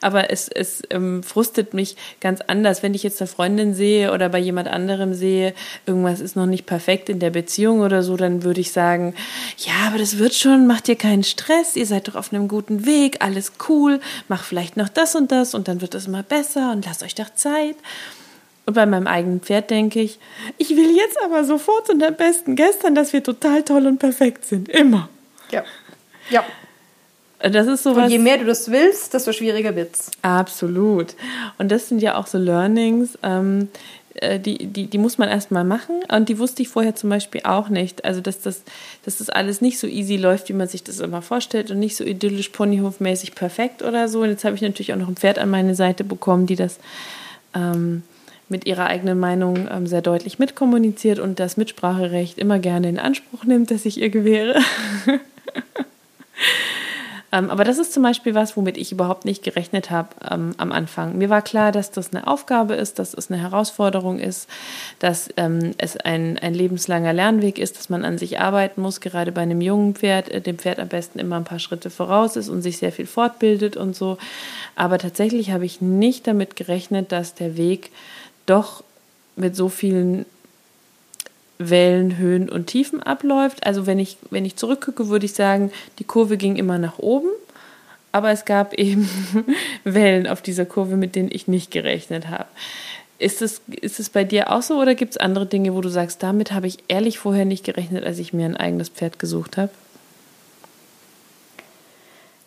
aber 0.00 0.30
es, 0.30 0.48
es 0.48 0.82
ähm, 0.90 1.22
frustet 1.22 1.74
mich 1.74 1.96
ganz 2.20 2.40
anders, 2.40 2.82
wenn 2.82 2.94
ich 2.94 3.02
jetzt 3.02 3.20
eine 3.20 3.28
Freundin 3.28 3.74
sehe 3.74 4.12
oder 4.12 4.28
bei 4.28 4.38
jemand 4.38 4.68
anderem 4.68 5.14
sehe, 5.14 5.54
irgendwas 5.86 6.20
ist 6.20 6.36
noch 6.36 6.46
nicht 6.46 6.66
perfekt 6.66 7.08
in 7.08 7.18
der 7.18 7.30
Beziehung 7.30 7.80
oder 7.80 8.02
so, 8.02 8.16
dann 8.16 8.42
würde 8.44 8.60
ich 8.60 8.72
sagen, 8.72 9.14
ja, 9.58 9.88
aber 9.88 9.98
das 9.98 10.18
wird 10.18 10.34
schon, 10.34 10.66
macht 10.66 10.88
dir 10.88 10.96
keinen 10.96 11.24
Stress, 11.24 11.76
ihr 11.76 11.86
seid 11.86 12.08
doch 12.08 12.14
auf 12.14 12.32
einem 12.32 12.48
guten 12.48 12.86
Weg, 12.86 13.18
alles 13.20 13.52
cool, 13.68 14.00
mach 14.28 14.44
vielleicht 14.44 14.76
noch 14.76 14.88
das 14.88 15.14
und 15.14 15.30
das 15.30 15.54
und 15.54 15.68
dann 15.68 15.81
wird 15.82 15.94
es 15.94 16.06
immer 16.06 16.22
besser 16.22 16.72
und 16.72 16.86
lasst 16.86 17.02
euch 17.02 17.14
doch 17.14 17.34
Zeit. 17.34 17.76
Und 18.64 18.74
bei 18.74 18.86
meinem 18.86 19.06
eigenen 19.06 19.40
Pferd 19.40 19.70
denke 19.70 20.00
ich, 20.00 20.18
ich 20.56 20.70
will 20.70 20.96
jetzt 20.96 21.18
aber 21.24 21.44
sofort 21.44 21.90
und 21.90 22.02
am 22.02 22.14
besten 22.14 22.54
gestern, 22.54 22.94
dass 22.94 23.12
wir 23.12 23.22
total 23.22 23.64
toll 23.64 23.86
und 23.86 23.98
perfekt 23.98 24.44
sind. 24.44 24.68
Immer. 24.68 25.08
Ja. 25.50 25.64
Ja. 26.30 26.44
Das 27.40 27.66
ist 27.66 27.82
sowas. 27.82 28.04
Und 28.04 28.10
je 28.10 28.18
mehr 28.18 28.38
du 28.38 28.44
das 28.44 28.70
willst, 28.70 29.14
desto 29.14 29.32
schwieriger 29.32 29.74
wird's. 29.74 30.12
Absolut. 30.22 31.16
Und 31.58 31.72
das 31.72 31.88
sind 31.88 32.00
ja 32.00 32.14
auch 32.14 32.28
so 32.28 32.38
Learnings. 32.38 33.18
Ähm, 33.24 33.68
äh, 33.72 34.01
die, 34.38 34.66
die, 34.66 34.86
die 34.86 34.98
muss 34.98 35.18
man 35.18 35.28
erstmal 35.28 35.64
machen. 35.64 36.00
Und 36.10 36.28
die 36.28 36.38
wusste 36.38 36.62
ich 36.62 36.68
vorher 36.68 36.94
zum 36.94 37.10
Beispiel 37.10 37.42
auch 37.44 37.68
nicht. 37.68 38.04
Also, 38.04 38.20
dass 38.20 38.40
das, 38.40 38.62
dass 39.04 39.18
das 39.18 39.30
alles 39.30 39.60
nicht 39.60 39.78
so 39.78 39.86
easy 39.86 40.16
läuft, 40.16 40.48
wie 40.48 40.54
man 40.54 40.68
sich 40.68 40.84
das 40.84 41.00
immer 41.00 41.22
vorstellt 41.22 41.70
und 41.70 41.78
nicht 41.78 41.96
so 41.96 42.04
idyllisch 42.04 42.50
ponyhofmäßig 42.50 43.34
perfekt 43.34 43.82
oder 43.82 44.08
so. 44.08 44.20
Und 44.20 44.30
jetzt 44.30 44.44
habe 44.44 44.56
ich 44.56 44.62
natürlich 44.62 44.92
auch 44.92 44.98
noch 44.98 45.08
ein 45.08 45.16
Pferd 45.16 45.38
an 45.38 45.50
meine 45.50 45.74
Seite 45.74 46.04
bekommen, 46.04 46.46
die 46.46 46.56
das 46.56 46.78
ähm, 47.54 48.02
mit 48.48 48.66
ihrer 48.66 48.86
eigenen 48.86 49.18
Meinung 49.18 49.68
ähm, 49.70 49.86
sehr 49.86 50.02
deutlich 50.02 50.38
mitkommuniziert 50.38 51.18
und 51.18 51.40
das 51.40 51.56
Mitspracherecht 51.56 52.38
immer 52.38 52.58
gerne 52.58 52.88
in 52.88 52.98
Anspruch 52.98 53.44
nimmt, 53.44 53.70
dass 53.70 53.86
ich 53.86 54.00
ihr 54.00 54.10
gewähre. 54.10 54.60
Ähm, 57.32 57.50
aber 57.50 57.64
das 57.64 57.78
ist 57.78 57.94
zum 57.94 58.02
Beispiel 58.02 58.34
was, 58.34 58.56
womit 58.56 58.76
ich 58.76 58.92
überhaupt 58.92 59.24
nicht 59.24 59.42
gerechnet 59.42 59.90
habe 59.90 60.10
ähm, 60.30 60.54
am 60.58 60.70
Anfang. 60.70 61.16
Mir 61.16 61.30
war 61.30 61.40
klar, 61.40 61.72
dass 61.72 61.90
das 61.90 62.12
eine 62.12 62.26
Aufgabe 62.26 62.74
ist, 62.74 62.98
dass 62.98 63.14
es 63.14 63.30
eine 63.30 63.40
Herausforderung 63.40 64.18
ist, 64.18 64.48
dass 64.98 65.30
ähm, 65.38 65.72
es 65.78 65.96
ein, 65.96 66.38
ein 66.38 66.52
lebenslanger 66.52 67.14
Lernweg 67.14 67.58
ist, 67.58 67.78
dass 67.78 67.88
man 67.88 68.04
an 68.04 68.18
sich 68.18 68.38
arbeiten 68.38 68.82
muss, 68.82 69.00
gerade 69.00 69.32
bei 69.32 69.40
einem 69.40 69.62
jungen 69.62 69.94
Pferd, 69.94 70.28
äh, 70.28 70.42
dem 70.42 70.58
Pferd 70.58 70.78
am 70.78 70.88
besten 70.88 71.18
immer 71.18 71.36
ein 71.36 71.44
paar 71.44 71.58
Schritte 71.58 71.88
voraus 71.88 72.36
ist 72.36 72.50
und 72.50 72.60
sich 72.60 72.76
sehr 72.76 72.92
viel 72.92 73.06
fortbildet 73.06 73.78
und 73.78 73.96
so. 73.96 74.18
Aber 74.76 74.98
tatsächlich 74.98 75.50
habe 75.52 75.64
ich 75.64 75.80
nicht 75.80 76.26
damit 76.26 76.54
gerechnet, 76.54 77.12
dass 77.12 77.34
der 77.34 77.56
Weg 77.56 77.90
doch 78.44 78.84
mit 79.36 79.56
so 79.56 79.70
vielen 79.70 80.26
Wellen, 81.70 82.16
Höhen 82.16 82.48
und 82.48 82.66
Tiefen 82.66 83.02
abläuft. 83.02 83.66
Also 83.66 83.86
wenn 83.86 83.98
ich, 83.98 84.16
wenn 84.30 84.44
ich 84.44 84.56
zurückgucke, 84.56 85.08
würde 85.08 85.26
ich 85.26 85.34
sagen, 85.34 85.72
die 85.98 86.04
Kurve 86.04 86.36
ging 86.36 86.56
immer 86.56 86.78
nach 86.78 86.98
oben, 86.98 87.28
aber 88.12 88.30
es 88.30 88.44
gab 88.44 88.74
eben 88.78 89.08
Wellen 89.84 90.26
auf 90.26 90.42
dieser 90.42 90.64
Kurve, 90.64 90.96
mit 90.96 91.14
denen 91.14 91.30
ich 91.32 91.48
nicht 91.48 91.70
gerechnet 91.70 92.28
habe. 92.28 92.46
Ist 93.18 93.40
es, 93.40 93.60
ist 93.68 94.00
es 94.00 94.10
bei 94.10 94.24
dir 94.24 94.50
auch 94.50 94.62
so 94.62 94.80
oder 94.80 94.94
gibt 94.96 95.12
es 95.12 95.16
andere 95.16 95.46
Dinge, 95.46 95.74
wo 95.74 95.80
du 95.80 95.88
sagst, 95.88 96.22
damit 96.22 96.52
habe 96.52 96.66
ich 96.66 96.78
ehrlich 96.88 97.18
vorher 97.18 97.44
nicht 97.44 97.64
gerechnet, 97.64 98.04
als 98.04 98.18
ich 98.18 98.32
mir 98.32 98.46
ein 98.46 98.56
eigenes 98.56 98.88
Pferd 98.88 99.20
gesucht 99.20 99.56
habe? 99.56 99.70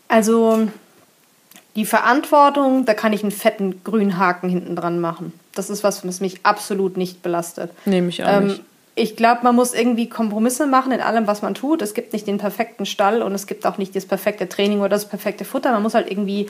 Also 0.09 0.67
die 1.75 1.85
Verantwortung, 1.85 2.85
da 2.85 2.93
kann 2.93 3.13
ich 3.13 3.23
einen 3.23 3.31
fetten 3.31 3.83
grünen 3.83 4.17
Haken 4.17 4.49
hinten 4.49 4.75
dran 4.75 4.99
machen. 4.99 5.33
Das 5.53 5.69
ist 5.69 5.83
was, 5.83 6.05
was 6.05 6.19
mich 6.19 6.45
absolut 6.45 6.97
nicht 6.97 7.21
belastet. 7.21 7.71
Nehme 7.85 8.09
ich 8.09 8.23
auch 8.23 8.29
ähm, 8.29 8.47
nicht 8.47 8.61
ich 8.97 9.17
glaube, 9.17 9.41
man 9.43 9.55
muss 9.55 9.73
irgendwie 9.73 10.07
Kompromisse 10.07 10.65
machen 10.67 10.93
in 10.93 11.01
allem, 11.01 11.27
was 11.27 11.41
man 11.41 11.53
tut. 11.53 11.81
Es 11.81 11.93
gibt 11.93 12.13
nicht 12.13 12.27
den 12.27 12.37
perfekten 12.37 12.85
Stall 12.85 13.21
und 13.21 13.33
es 13.33 13.45
gibt 13.45 13.65
auch 13.67 13.77
nicht 13.77 13.93
das 13.93 14.05
perfekte 14.05 14.47
Training 14.47 14.79
oder 14.79 14.89
das 14.89 15.09
perfekte 15.09 15.43
Futter. 15.43 15.73
Man 15.73 15.83
muss 15.83 15.95
halt 15.95 16.09
irgendwie 16.09 16.47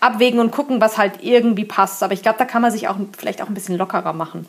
abwägen 0.00 0.38
und 0.38 0.52
gucken, 0.52 0.82
was 0.82 0.98
halt 0.98 1.22
irgendwie 1.22 1.64
passt. 1.64 2.02
Aber 2.02 2.12
ich 2.12 2.22
glaube, 2.22 2.38
da 2.38 2.44
kann 2.44 2.60
man 2.60 2.70
sich 2.70 2.88
auch 2.88 2.96
vielleicht 3.16 3.42
auch 3.42 3.48
ein 3.48 3.54
bisschen 3.54 3.78
lockerer 3.78 4.12
machen. 4.12 4.46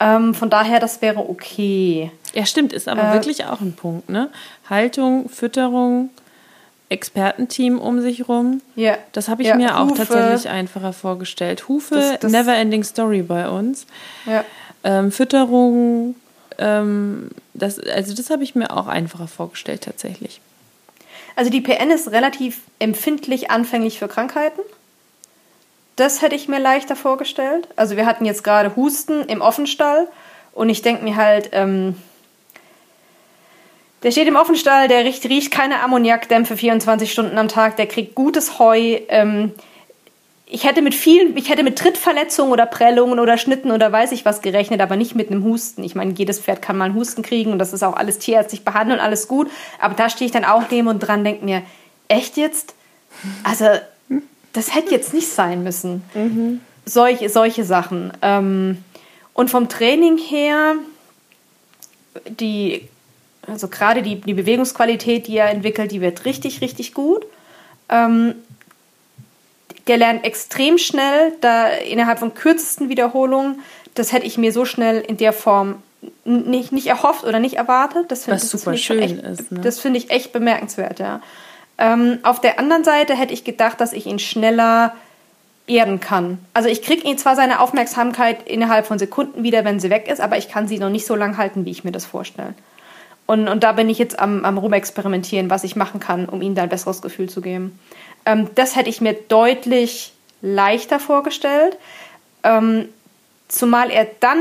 Ähm, 0.00 0.34
von 0.34 0.50
daher, 0.50 0.80
das 0.80 1.00
wäre 1.00 1.20
okay. 1.20 2.10
Ja, 2.34 2.44
stimmt, 2.44 2.72
ist 2.72 2.88
aber 2.88 3.10
äh, 3.10 3.12
wirklich 3.12 3.44
auch 3.44 3.60
ein 3.60 3.74
Punkt, 3.74 4.08
ne? 4.08 4.28
Haltung, 4.68 5.28
Fütterung, 5.28 6.10
Expertenteam 6.88 7.78
um 7.78 8.00
sich 8.00 8.28
rum. 8.28 8.60
Ja. 8.74 8.98
Das 9.12 9.28
habe 9.28 9.42
ich 9.42 9.48
ja, 9.48 9.54
mir 9.54 9.78
Hufe. 9.78 9.92
auch 9.92 9.96
tatsächlich 9.96 10.48
einfacher 10.48 10.92
vorgestellt. 10.92 11.68
Hufe, 11.68 11.94
das, 11.94 12.18
das, 12.18 12.32
never 12.32 12.56
ending 12.56 12.82
story 12.82 13.22
bei 13.22 13.48
uns. 13.48 13.86
Ja. 14.26 14.44
Ähm, 14.82 15.12
Fütterung, 15.12 16.16
ähm, 16.58 17.30
das, 17.54 17.78
also 17.78 18.14
das 18.14 18.30
habe 18.30 18.44
ich 18.44 18.54
mir 18.54 18.70
auch 18.70 18.86
einfacher 18.86 19.28
vorgestellt 19.28 19.82
tatsächlich. 19.82 20.40
Also 21.36 21.50
die 21.50 21.60
PN 21.60 21.90
ist 21.90 22.12
relativ 22.12 22.60
empfindlich 22.78 23.50
anfänglich 23.50 23.98
für 23.98 24.08
Krankheiten. 24.08 24.60
Das 25.96 26.22
hätte 26.22 26.34
ich 26.34 26.48
mir 26.48 26.58
leichter 26.58 26.96
vorgestellt. 26.96 27.68
Also 27.76 27.96
wir 27.96 28.06
hatten 28.06 28.24
jetzt 28.24 28.44
gerade 28.44 28.74
Husten 28.76 29.22
im 29.24 29.40
Offenstall 29.40 30.08
und 30.52 30.68
ich 30.68 30.82
denke 30.82 31.04
mir 31.04 31.16
halt, 31.16 31.50
ähm, 31.52 31.96
der 34.02 34.10
steht 34.10 34.28
im 34.28 34.36
Offenstall, 34.36 34.86
der 34.86 35.04
riecht, 35.04 35.24
riecht 35.24 35.50
keine 35.50 35.80
Ammoniakdämpfe 35.80 36.56
24 36.56 37.10
Stunden 37.10 37.38
am 37.38 37.48
Tag, 37.48 37.76
der 37.76 37.86
kriegt 37.86 38.14
gutes 38.14 38.58
Heu. 38.58 39.00
Ähm, 39.08 39.52
ich 40.46 40.64
hätte 40.64 40.82
mit 40.82 40.94
vielen, 40.94 41.36
ich 41.36 41.48
hätte 41.48 41.62
mit 41.62 41.78
Trittverletzungen 41.78 42.52
oder 42.52 42.66
Prellungen 42.66 43.18
oder 43.18 43.38
Schnitten 43.38 43.70
oder 43.70 43.90
weiß 43.90 44.12
ich 44.12 44.24
was 44.24 44.42
gerechnet, 44.42 44.80
aber 44.80 44.96
nicht 44.96 45.14
mit 45.14 45.30
einem 45.30 45.42
Husten. 45.42 45.82
Ich 45.82 45.94
meine, 45.94 46.12
jedes 46.12 46.38
Pferd 46.40 46.60
kann 46.60 46.76
mal 46.76 46.86
einen 46.86 46.94
Husten 46.94 47.22
kriegen 47.22 47.50
und 47.50 47.58
das 47.58 47.72
ist 47.72 47.82
auch 47.82 47.96
alles 47.96 48.18
tierärztlich 48.18 48.64
behandelt 48.64 49.00
und 49.00 49.04
alles 49.04 49.26
gut. 49.26 49.50
Aber 49.80 49.94
da 49.94 50.10
stehe 50.10 50.26
ich 50.26 50.32
dann 50.32 50.44
auch 50.44 50.64
neben 50.70 50.88
und 50.88 51.00
dran, 51.00 51.24
denke 51.24 51.44
mir, 51.44 51.62
echt 52.08 52.36
jetzt? 52.36 52.74
Also, 53.42 53.66
das 54.52 54.74
hätte 54.74 54.90
jetzt 54.90 55.14
nicht 55.14 55.28
sein 55.28 55.62
müssen. 55.62 56.02
Mhm. 56.14 56.60
Solche, 56.84 57.30
solche 57.30 57.64
Sachen. 57.64 58.12
Ähm, 58.20 58.84
und 59.32 59.50
vom 59.50 59.70
Training 59.70 60.18
her, 60.18 60.74
die, 62.28 62.86
also 63.46 63.68
gerade 63.68 64.02
die, 64.02 64.20
die 64.20 64.34
Bewegungsqualität, 64.34 65.26
die 65.26 65.38
er 65.38 65.50
entwickelt, 65.50 65.90
die 65.90 66.02
wird 66.02 66.26
richtig, 66.26 66.60
richtig 66.60 66.92
gut. 66.92 67.24
Der 69.86 69.96
lernt 69.98 70.24
extrem 70.24 70.78
schnell, 70.78 71.32
da 71.40 71.68
innerhalb 71.68 72.18
von 72.18 72.34
kürzesten 72.34 72.88
Wiederholungen. 72.88 73.60
Das 73.94 74.12
hätte 74.12 74.26
ich 74.26 74.38
mir 74.38 74.52
so 74.52 74.64
schnell 74.64 75.00
in 75.00 75.16
der 75.16 75.32
Form 75.32 75.82
nicht, 76.24 76.72
nicht 76.72 76.86
erhofft 76.86 77.24
oder 77.24 77.38
nicht 77.38 77.56
erwartet. 77.56 78.10
Das 78.10 78.24
find, 78.24 78.36
Was 78.36 78.50
das 78.50 78.60
super 78.60 78.76
schön 78.76 79.02
echt, 79.02 79.18
ist. 79.18 79.52
Ne? 79.52 79.60
Das 79.60 79.80
finde 79.80 79.98
ich 79.98 80.10
echt 80.10 80.32
bemerkenswert, 80.32 80.98
ja. 80.98 81.20
Ähm, 81.76 82.18
auf 82.22 82.40
der 82.40 82.58
anderen 82.58 82.84
Seite 82.84 83.16
hätte 83.16 83.34
ich 83.34 83.44
gedacht, 83.44 83.80
dass 83.80 83.92
ich 83.92 84.06
ihn 84.06 84.18
schneller 84.18 84.94
erden 85.66 85.98
kann. 85.98 86.38
Also 86.52 86.68
ich 86.68 86.82
kriege 86.82 87.06
ihn 87.08 87.18
zwar 87.18 87.36
seine 87.36 87.60
Aufmerksamkeit 87.60 88.46
innerhalb 88.46 88.86
von 88.86 88.98
Sekunden 88.98 89.42
wieder, 89.42 89.64
wenn 89.64 89.80
sie 89.80 89.90
weg 89.90 90.08
ist, 90.08 90.20
aber 90.20 90.36
ich 90.36 90.48
kann 90.48 90.68
sie 90.68 90.78
noch 90.78 90.90
nicht 90.90 91.06
so 91.06 91.16
lang 91.16 91.36
halten, 91.36 91.64
wie 91.64 91.70
ich 91.70 91.84
mir 91.84 91.92
das 91.92 92.04
vorstelle. 92.04 92.54
Und, 93.26 93.48
und 93.48 93.64
da 93.64 93.72
bin 93.72 93.88
ich 93.88 93.98
jetzt 93.98 94.18
am, 94.18 94.44
am 94.44 94.58
Rumexperimentieren, 94.58 95.48
was 95.48 95.64
ich 95.64 95.76
machen 95.76 95.98
kann, 95.98 96.26
um 96.26 96.42
ihm 96.42 96.54
da 96.54 96.62
ein 96.62 96.68
besseres 96.68 97.00
Gefühl 97.00 97.30
zu 97.30 97.40
geben. 97.40 97.78
Ähm, 98.26 98.50
das 98.54 98.76
hätte 98.76 98.90
ich 98.90 99.00
mir 99.00 99.14
deutlich 99.14 100.12
leichter 100.42 101.00
vorgestellt. 101.00 101.76
Ähm, 102.42 102.88
zumal 103.48 103.90
er 103.90 104.06
dann 104.20 104.38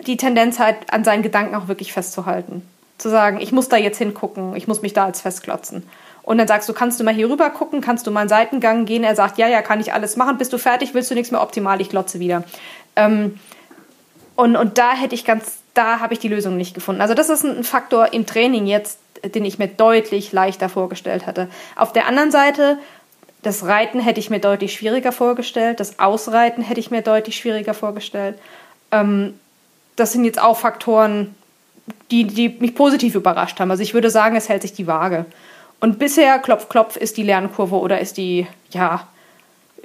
die 0.00 0.16
Tendenz 0.16 0.58
halt, 0.58 0.76
an 0.92 1.04
seinen 1.04 1.22
Gedanken 1.22 1.54
auch 1.54 1.68
wirklich 1.68 1.92
festzuhalten. 1.92 2.62
Zu 2.98 3.10
sagen, 3.10 3.40
ich 3.40 3.52
muss 3.52 3.68
da 3.68 3.76
jetzt 3.76 3.98
hingucken, 3.98 4.56
ich 4.56 4.68
muss 4.68 4.82
mich 4.82 4.92
da 4.92 5.04
als 5.04 5.20
festklotzen. 5.20 5.88
Und 6.22 6.38
dann 6.38 6.48
sagst 6.48 6.68
du, 6.68 6.74
kannst 6.74 7.00
du 7.00 7.04
mal 7.04 7.14
hier 7.14 7.30
rüber 7.30 7.48
gucken, 7.50 7.80
kannst 7.80 8.06
du 8.06 8.10
mal 8.10 8.20
einen 8.20 8.28
Seitengang 8.28 8.84
gehen? 8.84 9.02
Er 9.02 9.14
sagt, 9.14 9.38
ja, 9.38 9.48
ja, 9.48 9.62
kann 9.62 9.80
ich 9.80 9.94
alles 9.94 10.16
machen. 10.16 10.36
Bist 10.36 10.52
du 10.52 10.58
fertig? 10.58 10.92
Willst 10.92 11.10
du 11.10 11.14
nichts 11.14 11.30
mehr 11.30 11.40
optimal? 11.40 11.80
Ich 11.80 11.88
glotze 11.88 12.20
wieder. 12.20 12.44
Ähm, 12.96 13.38
und, 14.36 14.54
und 14.54 14.76
da 14.76 14.92
hätte 14.92 15.14
ich 15.14 15.24
ganz, 15.24 15.58
da 15.72 16.00
habe 16.00 16.12
ich 16.12 16.20
die 16.20 16.28
Lösung 16.28 16.56
nicht 16.56 16.74
gefunden. 16.74 17.00
Also 17.00 17.14
das 17.14 17.30
ist 17.30 17.44
ein 17.44 17.64
Faktor 17.64 18.12
im 18.12 18.26
Training 18.26 18.66
jetzt, 18.66 18.98
den 19.24 19.44
ich 19.44 19.58
mir 19.58 19.68
deutlich 19.68 20.30
leichter 20.32 20.68
vorgestellt 20.68 21.26
hatte. 21.26 21.48
Auf 21.76 21.92
der 21.92 22.06
anderen 22.06 22.30
Seite, 22.30 22.78
das 23.42 23.64
Reiten 23.64 24.00
hätte 24.00 24.20
ich 24.20 24.30
mir 24.30 24.40
deutlich 24.40 24.72
schwieriger 24.72 25.12
vorgestellt, 25.12 25.80
das 25.80 25.98
Ausreiten 25.98 26.62
hätte 26.62 26.80
ich 26.80 26.90
mir 26.90 27.02
deutlich 27.02 27.36
schwieriger 27.36 27.74
vorgestellt. 27.74 28.38
Ähm, 28.90 29.34
das 29.96 30.12
sind 30.12 30.24
jetzt 30.24 30.40
auch 30.40 30.58
Faktoren, 30.58 31.34
die, 32.10 32.24
die 32.24 32.48
mich 32.48 32.74
positiv 32.74 33.14
überrascht 33.14 33.60
haben. 33.60 33.70
Also 33.70 33.82
ich 33.82 33.94
würde 33.94 34.10
sagen, 34.10 34.36
es 34.36 34.48
hält 34.48 34.62
sich 34.62 34.72
die 34.72 34.86
Waage. 34.86 35.26
Und 35.80 35.98
bisher, 35.98 36.38
klopf, 36.38 36.68
klopf, 36.68 36.96
ist 36.96 37.16
die 37.16 37.22
Lernkurve 37.22 37.76
oder 37.76 38.00
ist 38.00 38.16
die, 38.16 38.46
ja, 38.70 39.06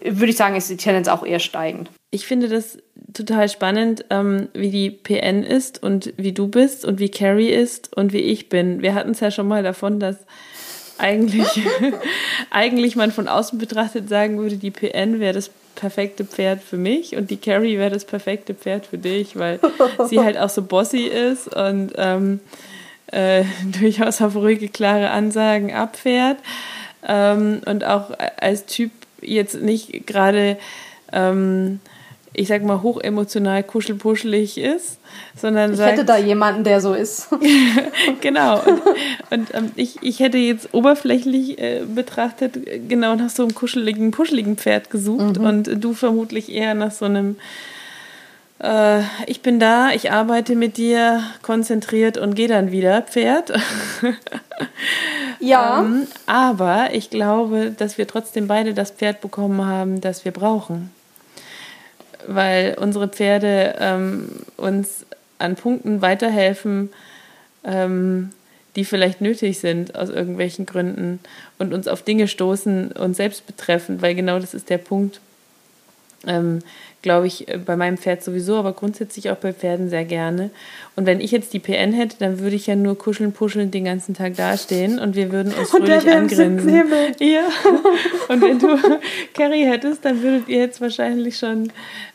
würde 0.03 0.31
ich 0.31 0.37
sagen, 0.37 0.55
ist 0.55 0.69
die 0.69 0.77
Tendenz 0.77 1.07
auch 1.07 1.25
eher 1.25 1.39
steigend. 1.39 1.89
Ich 2.09 2.25
finde 2.25 2.47
das 2.47 2.77
total 3.13 3.47
spannend, 3.49 4.05
ähm, 4.09 4.49
wie 4.53 4.71
die 4.71 4.89
PN 4.89 5.43
ist 5.43 5.81
und 5.81 6.13
wie 6.17 6.31
du 6.31 6.47
bist 6.47 6.83
und 6.85 6.99
wie 6.99 7.09
Carrie 7.09 7.49
ist 7.49 7.95
und 7.95 8.13
wie 8.13 8.21
ich 8.21 8.49
bin. 8.49 8.81
Wir 8.81 8.95
hatten 8.95 9.11
es 9.11 9.19
ja 9.19 9.31
schon 9.31 9.47
mal 9.47 9.63
davon, 9.63 9.99
dass 9.99 10.17
eigentlich, 10.97 11.61
eigentlich 12.49 12.95
man 12.95 13.11
von 13.11 13.27
außen 13.27 13.57
betrachtet 13.57 14.09
sagen 14.09 14.37
würde, 14.37 14.57
die 14.57 14.71
PN 14.71 15.19
wäre 15.19 15.33
das 15.33 15.49
perfekte 15.75 16.23
Pferd 16.23 16.61
für 16.61 16.77
mich 16.77 17.15
und 17.15 17.31
die 17.31 17.37
Carrie 17.37 17.77
wäre 17.77 17.91
das 17.91 18.05
perfekte 18.05 18.53
Pferd 18.53 18.85
für 18.85 18.97
dich, 18.97 19.35
weil 19.37 19.59
sie 20.09 20.19
halt 20.19 20.37
auch 20.37 20.49
so 20.49 20.61
bossy 20.61 21.05
ist 21.05 21.53
und 21.53 21.93
ähm, 21.97 22.39
äh, 23.07 23.43
durchaus 23.79 24.21
auf 24.21 24.35
ruhige, 24.35 24.69
klare 24.69 25.09
Ansagen 25.11 25.73
abfährt 25.73 26.37
ähm, 27.07 27.61
und 27.65 27.83
auch 27.83 28.11
als 28.39 28.65
Typ 28.65 28.91
jetzt 29.21 29.61
nicht 29.61 30.05
gerade 30.05 30.57
ähm, 31.11 31.79
ich 32.33 32.47
sag 32.47 32.63
mal, 32.63 32.81
hochemotional 32.81 33.63
kuschelpuschelig 33.63 34.57
ist, 34.57 34.97
sondern 35.39 35.71
ich 35.71 35.77
sagt, 35.77 35.93
hätte 35.93 36.05
da 36.05 36.17
jemanden, 36.17 36.63
der 36.63 36.81
so 36.81 36.93
ist. 36.93 37.29
genau. 38.21 38.59
Und, 38.59 38.81
und 39.29 39.53
ähm, 39.53 39.71
ich, 39.75 40.01
ich 40.01 40.19
hätte 40.19 40.37
jetzt 40.37 40.73
oberflächlich 40.73 41.59
äh, 41.59 41.83
betrachtet 41.85 42.57
genau 42.89 43.15
nach 43.15 43.29
so 43.29 43.43
einem 43.43 43.53
kuscheligen, 43.53 44.11
puscheligen 44.11 44.57
Pferd 44.57 44.89
gesucht 44.89 45.37
mhm. 45.39 45.45
und 45.45 45.83
du 45.83 45.93
vermutlich 45.93 46.51
eher 46.51 46.73
nach 46.73 46.91
so 46.91 47.05
einem 47.05 47.35
äh, 48.59 49.01
ich 49.27 49.41
bin 49.41 49.59
da, 49.59 49.91
ich 49.91 50.11
arbeite 50.11 50.55
mit 50.55 50.77
dir 50.77 51.21
konzentriert 51.43 52.17
und 52.17 52.33
gehe 52.33 52.47
dann 52.47 52.71
wieder 52.71 53.03
Pferd. 53.03 53.53
ja. 55.39 55.81
Ähm, 55.81 56.07
aber 56.25 56.93
ich 56.93 57.11
glaube, 57.11 57.71
dass 57.77 57.97
wir 57.99 58.07
trotzdem 58.07 58.47
beide 58.47 58.73
das 58.73 58.91
Pferd 58.91 59.21
bekommen 59.21 59.65
haben, 59.65 60.01
das 60.01 60.25
wir 60.25 60.31
brauchen 60.31 60.92
weil 62.27 62.75
unsere 62.79 63.07
Pferde 63.07 63.75
ähm, 63.79 64.29
uns 64.57 65.05
an 65.39 65.55
Punkten 65.55 66.01
weiterhelfen, 66.01 66.89
ähm, 67.63 68.31
die 68.75 68.85
vielleicht 68.85 69.21
nötig 69.21 69.59
sind 69.59 69.95
aus 69.95 70.09
irgendwelchen 70.09 70.65
Gründen 70.65 71.19
und 71.59 71.73
uns 71.73 71.87
auf 71.87 72.01
Dinge 72.01 72.27
stoßen, 72.27 72.91
uns 72.93 73.17
selbst 73.17 73.45
betreffen, 73.45 74.01
weil 74.01 74.15
genau 74.15 74.39
das 74.39 74.53
ist 74.53 74.69
der 74.69 74.79
Punkt. 74.79 75.19
Ähm, 76.25 76.59
glaube 77.03 77.27
ich, 77.27 77.47
äh, 77.47 77.59
bei 77.59 77.75
meinem 77.75 77.97
Pferd 77.97 78.23
sowieso, 78.23 78.55
aber 78.55 78.73
grundsätzlich 78.73 79.29
auch 79.29 79.35
bei 79.35 79.53
Pferden 79.53 79.89
sehr 79.89 80.05
gerne. 80.05 80.49
Und 80.95 81.05
wenn 81.05 81.21
ich 81.21 81.31
jetzt 81.31 81.53
die 81.53 81.59
PN 81.59 81.93
hätte, 81.93 82.15
dann 82.17 82.39
würde 82.39 82.55
ich 82.55 82.65
ja 82.65 82.75
nur 82.75 82.97
kuscheln, 82.97 83.33
puscheln 83.33 83.69
den 83.69 83.85
ganzen 83.85 84.15
Tag 84.15 84.35
dastehen 84.35 84.97
und 84.97 85.15
wir 85.15 85.31
würden 85.31 85.53
uns 85.53 85.69
fröhlich 85.69 86.09
angrinsen. 86.09 86.83
Ja. 87.19 87.41
Und 88.29 88.41
wenn 88.41 88.57
du 88.57 88.77
Carrie 89.33 89.65
hättest, 89.65 90.05
dann 90.05 90.23
würdet 90.23 90.47
ihr 90.47 90.59
jetzt 90.59 90.81
wahrscheinlich 90.81 91.37
schon. 91.37 91.71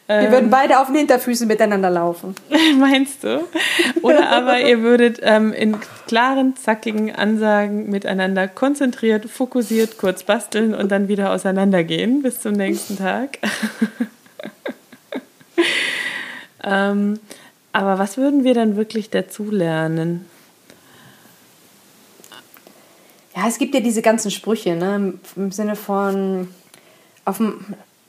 Ähm, 0.08 0.22
wir 0.22 0.32
würden 0.32 0.50
beide 0.50 0.80
auf 0.80 0.86
den 0.86 0.96
Hinterfüßen 0.96 1.46
miteinander 1.46 1.90
laufen. 1.90 2.34
Meinst 2.78 3.24
du? 3.24 3.44
Oder 4.02 4.30
aber 4.30 4.60
ihr 4.60 4.80
würdet 4.80 5.20
ähm, 5.22 5.52
in 5.52 5.76
klaren, 6.06 6.56
zackigen 6.56 7.14
Ansagen 7.14 7.90
miteinander 7.90 8.48
konzentriert, 8.48 9.26
fokussiert, 9.26 9.98
kurz 9.98 10.22
basteln 10.22 10.74
und 10.74 10.90
dann 10.90 11.08
wieder 11.08 11.32
auseinandergehen 11.32 12.22
bis 12.22 12.40
zum 12.40 12.54
nächsten 12.54 12.96
Tag. 12.96 13.38
ähm, 16.64 17.18
aber 17.72 17.98
was 17.98 18.16
würden 18.16 18.44
wir 18.44 18.54
dann 18.54 18.76
wirklich 18.76 19.10
dazu 19.10 19.50
lernen? 19.50 20.28
Ja, 23.36 23.46
es 23.46 23.58
gibt 23.58 23.74
ja 23.74 23.80
diese 23.80 24.02
ganzen 24.02 24.30
Sprüche, 24.30 24.74
ne? 24.74 25.14
Im 25.36 25.52
Sinne 25.52 25.76
von 25.76 26.48
auf 27.24 27.36
dem 27.36 27.64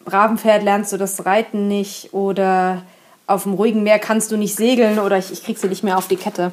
Rabenpferd 0.07 0.63
lernst 0.63 0.91
du 0.93 0.97
das 0.97 1.25
Reiten 1.25 1.67
nicht 1.67 2.13
oder 2.13 2.83
auf 3.27 3.43
dem 3.43 3.53
ruhigen 3.53 3.83
Meer 3.83 3.99
kannst 3.99 4.31
du 4.31 4.37
nicht 4.37 4.55
segeln 4.55 4.97
oder 4.97 5.17
ich, 5.17 5.31
ich 5.31 5.43
krieg 5.43 5.57
sie 5.57 5.67
nicht 5.67 5.83
mehr 5.83 5.97
auf 5.97 6.07
die 6.07 6.15
Kette. 6.15 6.51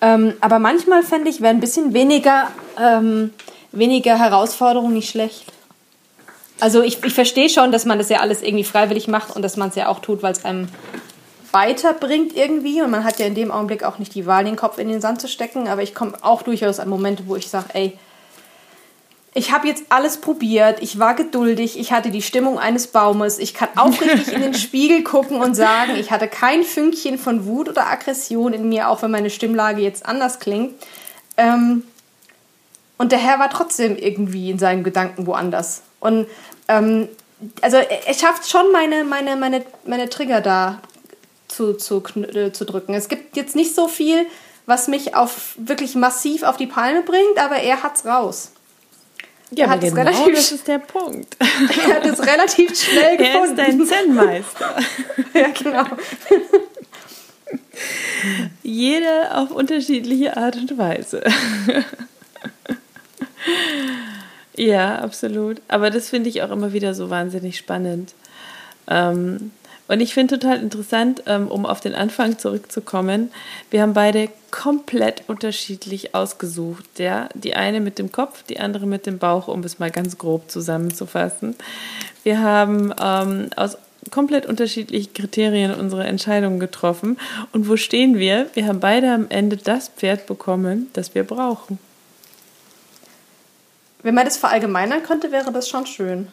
Ähm, 0.00 0.34
aber 0.40 0.58
manchmal 0.58 1.02
fände 1.02 1.28
ich, 1.28 1.40
wäre 1.40 1.52
ein 1.52 1.60
bisschen 1.60 1.92
weniger, 1.92 2.48
ähm, 2.80 3.32
weniger 3.72 4.18
Herausforderung 4.18 4.92
nicht 4.92 5.10
schlecht. 5.10 5.44
Also 6.60 6.82
ich, 6.82 7.02
ich 7.04 7.12
verstehe 7.12 7.48
schon, 7.48 7.72
dass 7.72 7.84
man 7.84 7.98
das 7.98 8.08
ja 8.08 8.20
alles 8.20 8.42
irgendwie 8.42 8.64
freiwillig 8.64 9.08
macht 9.08 9.34
und 9.34 9.42
dass 9.42 9.56
man 9.56 9.70
es 9.70 9.74
ja 9.74 9.88
auch 9.88 10.00
tut, 10.00 10.22
weil 10.22 10.32
es 10.32 10.44
einem 10.44 10.68
weiterbringt 11.52 12.36
irgendwie. 12.36 12.82
Und 12.82 12.90
man 12.90 13.04
hat 13.04 13.18
ja 13.18 13.26
in 13.26 13.34
dem 13.34 13.50
Augenblick 13.50 13.82
auch 13.84 13.98
nicht 13.98 14.14
die 14.14 14.26
Wahl, 14.26 14.44
den 14.44 14.56
Kopf 14.56 14.78
in 14.78 14.88
den 14.88 15.00
Sand 15.00 15.20
zu 15.20 15.28
stecken. 15.28 15.68
Aber 15.68 15.82
ich 15.82 15.94
komme 15.94 16.14
auch 16.22 16.42
durchaus 16.42 16.80
an 16.80 16.88
Momente, 16.88 17.24
wo 17.26 17.36
ich 17.36 17.48
sage, 17.48 17.66
ey, 17.74 17.98
ich 19.36 19.50
habe 19.50 19.66
jetzt 19.66 19.86
alles 19.88 20.18
probiert, 20.18 20.80
ich 20.80 21.00
war 21.00 21.14
geduldig, 21.14 21.76
ich 21.78 21.90
hatte 21.90 22.10
die 22.10 22.22
Stimmung 22.22 22.60
eines 22.60 22.86
Baumes, 22.86 23.40
ich 23.40 23.52
kann 23.52 23.68
aufrichtig 23.74 24.32
in 24.32 24.42
den 24.42 24.54
Spiegel 24.54 25.02
gucken 25.02 25.40
und 25.40 25.54
sagen, 25.54 25.96
ich 25.96 26.12
hatte 26.12 26.28
kein 26.28 26.62
Fünkchen 26.62 27.18
von 27.18 27.44
Wut 27.44 27.68
oder 27.68 27.88
Aggression 27.88 28.52
in 28.52 28.68
mir, 28.68 28.88
auch 28.88 29.02
wenn 29.02 29.10
meine 29.10 29.30
Stimmlage 29.30 29.82
jetzt 29.82 30.06
anders 30.06 30.38
klingt. 30.38 30.74
Ähm, 31.36 31.82
und 32.98 33.12
der 33.12 33.18
Herr 33.18 33.38
war 33.38 33.50
trotzdem 33.50 33.96
irgendwie 33.96 34.50
in 34.50 34.58
seinen 34.58 34.84
Gedanken 34.84 35.26
woanders. 35.26 35.82
Und 36.00 36.26
ähm, 36.68 37.08
also 37.60 37.76
er 37.76 38.14
schafft 38.14 38.48
schon 38.48 38.70
meine, 38.72 39.04
meine, 39.04 39.36
meine, 39.36 39.64
meine 39.84 40.08
Trigger 40.08 40.40
da 40.40 40.80
zu, 41.48 41.74
zu, 41.74 42.02
äh, 42.16 42.52
zu 42.52 42.64
drücken. 42.64 42.94
Es 42.94 43.08
gibt 43.08 43.36
jetzt 43.36 43.56
nicht 43.56 43.74
so 43.74 43.88
viel, 43.88 44.26
was 44.66 44.88
mich 44.88 45.14
auf 45.14 45.54
wirklich 45.56 45.94
massiv 45.94 46.42
auf 46.42 46.56
die 46.56 46.66
Palme 46.66 47.02
bringt, 47.02 47.38
aber 47.38 47.56
er 47.56 47.82
hat's 47.82 48.06
raus. 48.06 48.52
Ja, 49.50 49.66
er 49.66 49.70
hat 49.70 49.80
genau, 49.82 49.96
relativ, 49.96 50.34
das 50.34 50.52
ist 50.52 50.66
der 50.66 50.78
Punkt. 50.78 51.36
er 51.40 51.94
hat 51.94 52.06
es 52.06 52.26
relativ 52.26 52.78
schnell 52.80 53.16
gefunden. 53.16 53.58
Er 53.58 53.68
ist 53.68 53.74
ein 53.74 53.86
Zen-Meister. 53.86 54.76
ja, 55.34 55.48
genau. 55.48 55.84
Jeder 58.62 59.38
auf 59.38 59.50
unterschiedliche 59.50 60.36
Art 60.36 60.56
und 60.56 60.76
Weise. 60.78 61.22
Ja, 64.56 65.00
absolut. 65.00 65.60
Aber 65.68 65.90
das 65.90 66.10
finde 66.10 66.28
ich 66.28 66.42
auch 66.42 66.50
immer 66.50 66.72
wieder 66.72 66.94
so 66.94 67.10
wahnsinnig 67.10 67.56
spannend. 67.56 68.14
Ähm, 68.88 69.50
und 69.86 70.00
ich 70.00 70.14
finde 70.14 70.38
total 70.38 70.60
interessant, 70.60 71.22
ähm, 71.26 71.48
um 71.48 71.66
auf 71.66 71.80
den 71.80 71.94
Anfang 71.94 72.38
zurückzukommen. 72.38 73.30
Wir 73.70 73.82
haben 73.82 73.92
beide 73.92 74.30
komplett 74.50 75.24
unterschiedlich 75.26 76.14
ausgesucht. 76.14 76.98
Ja? 76.98 77.28
Die 77.34 77.54
eine 77.54 77.80
mit 77.80 77.98
dem 77.98 78.10
Kopf, 78.10 78.44
die 78.44 78.60
andere 78.60 78.86
mit 78.86 79.06
dem 79.06 79.18
Bauch, 79.18 79.48
um 79.48 79.62
es 79.64 79.78
mal 79.78 79.90
ganz 79.90 80.16
grob 80.16 80.50
zusammenzufassen. 80.50 81.56
Wir 82.22 82.40
haben 82.40 82.94
ähm, 82.98 83.50
aus 83.56 83.76
komplett 84.10 84.46
unterschiedlichen 84.46 85.12
Kriterien 85.12 85.74
unsere 85.74 86.04
Entscheidungen 86.04 86.60
getroffen. 86.60 87.18
Und 87.52 87.68
wo 87.68 87.76
stehen 87.76 88.18
wir? 88.18 88.46
Wir 88.54 88.66
haben 88.66 88.80
beide 88.80 89.12
am 89.12 89.26
Ende 89.28 89.56
das 89.56 89.88
Pferd 89.88 90.26
bekommen, 90.26 90.88
das 90.92 91.14
wir 91.14 91.24
brauchen. 91.24 91.78
Wenn 94.04 94.14
man 94.14 94.26
das 94.26 94.36
verallgemeinern 94.36 95.02
könnte, 95.02 95.32
wäre 95.32 95.50
das 95.50 95.66
schon 95.66 95.86
schön. 95.86 96.28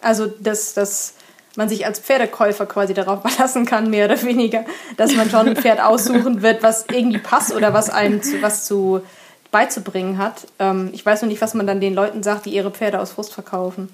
Also, 0.00 0.26
dass, 0.26 0.74
dass 0.74 1.14
man 1.56 1.68
sich 1.68 1.84
als 1.86 1.98
Pferdekäufer 1.98 2.66
quasi 2.66 2.94
darauf 2.94 3.20
verlassen 3.28 3.66
kann, 3.66 3.90
mehr 3.90 4.06
oder 4.06 4.22
weniger, 4.22 4.64
dass 4.96 5.12
man 5.16 5.28
schon 5.28 5.48
ein 5.48 5.56
Pferd 5.56 5.80
aussuchen 5.80 6.42
wird, 6.42 6.62
was 6.62 6.86
irgendwie 6.88 7.18
passt 7.18 7.52
oder 7.52 7.74
was 7.74 7.90
einem 7.90 8.22
zu, 8.22 8.40
was 8.42 8.64
zu 8.64 9.02
beizubringen 9.50 10.18
hat. 10.18 10.46
Ähm, 10.60 10.90
ich 10.92 11.04
weiß 11.04 11.22
noch 11.22 11.28
nicht, 11.28 11.40
was 11.40 11.54
man 11.54 11.66
dann 11.66 11.80
den 11.80 11.94
Leuten 11.94 12.22
sagt, 12.22 12.46
die 12.46 12.54
ihre 12.54 12.70
Pferde 12.70 13.00
aus 13.00 13.10
Frust 13.10 13.34
verkaufen. 13.34 13.88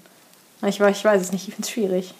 Ich, 0.66 0.78
ich 0.78 1.04
weiß 1.04 1.22
es 1.22 1.32
nicht, 1.32 1.48
ich 1.48 1.54
finde 1.54 1.66
es 1.66 1.70
schwierig. 1.70 2.14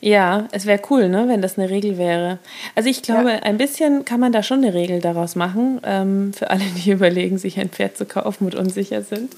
Ja, 0.00 0.48
es 0.52 0.66
wäre 0.66 0.80
cool, 0.90 1.08
ne, 1.08 1.28
wenn 1.28 1.42
das 1.42 1.58
eine 1.58 1.70
Regel 1.70 1.98
wäre. 1.98 2.38
Also 2.74 2.88
ich 2.88 3.02
glaube, 3.02 3.30
ja. 3.30 3.38
ein 3.40 3.58
bisschen 3.58 4.04
kann 4.04 4.20
man 4.20 4.32
da 4.32 4.42
schon 4.42 4.58
eine 4.58 4.74
Regel 4.74 5.00
daraus 5.00 5.36
machen, 5.36 5.80
ähm, 5.84 6.32
für 6.32 6.50
alle, 6.50 6.64
die 6.76 6.90
überlegen, 6.92 7.38
sich 7.38 7.58
ein 7.58 7.70
Pferd 7.70 7.96
zu 7.96 8.04
kaufen 8.04 8.44
und 8.44 8.54
unsicher 8.54 9.02
sind. 9.02 9.34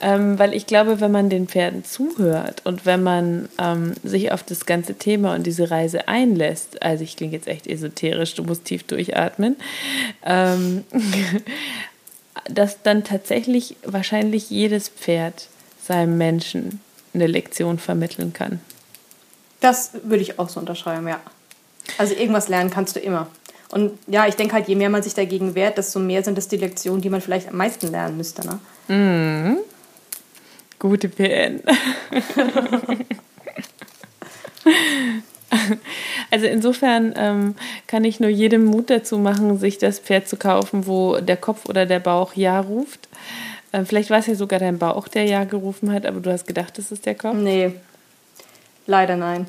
Ähm, 0.00 0.38
weil 0.38 0.54
ich 0.54 0.66
glaube, 0.66 1.00
wenn 1.00 1.10
man 1.10 1.28
den 1.28 1.48
Pferden 1.48 1.84
zuhört 1.84 2.62
und 2.64 2.86
wenn 2.86 3.02
man 3.02 3.48
ähm, 3.58 3.94
sich 4.04 4.30
auf 4.30 4.44
das 4.44 4.64
ganze 4.64 4.94
Thema 4.94 5.34
und 5.34 5.44
diese 5.44 5.72
Reise 5.72 6.06
einlässt, 6.06 6.82
also 6.82 7.02
ich 7.02 7.16
klinge 7.16 7.32
jetzt 7.32 7.48
echt 7.48 7.66
esoterisch, 7.66 8.34
du 8.34 8.44
musst 8.44 8.64
tief 8.64 8.84
durchatmen, 8.84 9.56
ähm, 10.24 10.84
dass 12.48 12.82
dann 12.82 13.02
tatsächlich 13.02 13.74
wahrscheinlich 13.84 14.50
jedes 14.50 14.88
Pferd 14.88 15.48
seinem 15.82 16.16
Menschen 16.16 16.80
eine 17.12 17.26
Lektion 17.26 17.78
vermitteln 17.78 18.32
kann. 18.32 18.60
Das 19.60 19.92
würde 20.04 20.22
ich 20.22 20.38
auch 20.38 20.48
so 20.48 20.60
unterschreiben, 20.60 21.08
ja. 21.08 21.20
Also 21.96 22.14
irgendwas 22.14 22.48
lernen 22.48 22.70
kannst 22.70 22.96
du 22.96 23.00
immer. 23.00 23.26
Und 23.70 23.98
ja, 24.06 24.26
ich 24.26 24.34
denke 24.34 24.54
halt, 24.54 24.68
je 24.68 24.74
mehr 24.74 24.88
man 24.88 25.02
sich 25.02 25.14
dagegen 25.14 25.54
wehrt, 25.54 25.76
desto 25.78 25.98
mehr 25.98 26.22
sind 26.22 26.38
das 26.38 26.48
die 26.48 26.56
Lektionen, 26.56 27.02
die 27.02 27.10
man 27.10 27.20
vielleicht 27.20 27.48
am 27.48 27.56
meisten 27.56 27.90
lernen 27.90 28.16
müsste. 28.16 28.42
Ne? 28.46 28.58
Mhm. 28.88 29.58
Gute 30.78 31.08
PN. 31.08 31.60
also 36.30 36.46
insofern 36.46 37.12
ähm, 37.16 37.56
kann 37.86 38.04
ich 38.04 38.20
nur 38.20 38.30
jedem 38.30 38.64
Mut 38.64 38.88
dazu 38.90 39.18
machen, 39.18 39.58
sich 39.58 39.78
das 39.78 39.98
Pferd 39.98 40.28
zu 40.28 40.36
kaufen, 40.36 40.86
wo 40.86 41.18
der 41.18 41.36
Kopf 41.36 41.68
oder 41.68 41.84
der 41.84 41.98
Bauch 42.00 42.34
Ja 42.34 42.60
ruft. 42.60 43.08
Ähm, 43.72 43.84
vielleicht 43.84 44.08
war 44.10 44.20
es 44.20 44.28
ja 44.28 44.34
sogar 44.34 44.60
dein 44.60 44.78
Bauch, 44.78 45.08
der 45.08 45.24
Ja 45.24 45.44
gerufen 45.44 45.92
hat, 45.92 46.06
aber 46.06 46.20
du 46.20 46.32
hast 46.32 46.46
gedacht, 46.46 46.78
das 46.78 46.90
ist 46.90 47.04
der 47.04 47.16
Kopf? 47.16 47.36
Nee, 47.36 47.72
leider 48.88 49.16
nein. 49.16 49.46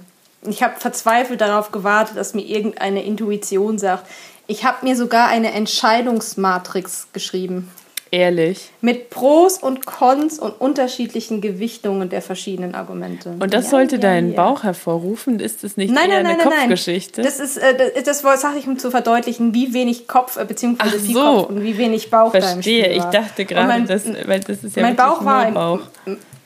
Ich 0.47 0.61
habe 0.61 0.79
verzweifelt 0.79 1.41
darauf 1.41 1.71
gewartet, 1.71 2.15
dass 2.17 2.33
mir 2.33 2.45
irgendeine 2.45 3.03
Intuition 3.03 3.79
sagt. 3.79 4.05
Ich 4.47 4.63
habe 4.63 4.85
mir 4.85 4.95
sogar 4.95 5.27
eine 5.27 5.51
Entscheidungsmatrix 5.51 7.07
geschrieben. 7.11 7.71
Ehrlich. 8.11 8.71
Mit 8.81 9.11
Pros 9.11 9.59
und 9.59 9.85
Cons 9.85 10.39
und 10.39 10.59
unterschiedlichen 10.59 11.41
Gewichtungen 11.41 12.09
der 12.09 12.23
verschiedenen 12.23 12.73
Argumente. 12.73 13.35
Und 13.39 13.53
das 13.53 13.65
ja, 13.65 13.71
sollte 13.71 13.95
ja, 13.97 14.01
deinen 14.01 14.31
ja. 14.31 14.43
Bauch 14.43 14.63
hervorrufen? 14.63 15.39
Ist 15.39 15.63
das 15.63 15.77
nicht 15.77 15.93
nein, 15.93 16.09
eher 16.09 16.23
nein, 16.23 16.39
eine 16.39 16.43
nein, 16.43 16.49
Kopfgeschichte? 16.49 17.21
Das 17.21 17.39
ist, 17.39 17.57
äh, 17.57 17.93
das, 17.93 18.23
das 18.23 18.41
sage 18.41 18.57
ich, 18.57 18.67
um 18.67 18.79
zu 18.79 18.89
verdeutlichen, 18.89 19.53
wie 19.53 19.73
wenig 19.75 20.07
Kopf, 20.07 20.37
äh, 20.37 20.45
beziehungsweise 20.45 20.97
Ach 20.97 21.05
viel 21.05 21.13
so. 21.13 21.21
Kopf 21.21 21.49
und 21.49 21.61
wie 21.61 21.77
wenig 21.77 22.09
Bauch 22.09 22.31
Verstehe. 22.31 22.51
da 22.51 22.55
im 22.55 22.61
Spiel 22.63 22.81
war. 22.81 23.13
Ich 23.13 23.19
dachte 23.19 23.45
gerade, 23.45 23.83
das, 23.83 24.05
weil 24.25 24.39
das 24.39 24.63
ist 24.63 24.75
ja 24.75 24.81
mein 24.81 24.95
Bauch 24.95 25.23
war 25.23 25.51
Bauch. 25.51 25.81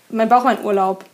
mein 0.09 0.27
Bauch 0.27 0.43
war 0.43 0.59
in 0.59 0.65
Urlaub. 0.65 1.05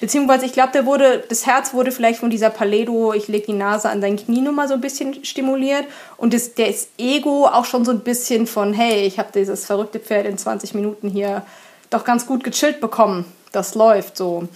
Beziehungsweise, 0.00 0.46
ich 0.46 0.52
glaube, 0.52 0.86
wurde, 0.86 1.24
das 1.28 1.46
Herz 1.46 1.74
wurde 1.74 1.92
vielleicht 1.92 2.20
von 2.20 2.30
dieser 2.30 2.50
Paledo, 2.50 3.12
ich 3.12 3.28
lege 3.28 3.46
die 3.46 3.52
Nase 3.52 3.88
an 3.88 4.00
dein 4.00 4.16
Knie 4.16 4.40
nochmal 4.40 4.68
so 4.68 4.74
ein 4.74 4.80
bisschen 4.80 5.24
stimuliert. 5.24 5.84
Und 6.16 6.34
das, 6.34 6.54
der 6.54 6.72
Ego 6.98 7.46
auch 7.46 7.64
schon 7.64 7.84
so 7.84 7.90
ein 7.90 8.00
bisschen 8.00 8.46
von, 8.46 8.72
hey, 8.72 9.06
ich 9.06 9.18
habe 9.18 9.30
dieses 9.34 9.64
verrückte 9.64 10.00
Pferd 10.00 10.26
in 10.26 10.38
20 10.38 10.74
Minuten 10.74 11.08
hier 11.08 11.44
doch 11.90 12.04
ganz 12.04 12.26
gut 12.26 12.44
gechillt 12.44 12.80
bekommen. 12.80 13.24
Das 13.52 13.74
läuft 13.74 14.16
so. 14.16 14.48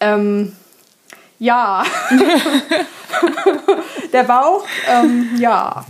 Ähm, 0.00 0.56
ja. 1.38 1.84
der 4.12 4.24
Bauch, 4.24 4.64
ähm, 4.88 5.30
ja. 5.38 5.84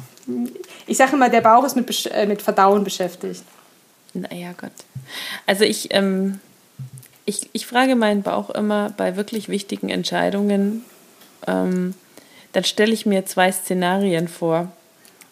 Ich 0.86 0.96
sage 0.96 1.14
immer, 1.14 1.28
der 1.28 1.40
Bauch 1.40 1.64
ist 1.64 1.76
mit, 1.76 2.06
äh, 2.12 2.26
mit 2.26 2.42
Verdauen 2.42 2.84
beschäftigt. 2.84 3.42
Naja, 4.12 4.50
Gott. 4.60 4.72
Also 5.46 5.64
ich, 5.64 5.94
ähm, 5.94 6.40
ich, 7.24 7.48
ich 7.52 7.66
frage 7.66 7.96
meinen 7.96 8.22
Bauch 8.22 8.50
immer 8.50 8.90
bei 8.96 9.16
wirklich 9.16 9.48
wichtigen 9.48 9.88
Entscheidungen, 9.88 10.84
ähm, 11.46 11.94
dann 12.52 12.64
stelle 12.64 12.92
ich 12.92 13.06
mir 13.06 13.26
zwei 13.26 13.52
Szenarien 13.52 14.28
vor. 14.28 14.72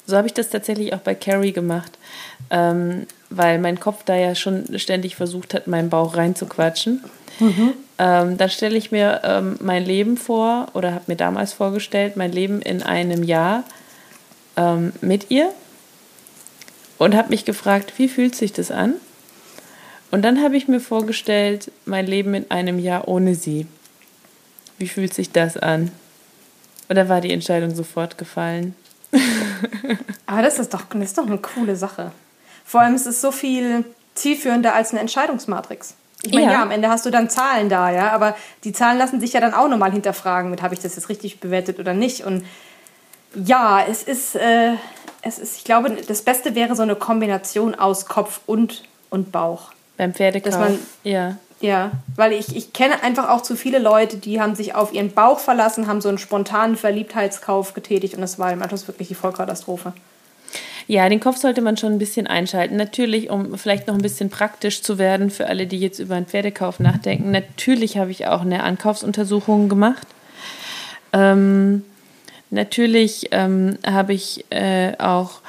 So 0.07 0.17
habe 0.17 0.27
ich 0.27 0.35
das 0.35 0.49
tatsächlich 0.49 0.95
auch 0.95 1.01
bei 1.01 1.15
Carrie 1.15 1.53
gemacht, 1.53 1.99
ähm, 2.51 3.07
weil 3.31 3.59
mein 3.59 3.79
Kopf 3.79 4.05
da 4.05 4.17
ja 4.17 4.35
schon 4.35 4.79
ständig 4.79 5.17
versucht 5.17 5.53
hat, 5.53 5.67
meinen 5.67 5.91
Bauch 5.91 6.17
reinzuquatschen. 6.17 7.05
Mhm. 7.41 7.75
Ähm, 7.99 8.39
dann 8.39 8.49
stelle 8.49 8.79
ich 8.79 8.91
mir 8.91 9.21
ähm, 9.25 9.57
mein 9.61 9.85
Leben 9.85 10.17
vor 10.17 10.69
oder 10.73 10.95
habe 10.95 11.05
mir 11.09 11.17
damals 11.17 11.53
vorgestellt, 11.53 12.17
mein 12.17 12.33
Leben 12.33 12.63
in 12.63 12.83
einem 12.83 13.23
Jahr 13.23 13.65
ähm, 14.57 14.93
mit 15.01 15.31
ihr 15.31 15.51
und 16.97 17.15
habe 17.15 17.31
mich 17.31 17.45
gefragt, 17.45 17.95
wie 17.97 18.09
fühlt 18.09 18.35
sich 18.35 18.53
das 18.53 18.71
an? 18.71 18.95
Und 20.11 20.23
dann 20.23 20.43
habe 20.43 20.57
ich 20.57 20.69
mir 20.69 20.81
vorgestellt, 20.81 21.71
mein 21.85 22.07
Leben 22.07 22.35
in 22.35 22.51
einem 22.51 22.79
Jahr 22.79 23.09
ohne 23.09 23.35
sie. 23.35 23.67
Wie 24.79 24.89
fühlt 24.89 25.13
sich 25.13 25.33
das 25.33 25.57
an? 25.57 25.91
Da 26.89 27.09
war 27.09 27.21
die 27.21 27.33
Entscheidung 27.33 27.75
sofort 27.75 28.17
gefallen. 28.17 28.75
Aber 30.27 30.43
das 30.43 30.59
ist, 30.59 30.73
doch, 30.73 30.85
das 30.91 31.03
ist 31.03 31.19
doch 31.19 31.27
eine 31.27 31.39
coole 31.39 31.77
Sache. 31.77 32.13
Vor 32.65 32.81
allem 32.81 32.95
ist 32.95 33.07
es 33.07 33.21
so 33.21 33.33
viel 33.33 33.85
zielführender 34.15 34.75
als 34.75 34.91
eine 34.93 35.01
Entscheidungsmatrix. 35.01 35.95
Ich 36.23 36.33
meine, 36.33 36.47
ja. 36.47 36.53
ja. 36.53 36.63
am 36.63 36.71
Ende 36.71 36.89
hast 36.89 37.07
du 37.07 37.11
dann 37.11 37.31
Zahlen 37.31 37.69
da, 37.69 37.91
ja, 37.91 38.11
aber 38.11 38.37
die 38.65 38.73
Zahlen 38.73 38.99
lassen 38.99 39.21
sich 39.21 39.35
ja 39.35 39.41
dann 39.41 39.55
auch 39.55 39.69
nochmal 39.69 39.93
hinterfragen, 39.93 40.51
mit 40.51 40.63
habe 40.63 40.75
ich 40.75 40.81
das 40.81 40.97
jetzt 40.97 41.09
richtig 41.09 41.39
bewertet 41.39 41.79
oder 41.79 41.95
nicht. 41.95 42.25
Und 42.25 42.45
ja, 43.35 43.85
es 43.89 44.03
ist, 44.03 44.35
äh, 44.35 44.73
es 45.23 45.39
ist, 45.39 45.59
ich 45.59 45.65
glaube, 45.65 45.91
das 45.91 46.23
Beste 46.23 46.55
wäre 46.55 46.75
so 46.75 46.83
eine 46.83 46.97
Kombination 46.97 47.75
aus 47.75 48.07
Kopf 48.07 48.41
und, 48.47 48.83
und 49.11 49.31
Bauch. 49.31 49.73
Beim 49.99 50.15
Pferdekauf. 50.15 50.53
Dass 50.53 50.61
man, 50.61 50.79
ja. 51.05 51.37
Ja, 51.61 51.91
weil 52.15 52.33
ich, 52.33 52.55
ich 52.57 52.73
kenne 52.73 53.03
einfach 53.03 53.29
auch 53.29 53.43
zu 53.43 53.57
viele 53.57 53.81
Leute, 53.81 54.17
die 54.17 54.41
haben 54.41 54.55
sich 54.55 54.77
auf 54.77 54.93
ihren 54.93 55.11
Bauch 55.11 55.41
verlassen, 55.41 55.89
haben 55.89 56.01
so 56.01 56.09
einen 56.09 56.19
spontanen 56.19 56.77
Verliebtheitskauf 56.77 57.75
getätigt 57.75 58.15
und 58.15 58.21
das 58.21 58.39
war 58.39 58.53
im 58.53 58.63
Anschluss 58.63 58.87
wirklich 58.87 59.09
die 59.09 59.17
Vollkatastrophe. 59.17 59.93
Ja, 60.87 61.07
den 61.09 61.21
Kopf 61.21 61.37
sollte 61.37 61.61
man 61.61 61.77
schon 61.77 61.93
ein 61.93 61.99
bisschen 61.99 62.27
einschalten. 62.27 62.77
Natürlich, 62.77 63.29
um 63.29 63.59
vielleicht 63.59 63.89
noch 63.89 63.95
ein 63.95 64.01
bisschen 64.01 64.31
praktisch 64.31 64.83
zu 64.83 64.99
werden 64.99 65.31
für 65.31 65.47
alle, 65.47 65.67
die 65.67 65.79
jetzt 65.79 65.99
über 65.99 66.15
einen 66.15 66.27
Pferdekauf 66.27 66.81
nachdenken. 66.81 67.31
Natürlich 67.31 67.99
habe 67.99 68.11
ich 68.11 68.27
auch 68.27 68.41
eine 68.41 68.63
Ankaufsuntersuchung 68.63 69.69
gemacht. 69.69 70.07
Ähm, 71.13 71.85
natürlich 72.49 73.29
ähm, 73.33 73.77
habe 73.87 74.15
ich 74.15 74.47
äh, 74.51 74.97
auch 74.99 75.41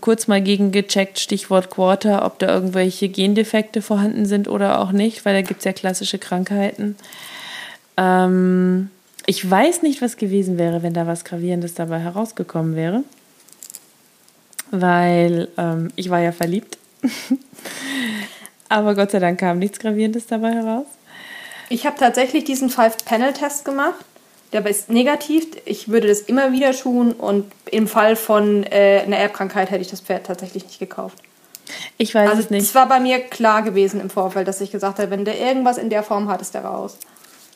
kurz 0.00 0.26
mal 0.26 0.42
gegengecheckt, 0.42 1.18
Stichwort 1.18 1.70
Quarter, 1.70 2.24
ob 2.24 2.38
da 2.38 2.48
irgendwelche 2.48 3.08
Gendefekte 3.08 3.82
vorhanden 3.82 4.26
sind 4.26 4.48
oder 4.48 4.80
auch 4.80 4.92
nicht, 4.92 5.24
weil 5.24 5.34
da 5.34 5.42
gibt 5.42 5.60
es 5.60 5.64
ja 5.64 5.72
klassische 5.72 6.18
Krankheiten. 6.18 6.96
Ähm, 7.96 8.90
ich 9.26 9.48
weiß 9.48 9.82
nicht, 9.82 10.02
was 10.02 10.16
gewesen 10.16 10.58
wäre, 10.58 10.82
wenn 10.82 10.92
da 10.92 11.06
was 11.06 11.24
Gravierendes 11.24 11.74
dabei 11.74 11.98
herausgekommen 11.98 12.76
wäre, 12.76 13.04
weil 14.70 15.48
ähm, 15.56 15.90
ich 15.96 16.10
war 16.10 16.20
ja 16.20 16.32
verliebt. 16.32 16.78
Aber 18.68 18.94
Gott 18.94 19.12
sei 19.12 19.18
Dank 19.18 19.40
kam 19.40 19.58
nichts 19.58 19.78
Gravierendes 19.78 20.26
dabei 20.26 20.52
heraus. 20.52 20.86
Ich 21.70 21.86
habe 21.86 21.96
tatsächlich 21.98 22.44
diesen 22.44 22.68
Five-Panel-Test 22.68 23.64
gemacht 23.64 24.04
der 24.54 24.66
ist 24.66 24.88
negativ. 24.88 25.46
Ich 25.64 25.88
würde 25.88 26.08
das 26.08 26.20
immer 26.20 26.52
wieder 26.52 26.72
tun 26.72 27.12
und 27.12 27.50
im 27.70 27.88
Fall 27.88 28.14
von 28.14 28.62
äh, 28.64 29.02
einer 29.04 29.16
Erbkrankheit 29.16 29.70
hätte 29.70 29.82
ich 29.82 29.90
das 29.90 30.00
Pferd 30.00 30.26
tatsächlich 30.26 30.64
nicht 30.64 30.78
gekauft. 30.78 31.18
Ich 31.98 32.14
weiß 32.14 32.30
also, 32.30 32.42
es 32.42 32.50
nicht. 32.50 32.62
Es 32.62 32.74
war 32.74 32.88
bei 32.88 33.00
mir 33.00 33.18
klar 33.18 33.62
gewesen 33.62 34.00
im 34.00 34.10
Vorfeld, 34.10 34.46
dass 34.46 34.60
ich 34.60 34.70
gesagt 34.70 34.98
habe, 34.98 35.10
wenn 35.10 35.24
der 35.24 35.40
irgendwas 35.40 35.76
in 35.76 35.90
der 35.90 36.02
Form 36.02 36.28
hat, 36.28 36.40
ist 36.40 36.54
der 36.54 36.64
raus. 36.64 36.96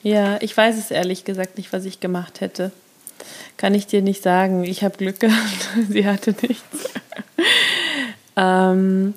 Ja, 0.03 0.39
ich 0.41 0.57
weiß 0.57 0.77
es 0.77 0.91
ehrlich 0.91 1.25
gesagt 1.25 1.57
nicht, 1.57 1.73
was 1.73 1.85
ich 1.85 2.01
gemacht 2.01 2.41
hätte. 2.41 2.73
Kann 3.57 3.75
ich 3.75 3.87
dir 3.87 4.03
nicht 4.03 4.23
sagen. 4.23 4.65
Ich 4.65 4.83
habe 4.83 4.97
Glück 4.97 5.21
gehabt. 5.21 5.69
Sie 5.89 6.07
hatte 6.07 6.35
nichts. 6.43 6.91
ähm, 8.37 9.15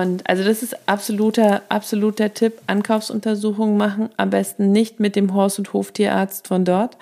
und 0.00 0.26
also 0.26 0.42
das 0.42 0.62
ist 0.62 0.88
absoluter, 0.88 1.60
absoluter 1.68 2.32
Tipp. 2.32 2.54
Ankaufsuntersuchungen 2.66 3.76
machen, 3.76 4.08
am 4.16 4.30
besten 4.30 4.72
nicht 4.72 5.00
mit 5.00 5.16
dem 5.16 5.34
Horst- 5.34 5.58
und 5.58 5.74
Hoftierarzt 5.74 6.48
von 6.48 6.64
dort, 6.64 6.96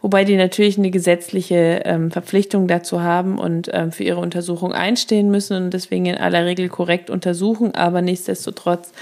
wobei 0.00 0.22
die 0.22 0.36
natürlich 0.36 0.78
eine 0.78 0.92
gesetzliche 0.92 1.82
ähm, 1.84 2.12
Verpflichtung 2.12 2.68
dazu 2.68 3.02
haben 3.02 3.38
und 3.38 3.68
ähm, 3.72 3.90
für 3.90 4.04
ihre 4.04 4.20
Untersuchung 4.20 4.72
einstehen 4.72 5.28
müssen 5.28 5.56
und 5.56 5.70
deswegen 5.74 6.06
in 6.06 6.18
aller 6.18 6.44
Regel 6.44 6.68
korrekt 6.68 7.10
untersuchen, 7.10 7.74
aber 7.74 8.00
nichtsdestotrotz 8.00 8.92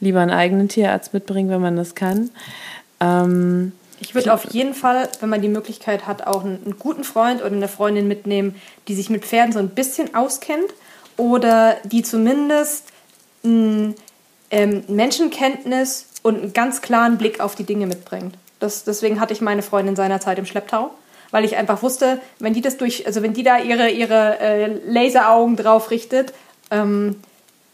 lieber 0.00 0.18
einen 0.18 0.32
eigenen 0.32 0.68
Tierarzt 0.68 1.14
mitbringen, 1.14 1.50
wenn 1.50 1.60
man 1.60 1.76
das 1.76 1.94
kann. 1.94 2.30
Ähm, 2.98 3.70
ich 4.00 4.16
würde 4.16 4.34
auf 4.34 4.52
jeden 4.52 4.74
Fall, 4.74 5.08
wenn 5.20 5.28
man 5.28 5.42
die 5.42 5.48
Möglichkeit 5.48 6.08
hat, 6.08 6.26
auch 6.26 6.44
einen, 6.44 6.64
einen 6.64 6.78
guten 6.80 7.04
Freund 7.04 7.42
oder 7.42 7.52
eine 7.52 7.68
Freundin 7.68 8.08
mitnehmen, 8.08 8.56
die 8.88 8.96
sich 8.96 9.08
mit 9.08 9.24
Pferden 9.24 9.52
so 9.52 9.60
ein 9.60 9.68
bisschen 9.68 10.16
auskennt 10.16 10.72
oder 11.18 11.76
die 11.84 12.02
zumindest 12.02 12.84
ein, 13.44 13.94
ähm, 14.50 14.84
Menschenkenntnis 14.88 16.06
und 16.22 16.40
einen 16.40 16.52
ganz 16.54 16.80
klaren 16.80 17.18
Blick 17.18 17.40
auf 17.40 17.54
die 17.54 17.64
Dinge 17.64 17.86
mitbringt. 17.86 18.34
Das, 18.60 18.84
deswegen 18.84 19.20
hatte 19.20 19.34
ich 19.34 19.40
meine 19.40 19.62
Freundin 19.62 19.94
seinerzeit 19.94 20.38
im 20.38 20.46
Schlepptau, 20.46 20.90
weil 21.30 21.44
ich 21.44 21.56
einfach 21.56 21.82
wusste, 21.82 22.20
wenn 22.38 22.54
die 22.54 22.62
das 22.62 22.76
durch, 22.76 23.06
also 23.06 23.22
wenn 23.22 23.34
die 23.34 23.42
da 23.42 23.58
ihre, 23.58 23.90
ihre 23.90 24.40
äh, 24.40 24.80
Laseraugen 24.86 25.56
drauf 25.56 25.90
richtet 25.90 26.32
ähm, 26.70 27.16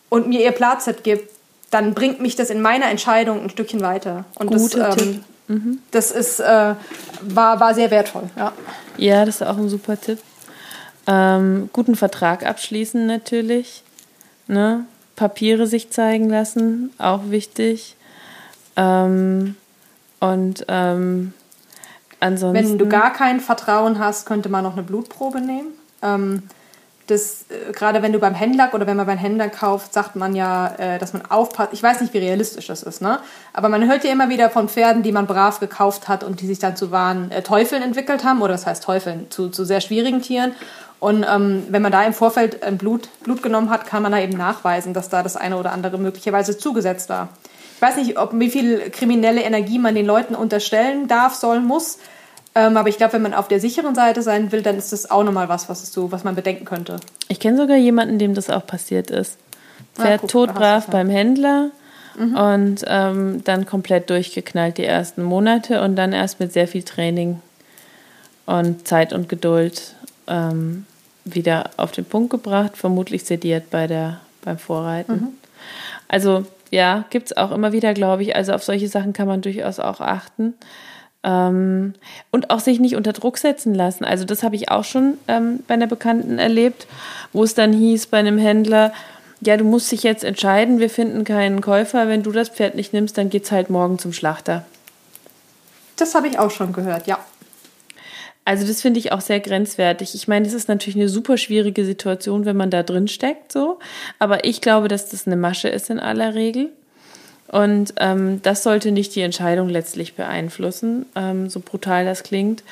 und 0.09 0.27
mir 0.27 0.43
ihr 0.43 0.53
Platzset 0.53 1.05
gibt, 1.05 1.31
dann 1.71 1.95
bringt 1.95 2.21
mich 2.21 2.37
das 2.37 2.51
in 2.51 2.61
meiner 2.61 2.87
Entscheidung 2.87 3.43
ein 3.43 3.51
Stückchen 3.51 3.81
weiter. 3.81 4.25
Und 4.37 4.49
Gute 4.49 4.79
das, 4.79 5.03
ähm, 5.03 5.25
mhm. 5.49 5.79
das 5.91 6.11
ist, 6.11 6.41
äh, 6.41 6.75
war, 7.23 7.61
war 7.61 7.75
sehr 7.75 7.91
wertvoll. 7.91 8.25
Ja. 8.37 8.53
ja, 8.97 9.25
das 9.25 9.37
ist 9.37 9.43
auch 9.43 9.57
ein 9.57 9.69
super 9.69 10.01
Tipp. 10.01 10.19
Ähm, 11.07 11.69
guten 11.73 11.97
Vertrag 11.97 12.47
abschließen 12.47 13.07
natürlich. 13.07 13.83
Ne? 14.47 14.87
Papiere 15.17 15.67
sich 15.67 15.91
zeigen 15.91 16.29
lassen, 16.29 16.93
auch 16.99 17.31
wichtig. 17.31 17.97
Ähm, 18.77 19.57
und 20.21 20.65
ähm, 20.69 21.33
ansonsten. 22.21 22.55
Wenn 22.55 22.79
du 22.79 22.89
gar 22.89 23.13
kein 23.13 23.41
Vertrauen 23.41 23.99
hast, 23.99 24.27
könnte 24.27 24.49
man 24.49 24.65
noch 24.65 24.73
eine 24.73 24.83
Blutprobe 24.83 25.41
nehmen. 25.41 25.69
Ähm, 26.03 26.43
das, 27.07 27.45
äh, 27.51 27.73
gerade 27.73 28.03
wenn 28.03 28.13
du 28.13 28.19
beim 28.19 28.35
Händler 28.35 28.71
oder 28.73 28.87
wenn 28.87 28.97
man 28.97 29.07
beim 29.07 29.19
Händler 29.19 29.49
kauft, 29.49 29.93
sagt 29.93 30.17
man 30.17 30.35
ja, 30.35 30.75
äh, 30.79 30.99
dass 30.99 31.13
man 31.13 31.23
aufpasst. 31.27 31.73
Ich 31.73 31.83
weiß 31.83 32.01
nicht, 32.01 32.15
wie 32.15 32.19
realistisch 32.19 32.67
das 32.67 32.83
ist, 32.83 33.03
ne? 33.03 33.19
Aber 33.53 33.69
man 33.69 33.87
hört 33.87 34.05
ja 34.05 34.13
immer 34.13 34.31
wieder 34.31 34.49
von 34.49 34.69
Pferden, 34.69 35.03
die 35.03 35.13
man 35.13 35.27
brav 35.27 35.61
gekauft 35.61 36.09
hat 36.09 36.25
und 36.25 36.41
die 36.41 36.47
sich 36.47 36.59
dann 36.59 36.77
zu 36.77 36.91
wahren 36.91 37.31
äh, 37.31 37.43
Teufeln 37.43 37.83
entwickelt 37.83 38.25
haben, 38.25 38.41
oder 38.41 38.53
das 38.53 38.67
heißt 38.67 38.83
Teufeln, 38.83 39.31
zu, 39.31 39.51
zu 39.51 39.65
sehr 39.65 39.81
schwierigen 39.81 40.23
Tieren. 40.23 40.55
Und 41.05 41.27
ähm, 41.31 41.65
wenn 41.69 41.83
man 41.83 41.93
da 41.93 42.03
im 42.03 42.15
Vorfeld 42.15 42.63
ein 42.63 42.79
Blut, 42.79 43.11
Blut 43.25 43.43
genommen 43.43 43.69
hat, 43.69 43.85
kann 43.85 44.03
man 44.03 44.11
da 44.11 44.21
eben 44.21 44.39
nachweisen, 44.39 44.95
dass 44.95 45.11
da 45.11 45.23
das 45.23 45.37
eine 45.37 45.59
oder 45.59 45.71
andere 45.71 45.99
möglicherweise 45.99 46.57
zugesetzt 46.57 47.11
war. 47.11 47.29
Ich 47.77 47.83
weiß 47.83 47.97
nicht, 47.97 48.19
ob 48.19 48.31
wie 48.33 48.49
viel 48.49 48.89
kriminelle 48.89 49.43
Energie 49.43 49.79
man 49.79 49.95
den 49.95 50.07
Leuten 50.07 50.35
unterstellen 50.35 51.07
darf, 51.07 51.35
soll, 51.35 51.61
muss. 51.61 51.99
Ähm, 52.55 52.79
aber 52.79 52.89
ich 52.89 52.97
glaube, 52.97 53.13
wenn 53.13 53.21
man 53.21 53.35
auf 53.35 53.49
der 53.49 53.61
sicheren 53.61 53.95
Seite 53.95 54.23
sein 54.23 54.51
will, 54.51 54.63
dann 54.63 54.79
ist 54.79 54.95
das 54.95 55.11
auch 55.11 55.25
nochmal 55.25 55.51
was, 55.51 55.69
was, 55.69 55.93
so, 55.93 56.11
was 56.11 56.25
man 56.25 56.37
bedenken 56.37 56.65
könnte. 56.65 56.97
Ich 57.29 57.39
kenne 57.39 57.59
sogar 57.59 57.77
jemanden, 57.77 58.19
dem 58.19 58.33
das 58.33 58.49
auch 58.49 58.67
passiert 58.67 59.11
ist. 59.11 59.37
Pferd 59.97 60.25
ah, 60.25 60.27
todbrav 60.27 60.87
beim 60.87 61.11
Händler 61.11 61.69
mhm. 62.17 62.35
und 62.35 62.85
ähm, 62.87 63.45
dann 63.45 63.67
komplett 63.67 64.09
durchgeknallt 64.09 64.79
die 64.79 64.87
ersten 64.87 65.23
Monate 65.23 65.83
und 65.83 65.97
dann 65.97 66.15
erst 66.15 66.41
mit 66.41 66.55
sehr 66.55 66.67
viel 66.67 66.83
Training 66.83 67.43
und 68.47 68.89
Zeit 68.89 69.13
und 69.13 69.29
Geduld 69.29 69.97
ähm, 70.29 70.87
wieder 71.25 71.71
auf 71.77 71.93
den 71.93 72.05
Punkt 72.05 72.31
gebracht, 72.31 72.77
vermutlich 72.77 73.25
sediert 73.25 73.71
bei 73.71 73.87
der, 73.87 74.21
beim 74.43 74.59
Vorreiten. 74.59 75.13
Mhm. 75.13 75.29
Also 76.09 76.45
ja, 76.71 77.05
gibt 77.11 77.27
es 77.27 77.37
auch 77.37 77.53
immer 77.53 77.73
wieder, 77.73 77.95
glaube 77.95 78.23
ich. 78.23 78.37
Also 78.37 78.53
auf 78.53 78.65
solche 78.65 78.89
Sachen 78.89 79.13
kann 79.13 79.29
man 79.29 79.41
durchaus 79.41 79.79
auch 79.79 80.01
achten. 80.01 80.55
Ähm, 81.23 81.95
und 82.31 82.51
auch 82.51 82.61
sich 82.61 82.81
nicht 82.81 82.97
unter 82.97 83.13
Druck 83.13 83.39
setzen 83.39 83.75
lassen. 83.75 84.05
Also 84.05 84.25
das 84.25 84.43
habe 84.43 84.57
ich 84.57 84.71
auch 84.71 84.85
schon 84.85 85.19
ähm, 85.29 85.61
bei 85.67 85.75
einer 85.75 85.87
Bekannten 85.87 86.39
erlebt, 86.39 86.87
wo 87.33 87.45
es 87.45 87.55
dann 87.55 87.73
hieß 87.73 88.09
bei 88.09 88.19
einem 88.19 88.39
Händler, 88.39 88.93
ja, 89.41 89.57
du 89.57 89.65
musst 89.65 89.93
dich 89.93 90.03
jetzt 90.03 90.25
entscheiden, 90.25 90.79
wir 90.79 90.91
finden 90.91 91.25
keinen 91.25 91.61
Käufer, 91.61 92.09
wenn 92.09 92.23
du 92.23 92.33
das 92.33 92.49
Pferd 92.49 92.75
nicht 92.75 92.93
nimmst, 92.93 93.17
dann 93.19 93.31
geht 93.31 93.45
es 93.45 93.53
halt 93.53 93.71
morgen 93.71 93.99
zum 93.99 94.13
Schlachter. 94.13 94.65
Das 95.97 96.15
habe 96.15 96.29
ich 96.29 96.39
auch 96.39 96.51
schon 96.51 96.73
gehört, 96.73 97.07
ja. 97.07 97.19
Also 98.45 98.67
das 98.67 98.83
finde 98.83 99.01
ich 99.01 99.13
auch 99.13 99.23
sehr 99.23 99.41
grenzwertig. 99.41 100.15
Ich 100.15 100.29
meine, 100.29 100.47
es 100.47 100.53
ist 100.53 100.69
natürlich 100.69 100.97
eine 100.97 101.09
super 101.09 101.39
schwierige 101.39 101.85
Situation, 101.85 102.45
wenn 102.45 102.57
man 102.57 102.71
da 102.71 102.83
drin 102.83 103.09
steckt, 103.09 103.51
so. 103.53 103.79
Aber 104.19 104.45
ich 104.45 104.61
glaube, 104.61 104.89
dass 104.89 105.09
das 105.09 105.27
eine 105.27 105.37
Masche 105.37 105.69
ist 105.69 105.89
in 105.91 105.99
aller 105.99 106.35
Regel. 106.35 106.71
Und 107.49 107.95
ähm, 107.99 108.41
das 108.43 108.63
sollte 108.63 108.91
nicht 108.91 109.15
die 109.15 109.21
Entscheidung 109.21 109.69
letztlich 109.69 110.15
beeinflussen, 110.15 111.07
ähm, 111.15 111.49
so 111.51 111.61
brutal 111.61 112.05
das 112.05 112.23
klingt. 112.23 112.65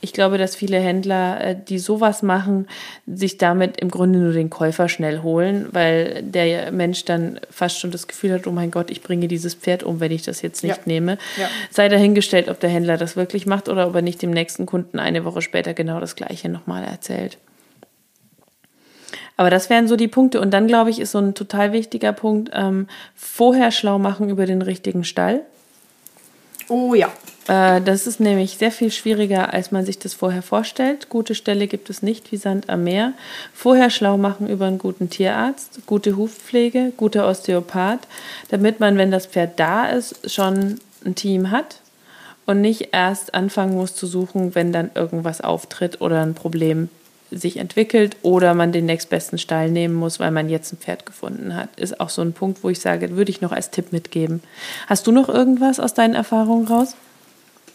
Ich 0.00 0.12
glaube, 0.12 0.38
dass 0.38 0.56
viele 0.56 0.78
Händler, 0.78 1.40
äh, 1.40 1.56
die 1.68 1.78
sowas 1.78 2.22
machen, 2.22 2.68
sich 3.06 3.38
damit 3.38 3.80
im 3.80 3.90
Grunde 3.90 4.18
nur 4.18 4.32
den 4.32 4.48
Käufer 4.48 4.88
schnell 4.88 5.22
holen, 5.22 5.68
weil 5.72 6.22
der 6.22 6.70
Mensch 6.70 7.04
dann 7.04 7.40
fast 7.50 7.80
schon 7.80 7.90
das 7.90 8.06
Gefühl 8.06 8.32
hat, 8.32 8.46
oh 8.46 8.52
mein 8.52 8.70
Gott, 8.70 8.90
ich 8.90 9.02
bringe 9.02 9.26
dieses 9.26 9.54
Pferd 9.54 9.82
um, 9.82 10.00
wenn 10.00 10.12
ich 10.12 10.22
das 10.22 10.42
jetzt 10.42 10.62
nicht 10.62 10.76
ja. 10.76 10.82
nehme. 10.86 11.18
Ja. 11.36 11.48
Sei 11.70 11.88
dahingestellt, 11.88 12.48
ob 12.48 12.60
der 12.60 12.70
Händler 12.70 12.96
das 12.96 13.16
wirklich 13.16 13.46
macht 13.46 13.68
oder 13.68 13.88
ob 13.88 13.94
er 13.96 14.02
nicht 14.02 14.22
dem 14.22 14.30
nächsten 14.30 14.64
Kunden 14.64 15.00
eine 15.00 15.24
Woche 15.24 15.42
später 15.42 15.74
genau 15.74 15.98
das 15.98 16.14
gleiche 16.14 16.48
nochmal 16.48 16.84
erzählt. 16.84 17.36
Aber 19.40 19.48
das 19.48 19.70
wären 19.70 19.88
so 19.88 19.96
die 19.96 20.06
Punkte. 20.06 20.38
Und 20.38 20.50
dann, 20.50 20.66
glaube 20.66 20.90
ich, 20.90 21.00
ist 21.00 21.12
so 21.12 21.18
ein 21.18 21.32
total 21.32 21.72
wichtiger 21.72 22.12
Punkt, 22.12 22.50
ähm, 22.52 22.88
vorher 23.16 23.70
schlau 23.70 23.98
machen 23.98 24.28
über 24.28 24.44
den 24.44 24.60
richtigen 24.60 25.02
Stall. 25.02 25.40
Oh 26.68 26.92
ja. 26.92 27.08
Äh, 27.48 27.80
das 27.80 28.06
ist 28.06 28.20
nämlich 28.20 28.58
sehr 28.58 28.70
viel 28.70 28.90
schwieriger, 28.90 29.54
als 29.54 29.72
man 29.72 29.86
sich 29.86 29.98
das 29.98 30.12
vorher 30.12 30.42
vorstellt. 30.42 31.08
Gute 31.08 31.34
Ställe 31.34 31.68
gibt 31.68 31.88
es 31.88 32.02
nicht 32.02 32.32
wie 32.32 32.36
Sand 32.36 32.68
am 32.68 32.84
Meer. 32.84 33.14
Vorher 33.54 33.88
schlau 33.88 34.18
machen 34.18 34.46
über 34.46 34.66
einen 34.66 34.76
guten 34.76 35.08
Tierarzt, 35.08 35.86
gute 35.86 36.18
Hufpflege, 36.18 36.92
guter 36.98 37.26
Osteopath, 37.26 38.00
damit 38.50 38.78
man, 38.78 38.98
wenn 38.98 39.10
das 39.10 39.24
Pferd 39.24 39.58
da 39.58 39.86
ist, 39.86 40.30
schon 40.30 40.80
ein 41.02 41.14
Team 41.14 41.50
hat 41.50 41.76
und 42.44 42.60
nicht 42.60 42.90
erst 42.92 43.32
anfangen 43.32 43.74
muss 43.74 43.94
zu 43.94 44.06
suchen, 44.06 44.54
wenn 44.54 44.70
dann 44.70 44.90
irgendwas 44.94 45.40
auftritt 45.40 46.02
oder 46.02 46.20
ein 46.20 46.34
Problem 46.34 46.90
sich 47.30 47.58
entwickelt 47.58 48.16
oder 48.22 48.54
man 48.54 48.72
den 48.72 48.86
nächstbesten 48.86 49.38
Stall 49.38 49.70
nehmen 49.70 49.94
muss, 49.94 50.20
weil 50.20 50.30
man 50.30 50.48
jetzt 50.48 50.72
ein 50.72 50.78
Pferd 50.78 51.06
gefunden 51.06 51.54
hat. 51.54 51.68
Ist 51.76 52.00
auch 52.00 52.08
so 52.08 52.22
ein 52.22 52.32
Punkt, 52.32 52.64
wo 52.64 52.70
ich 52.70 52.80
sage, 52.80 53.16
würde 53.16 53.30
ich 53.30 53.40
noch 53.40 53.52
als 53.52 53.70
Tipp 53.70 53.92
mitgeben. 53.92 54.42
Hast 54.86 55.06
du 55.06 55.12
noch 55.12 55.28
irgendwas 55.28 55.80
aus 55.80 55.94
deinen 55.94 56.14
Erfahrungen 56.14 56.66
raus? 56.66 56.96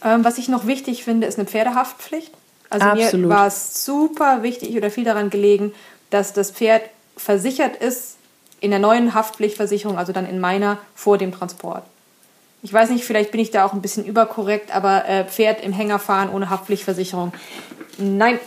Ähm, 0.04 0.24
was 0.24 0.38
ich 0.38 0.48
noch 0.48 0.66
wichtig 0.66 1.04
finde, 1.04 1.26
ist 1.26 1.38
eine 1.38 1.48
Pferdehaftpflicht. 1.48 2.32
Also 2.68 2.86
Absolut. 2.86 3.28
mir 3.28 3.34
war 3.34 3.46
es 3.46 3.84
super 3.84 4.42
wichtig 4.42 4.76
oder 4.76 4.90
viel 4.90 5.04
daran 5.04 5.30
gelegen, 5.30 5.72
dass 6.10 6.32
das 6.32 6.50
Pferd 6.50 6.82
versichert 7.16 7.76
ist 7.76 8.16
in 8.60 8.70
der 8.70 8.80
neuen 8.80 9.14
Haftpflichtversicherung, 9.14 9.98
also 9.98 10.12
dann 10.12 10.26
in 10.26 10.40
meiner, 10.40 10.78
vor 10.94 11.18
dem 11.18 11.32
Transport. 11.32 11.84
Ich 12.62 12.72
weiß 12.72 12.90
nicht, 12.90 13.04
vielleicht 13.04 13.30
bin 13.30 13.40
ich 13.40 13.50
da 13.50 13.64
auch 13.64 13.72
ein 13.72 13.82
bisschen 13.82 14.04
überkorrekt, 14.04 14.74
aber 14.74 15.08
äh, 15.08 15.24
Pferd 15.24 15.62
im 15.62 15.72
Hänger 15.72 15.98
fahren 15.98 16.30
ohne 16.30 16.50
Haftpflichtversicherung. 16.50 17.32
Nein, 17.98 18.40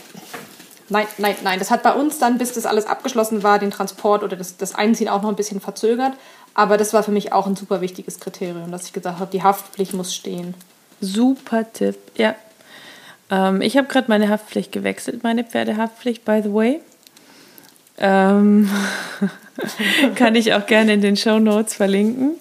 Nein, 0.90 1.08
nein, 1.18 1.36
nein. 1.44 1.60
Das 1.60 1.72
hat 1.72 1.84
bei 1.84 1.94
uns 1.94 2.18
dann, 2.20 2.38
bis 2.38 2.54
das 2.54 2.66
alles 2.66 2.86
abgeschlossen 2.86 3.44
war, 3.44 3.60
den 3.60 3.72
Transport 3.72 4.24
oder 4.24 4.36
das, 4.36 4.58
das 4.58 4.76
Einziehen 4.76 5.08
auch 5.08 5.22
noch 5.22 5.30
ein 5.30 5.36
bisschen 5.36 5.62
verzögert. 5.62 6.14
Aber 6.54 6.78
das 6.78 6.94
war 6.94 7.04
für 7.04 7.12
mich 7.12 7.32
auch 7.32 7.48
ein 7.48 7.56
super 7.56 7.82
wichtiges 7.82 8.20
Kriterium, 8.20 8.72
dass 8.72 8.86
ich 8.86 8.94
gesagt 8.94 9.20
habe, 9.20 9.32
die 9.32 9.44
Haftpflicht 9.44 9.94
muss 9.94 10.16
stehen. 10.16 10.56
Super 11.00 11.72
Tipp, 11.72 11.98
ja. 12.16 12.36
Ähm, 13.30 13.62
ich 13.62 13.78
habe 13.78 13.88
gerade 13.88 14.08
meine 14.10 14.30
Haftpflicht 14.30 14.72
gewechselt, 14.72 15.24
meine 15.24 15.44
Pferdehaftpflicht, 15.44 16.26
by 16.26 16.42
the 16.44 16.54
way. 16.54 16.82
Ähm, 18.00 18.70
kann 20.16 20.36
ich 20.36 20.54
auch 20.54 20.66
gerne 20.66 20.94
in 20.94 21.02
den 21.02 21.18
Show 21.18 21.40
Notes 21.40 21.76
verlinken 21.76 22.38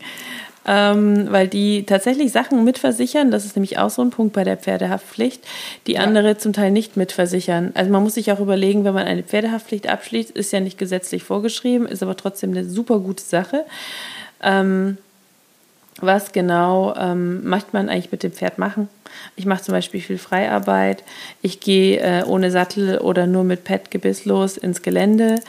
ähm, 0.67 1.29
weil 1.31 1.49
die 1.49 1.85
tatsächlich 1.85 2.33
Sachen 2.33 2.65
mitversichern. 2.65 3.31
Das 3.31 3.45
ist 3.45 3.57
nämlich 3.57 3.79
auch 3.79 3.91
so 3.91 4.03
ein 4.03 4.11
Punkt 4.11 4.35
bei 4.35 4.45
der 4.45 4.57
Pferdehaftpflicht, 4.57 5.43
die 5.87 5.93
ja. 5.93 6.01
andere 6.01 6.39
zum 6.39 6.53
Teil 6.53 6.71
nicht 6.71 6.97
mitversichern. 6.97 7.73
Also 7.75 7.91
man 7.91 8.03
muss 8.03 8.15
sich 8.15 8.33
auch 8.33 8.41
überlegen, 8.41 8.85
wenn 8.85 8.95
man 8.95 9.07
eine 9.07 9.23
Pferdehaftpflicht 9.23 9.89
abschließt, 9.89 10.31
ist 10.31 10.53
ja 10.53 10.61
nicht 10.61 10.79
gesetzlich 10.79 11.23
vorgeschrieben, 11.23 11.87
ist 11.87 12.03
aber 12.03 12.17
trotzdem 12.17 12.51
eine 12.51 12.65
super 12.65 12.99
gute 13.01 13.23
Sache. 13.23 13.65
Ähm, 14.43 14.99
was 16.01 16.31
genau 16.31 16.95
ähm, 16.97 17.49
möchte 17.49 17.71
man 17.73 17.89
eigentlich 17.89 18.13
mit 18.13 18.23
dem 18.23 18.33
Pferd 18.33 18.59
machen? 18.59 18.89
Ich 19.35 19.47
mache 19.47 19.63
zum 19.63 19.73
Beispiel 19.73 20.01
viel 20.01 20.19
Freiarbeit. 20.19 21.03
Ich 21.43 21.59
gehe 21.59 21.99
äh, 21.99 22.25
ohne 22.25 22.51
Sattel 22.51 22.99
oder 22.99 23.27
nur 23.27 23.43
mit 23.43 23.65
Pet 23.65 23.91
gebisslos 23.91 24.57
ins 24.57 24.83
Gelände. 24.83 25.41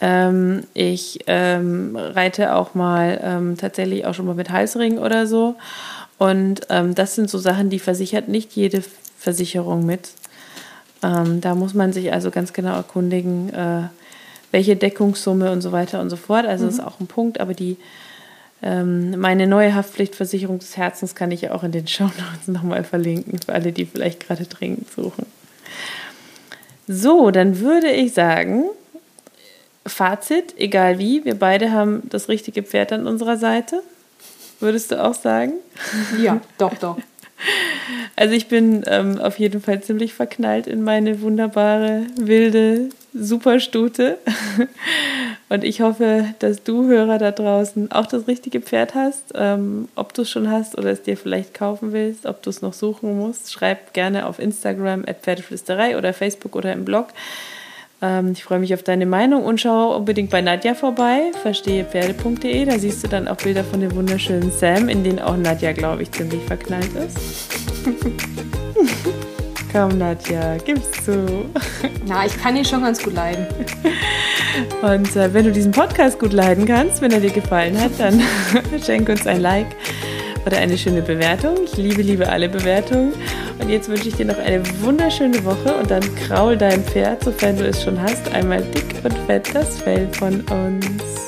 Ähm, 0.00 0.64
ich 0.74 1.20
ähm, 1.26 1.96
reite 1.96 2.54
auch 2.54 2.74
mal 2.74 3.20
ähm, 3.22 3.56
tatsächlich 3.56 4.06
auch 4.06 4.14
schon 4.14 4.26
mal 4.26 4.34
mit 4.34 4.50
Halsring 4.50 4.98
oder 4.98 5.26
so. 5.26 5.56
Und 6.18 6.62
ähm, 6.68 6.94
das 6.94 7.14
sind 7.14 7.30
so 7.30 7.38
Sachen, 7.38 7.70
die 7.70 7.78
versichert 7.78 8.28
nicht 8.28 8.52
jede 8.52 8.82
Versicherung 9.18 9.84
mit. 9.86 10.10
Ähm, 11.02 11.40
da 11.40 11.54
muss 11.54 11.74
man 11.74 11.92
sich 11.92 12.12
also 12.12 12.30
ganz 12.30 12.52
genau 12.52 12.74
erkundigen, 12.74 13.52
äh, 13.52 13.82
welche 14.50 14.76
Deckungssumme 14.76 15.50
und 15.52 15.60
so 15.60 15.72
weiter 15.72 16.00
und 16.00 16.10
so 16.10 16.16
fort. 16.16 16.46
Also 16.46 16.64
mhm. 16.64 16.70
ist 16.70 16.80
auch 16.80 17.00
ein 17.00 17.06
Punkt, 17.06 17.40
aber 17.40 17.54
die 17.54 17.76
ähm, 18.62 19.18
meine 19.18 19.46
neue 19.46 19.74
Haftpflichtversicherung 19.74 20.58
des 20.58 20.76
Herzens 20.76 21.14
kann 21.14 21.30
ich 21.30 21.42
ja 21.42 21.52
auch 21.52 21.62
in 21.62 21.72
den 21.72 21.86
Show 21.88 22.04
Notes 22.04 22.48
nochmal 22.48 22.84
verlinken, 22.84 23.38
für 23.38 23.52
alle, 23.52 23.72
die 23.72 23.86
vielleicht 23.86 24.20
gerade 24.20 24.44
dringend 24.44 24.90
suchen. 24.90 25.26
So, 26.88 27.30
dann 27.30 27.60
würde 27.60 27.90
ich 27.90 28.14
sagen, 28.14 28.64
Fazit, 29.88 30.54
egal 30.58 30.98
wie, 30.98 31.24
wir 31.24 31.34
beide 31.34 31.72
haben 31.72 32.02
das 32.08 32.28
richtige 32.28 32.62
Pferd 32.62 32.92
an 32.92 33.06
unserer 33.06 33.36
Seite. 33.36 33.82
Würdest 34.60 34.90
du 34.90 35.02
auch 35.02 35.14
sagen? 35.14 35.54
Ja, 36.20 36.40
doch, 36.58 36.74
doch. 36.74 36.98
Also 38.16 38.34
ich 38.34 38.48
bin 38.48 38.82
ähm, 38.86 39.20
auf 39.20 39.38
jeden 39.38 39.62
Fall 39.62 39.80
ziemlich 39.80 40.12
verknallt 40.12 40.66
in 40.66 40.82
meine 40.82 41.20
wunderbare, 41.20 42.06
wilde 42.16 42.88
Superstute. 43.14 44.18
Und 45.48 45.64
ich 45.64 45.80
hoffe, 45.80 46.34
dass 46.40 46.62
du, 46.62 46.86
Hörer 46.88 47.18
da 47.18 47.30
draußen, 47.30 47.90
auch 47.92 48.06
das 48.06 48.26
richtige 48.26 48.60
Pferd 48.60 48.94
hast. 48.94 49.32
Ähm, 49.34 49.88
ob 49.94 50.12
du 50.14 50.22
es 50.22 50.30
schon 50.30 50.50
hast 50.50 50.76
oder 50.76 50.90
es 50.90 51.02
dir 51.02 51.16
vielleicht 51.16 51.54
kaufen 51.54 51.92
willst, 51.92 52.26
ob 52.26 52.42
du 52.42 52.50
es 52.50 52.60
noch 52.60 52.74
suchen 52.74 53.16
musst, 53.16 53.52
schreib 53.52 53.94
gerne 53.94 54.26
auf 54.26 54.38
Instagram 54.38 55.04
at 55.06 55.22
Pferdeflüsterei 55.22 55.96
oder 55.96 56.12
Facebook 56.12 56.56
oder 56.56 56.72
im 56.72 56.84
Blog. 56.84 57.08
Ähm, 58.00 58.32
ich 58.32 58.44
freue 58.44 58.58
mich 58.58 58.74
auf 58.74 58.82
deine 58.82 59.06
Meinung 59.06 59.44
und 59.44 59.60
schau 59.60 59.96
unbedingt 59.96 60.30
bei 60.30 60.40
Nadja 60.40 60.74
vorbei, 60.74 61.32
verstehepferde.de. 61.42 62.64
Da 62.64 62.78
siehst 62.78 63.02
du 63.04 63.08
dann 63.08 63.28
auch 63.28 63.36
Bilder 63.36 63.64
von 63.64 63.80
dem 63.80 63.94
wunderschönen 63.94 64.50
Sam, 64.50 64.88
in 64.88 65.04
denen 65.04 65.18
auch 65.18 65.36
Nadja, 65.36 65.72
glaube 65.72 66.02
ich, 66.02 66.12
ziemlich 66.12 66.42
verknallt 66.44 66.94
ist. 66.94 67.50
komm 69.72 69.98
Nadja, 69.98 70.56
gib's 70.58 70.90
zu. 71.04 71.46
Na, 72.06 72.26
ich 72.26 72.36
kann 72.40 72.56
ihn 72.56 72.64
schon 72.64 72.82
ganz 72.82 73.02
gut 73.02 73.14
leiden. 73.14 73.46
Und 74.82 75.14
äh, 75.14 75.32
wenn 75.32 75.44
du 75.44 75.52
diesen 75.52 75.72
Podcast 75.72 76.18
gut 76.18 76.32
leiden 76.32 76.66
kannst, 76.66 77.00
wenn 77.00 77.12
er 77.12 77.20
dir 77.20 77.30
gefallen 77.30 77.80
hat, 77.80 77.92
dann 77.98 78.20
schenk 78.84 79.08
uns 79.08 79.26
ein 79.26 79.40
Like 79.40 79.68
oder 80.48 80.58
eine 80.58 80.78
schöne 80.78 81.02
Bewertung. 81.02 81.56
Ich 81.64 81.76
liebe, 81.76 82.00
liebe 82.00 82.28
alle 82.28 82.48
Bewertungen. 82.48 83.12
Und 83.58 83.68
jetzt 83.68 83.88
wünsche 83.88 84.08
ich 84.08 84.14
dir 84.14 84.24
noch 84.24 84.38
eine 84.38 84.62
wunderschöne 84.80 85.44
Woche 85.44 85.74
und 85.76 85.90
dann 85.90 86.02
kraul 86.14 86.56
dein 86.56 86.82
Pferd, 86.84 87.22
sofern 87.22 87.56
du 87.56 87.66
es 87.68 87.82
schon 87.82 88.00
hast, 88.00 88.32
einmal 88.32 88.62
dick 88.62 89.04
und 89.04 89.16
fett 89.26 89.54
das 89.54 89.78
Fell 89.78 90.08
von 90.14 90.40
uns. 90.40 91.27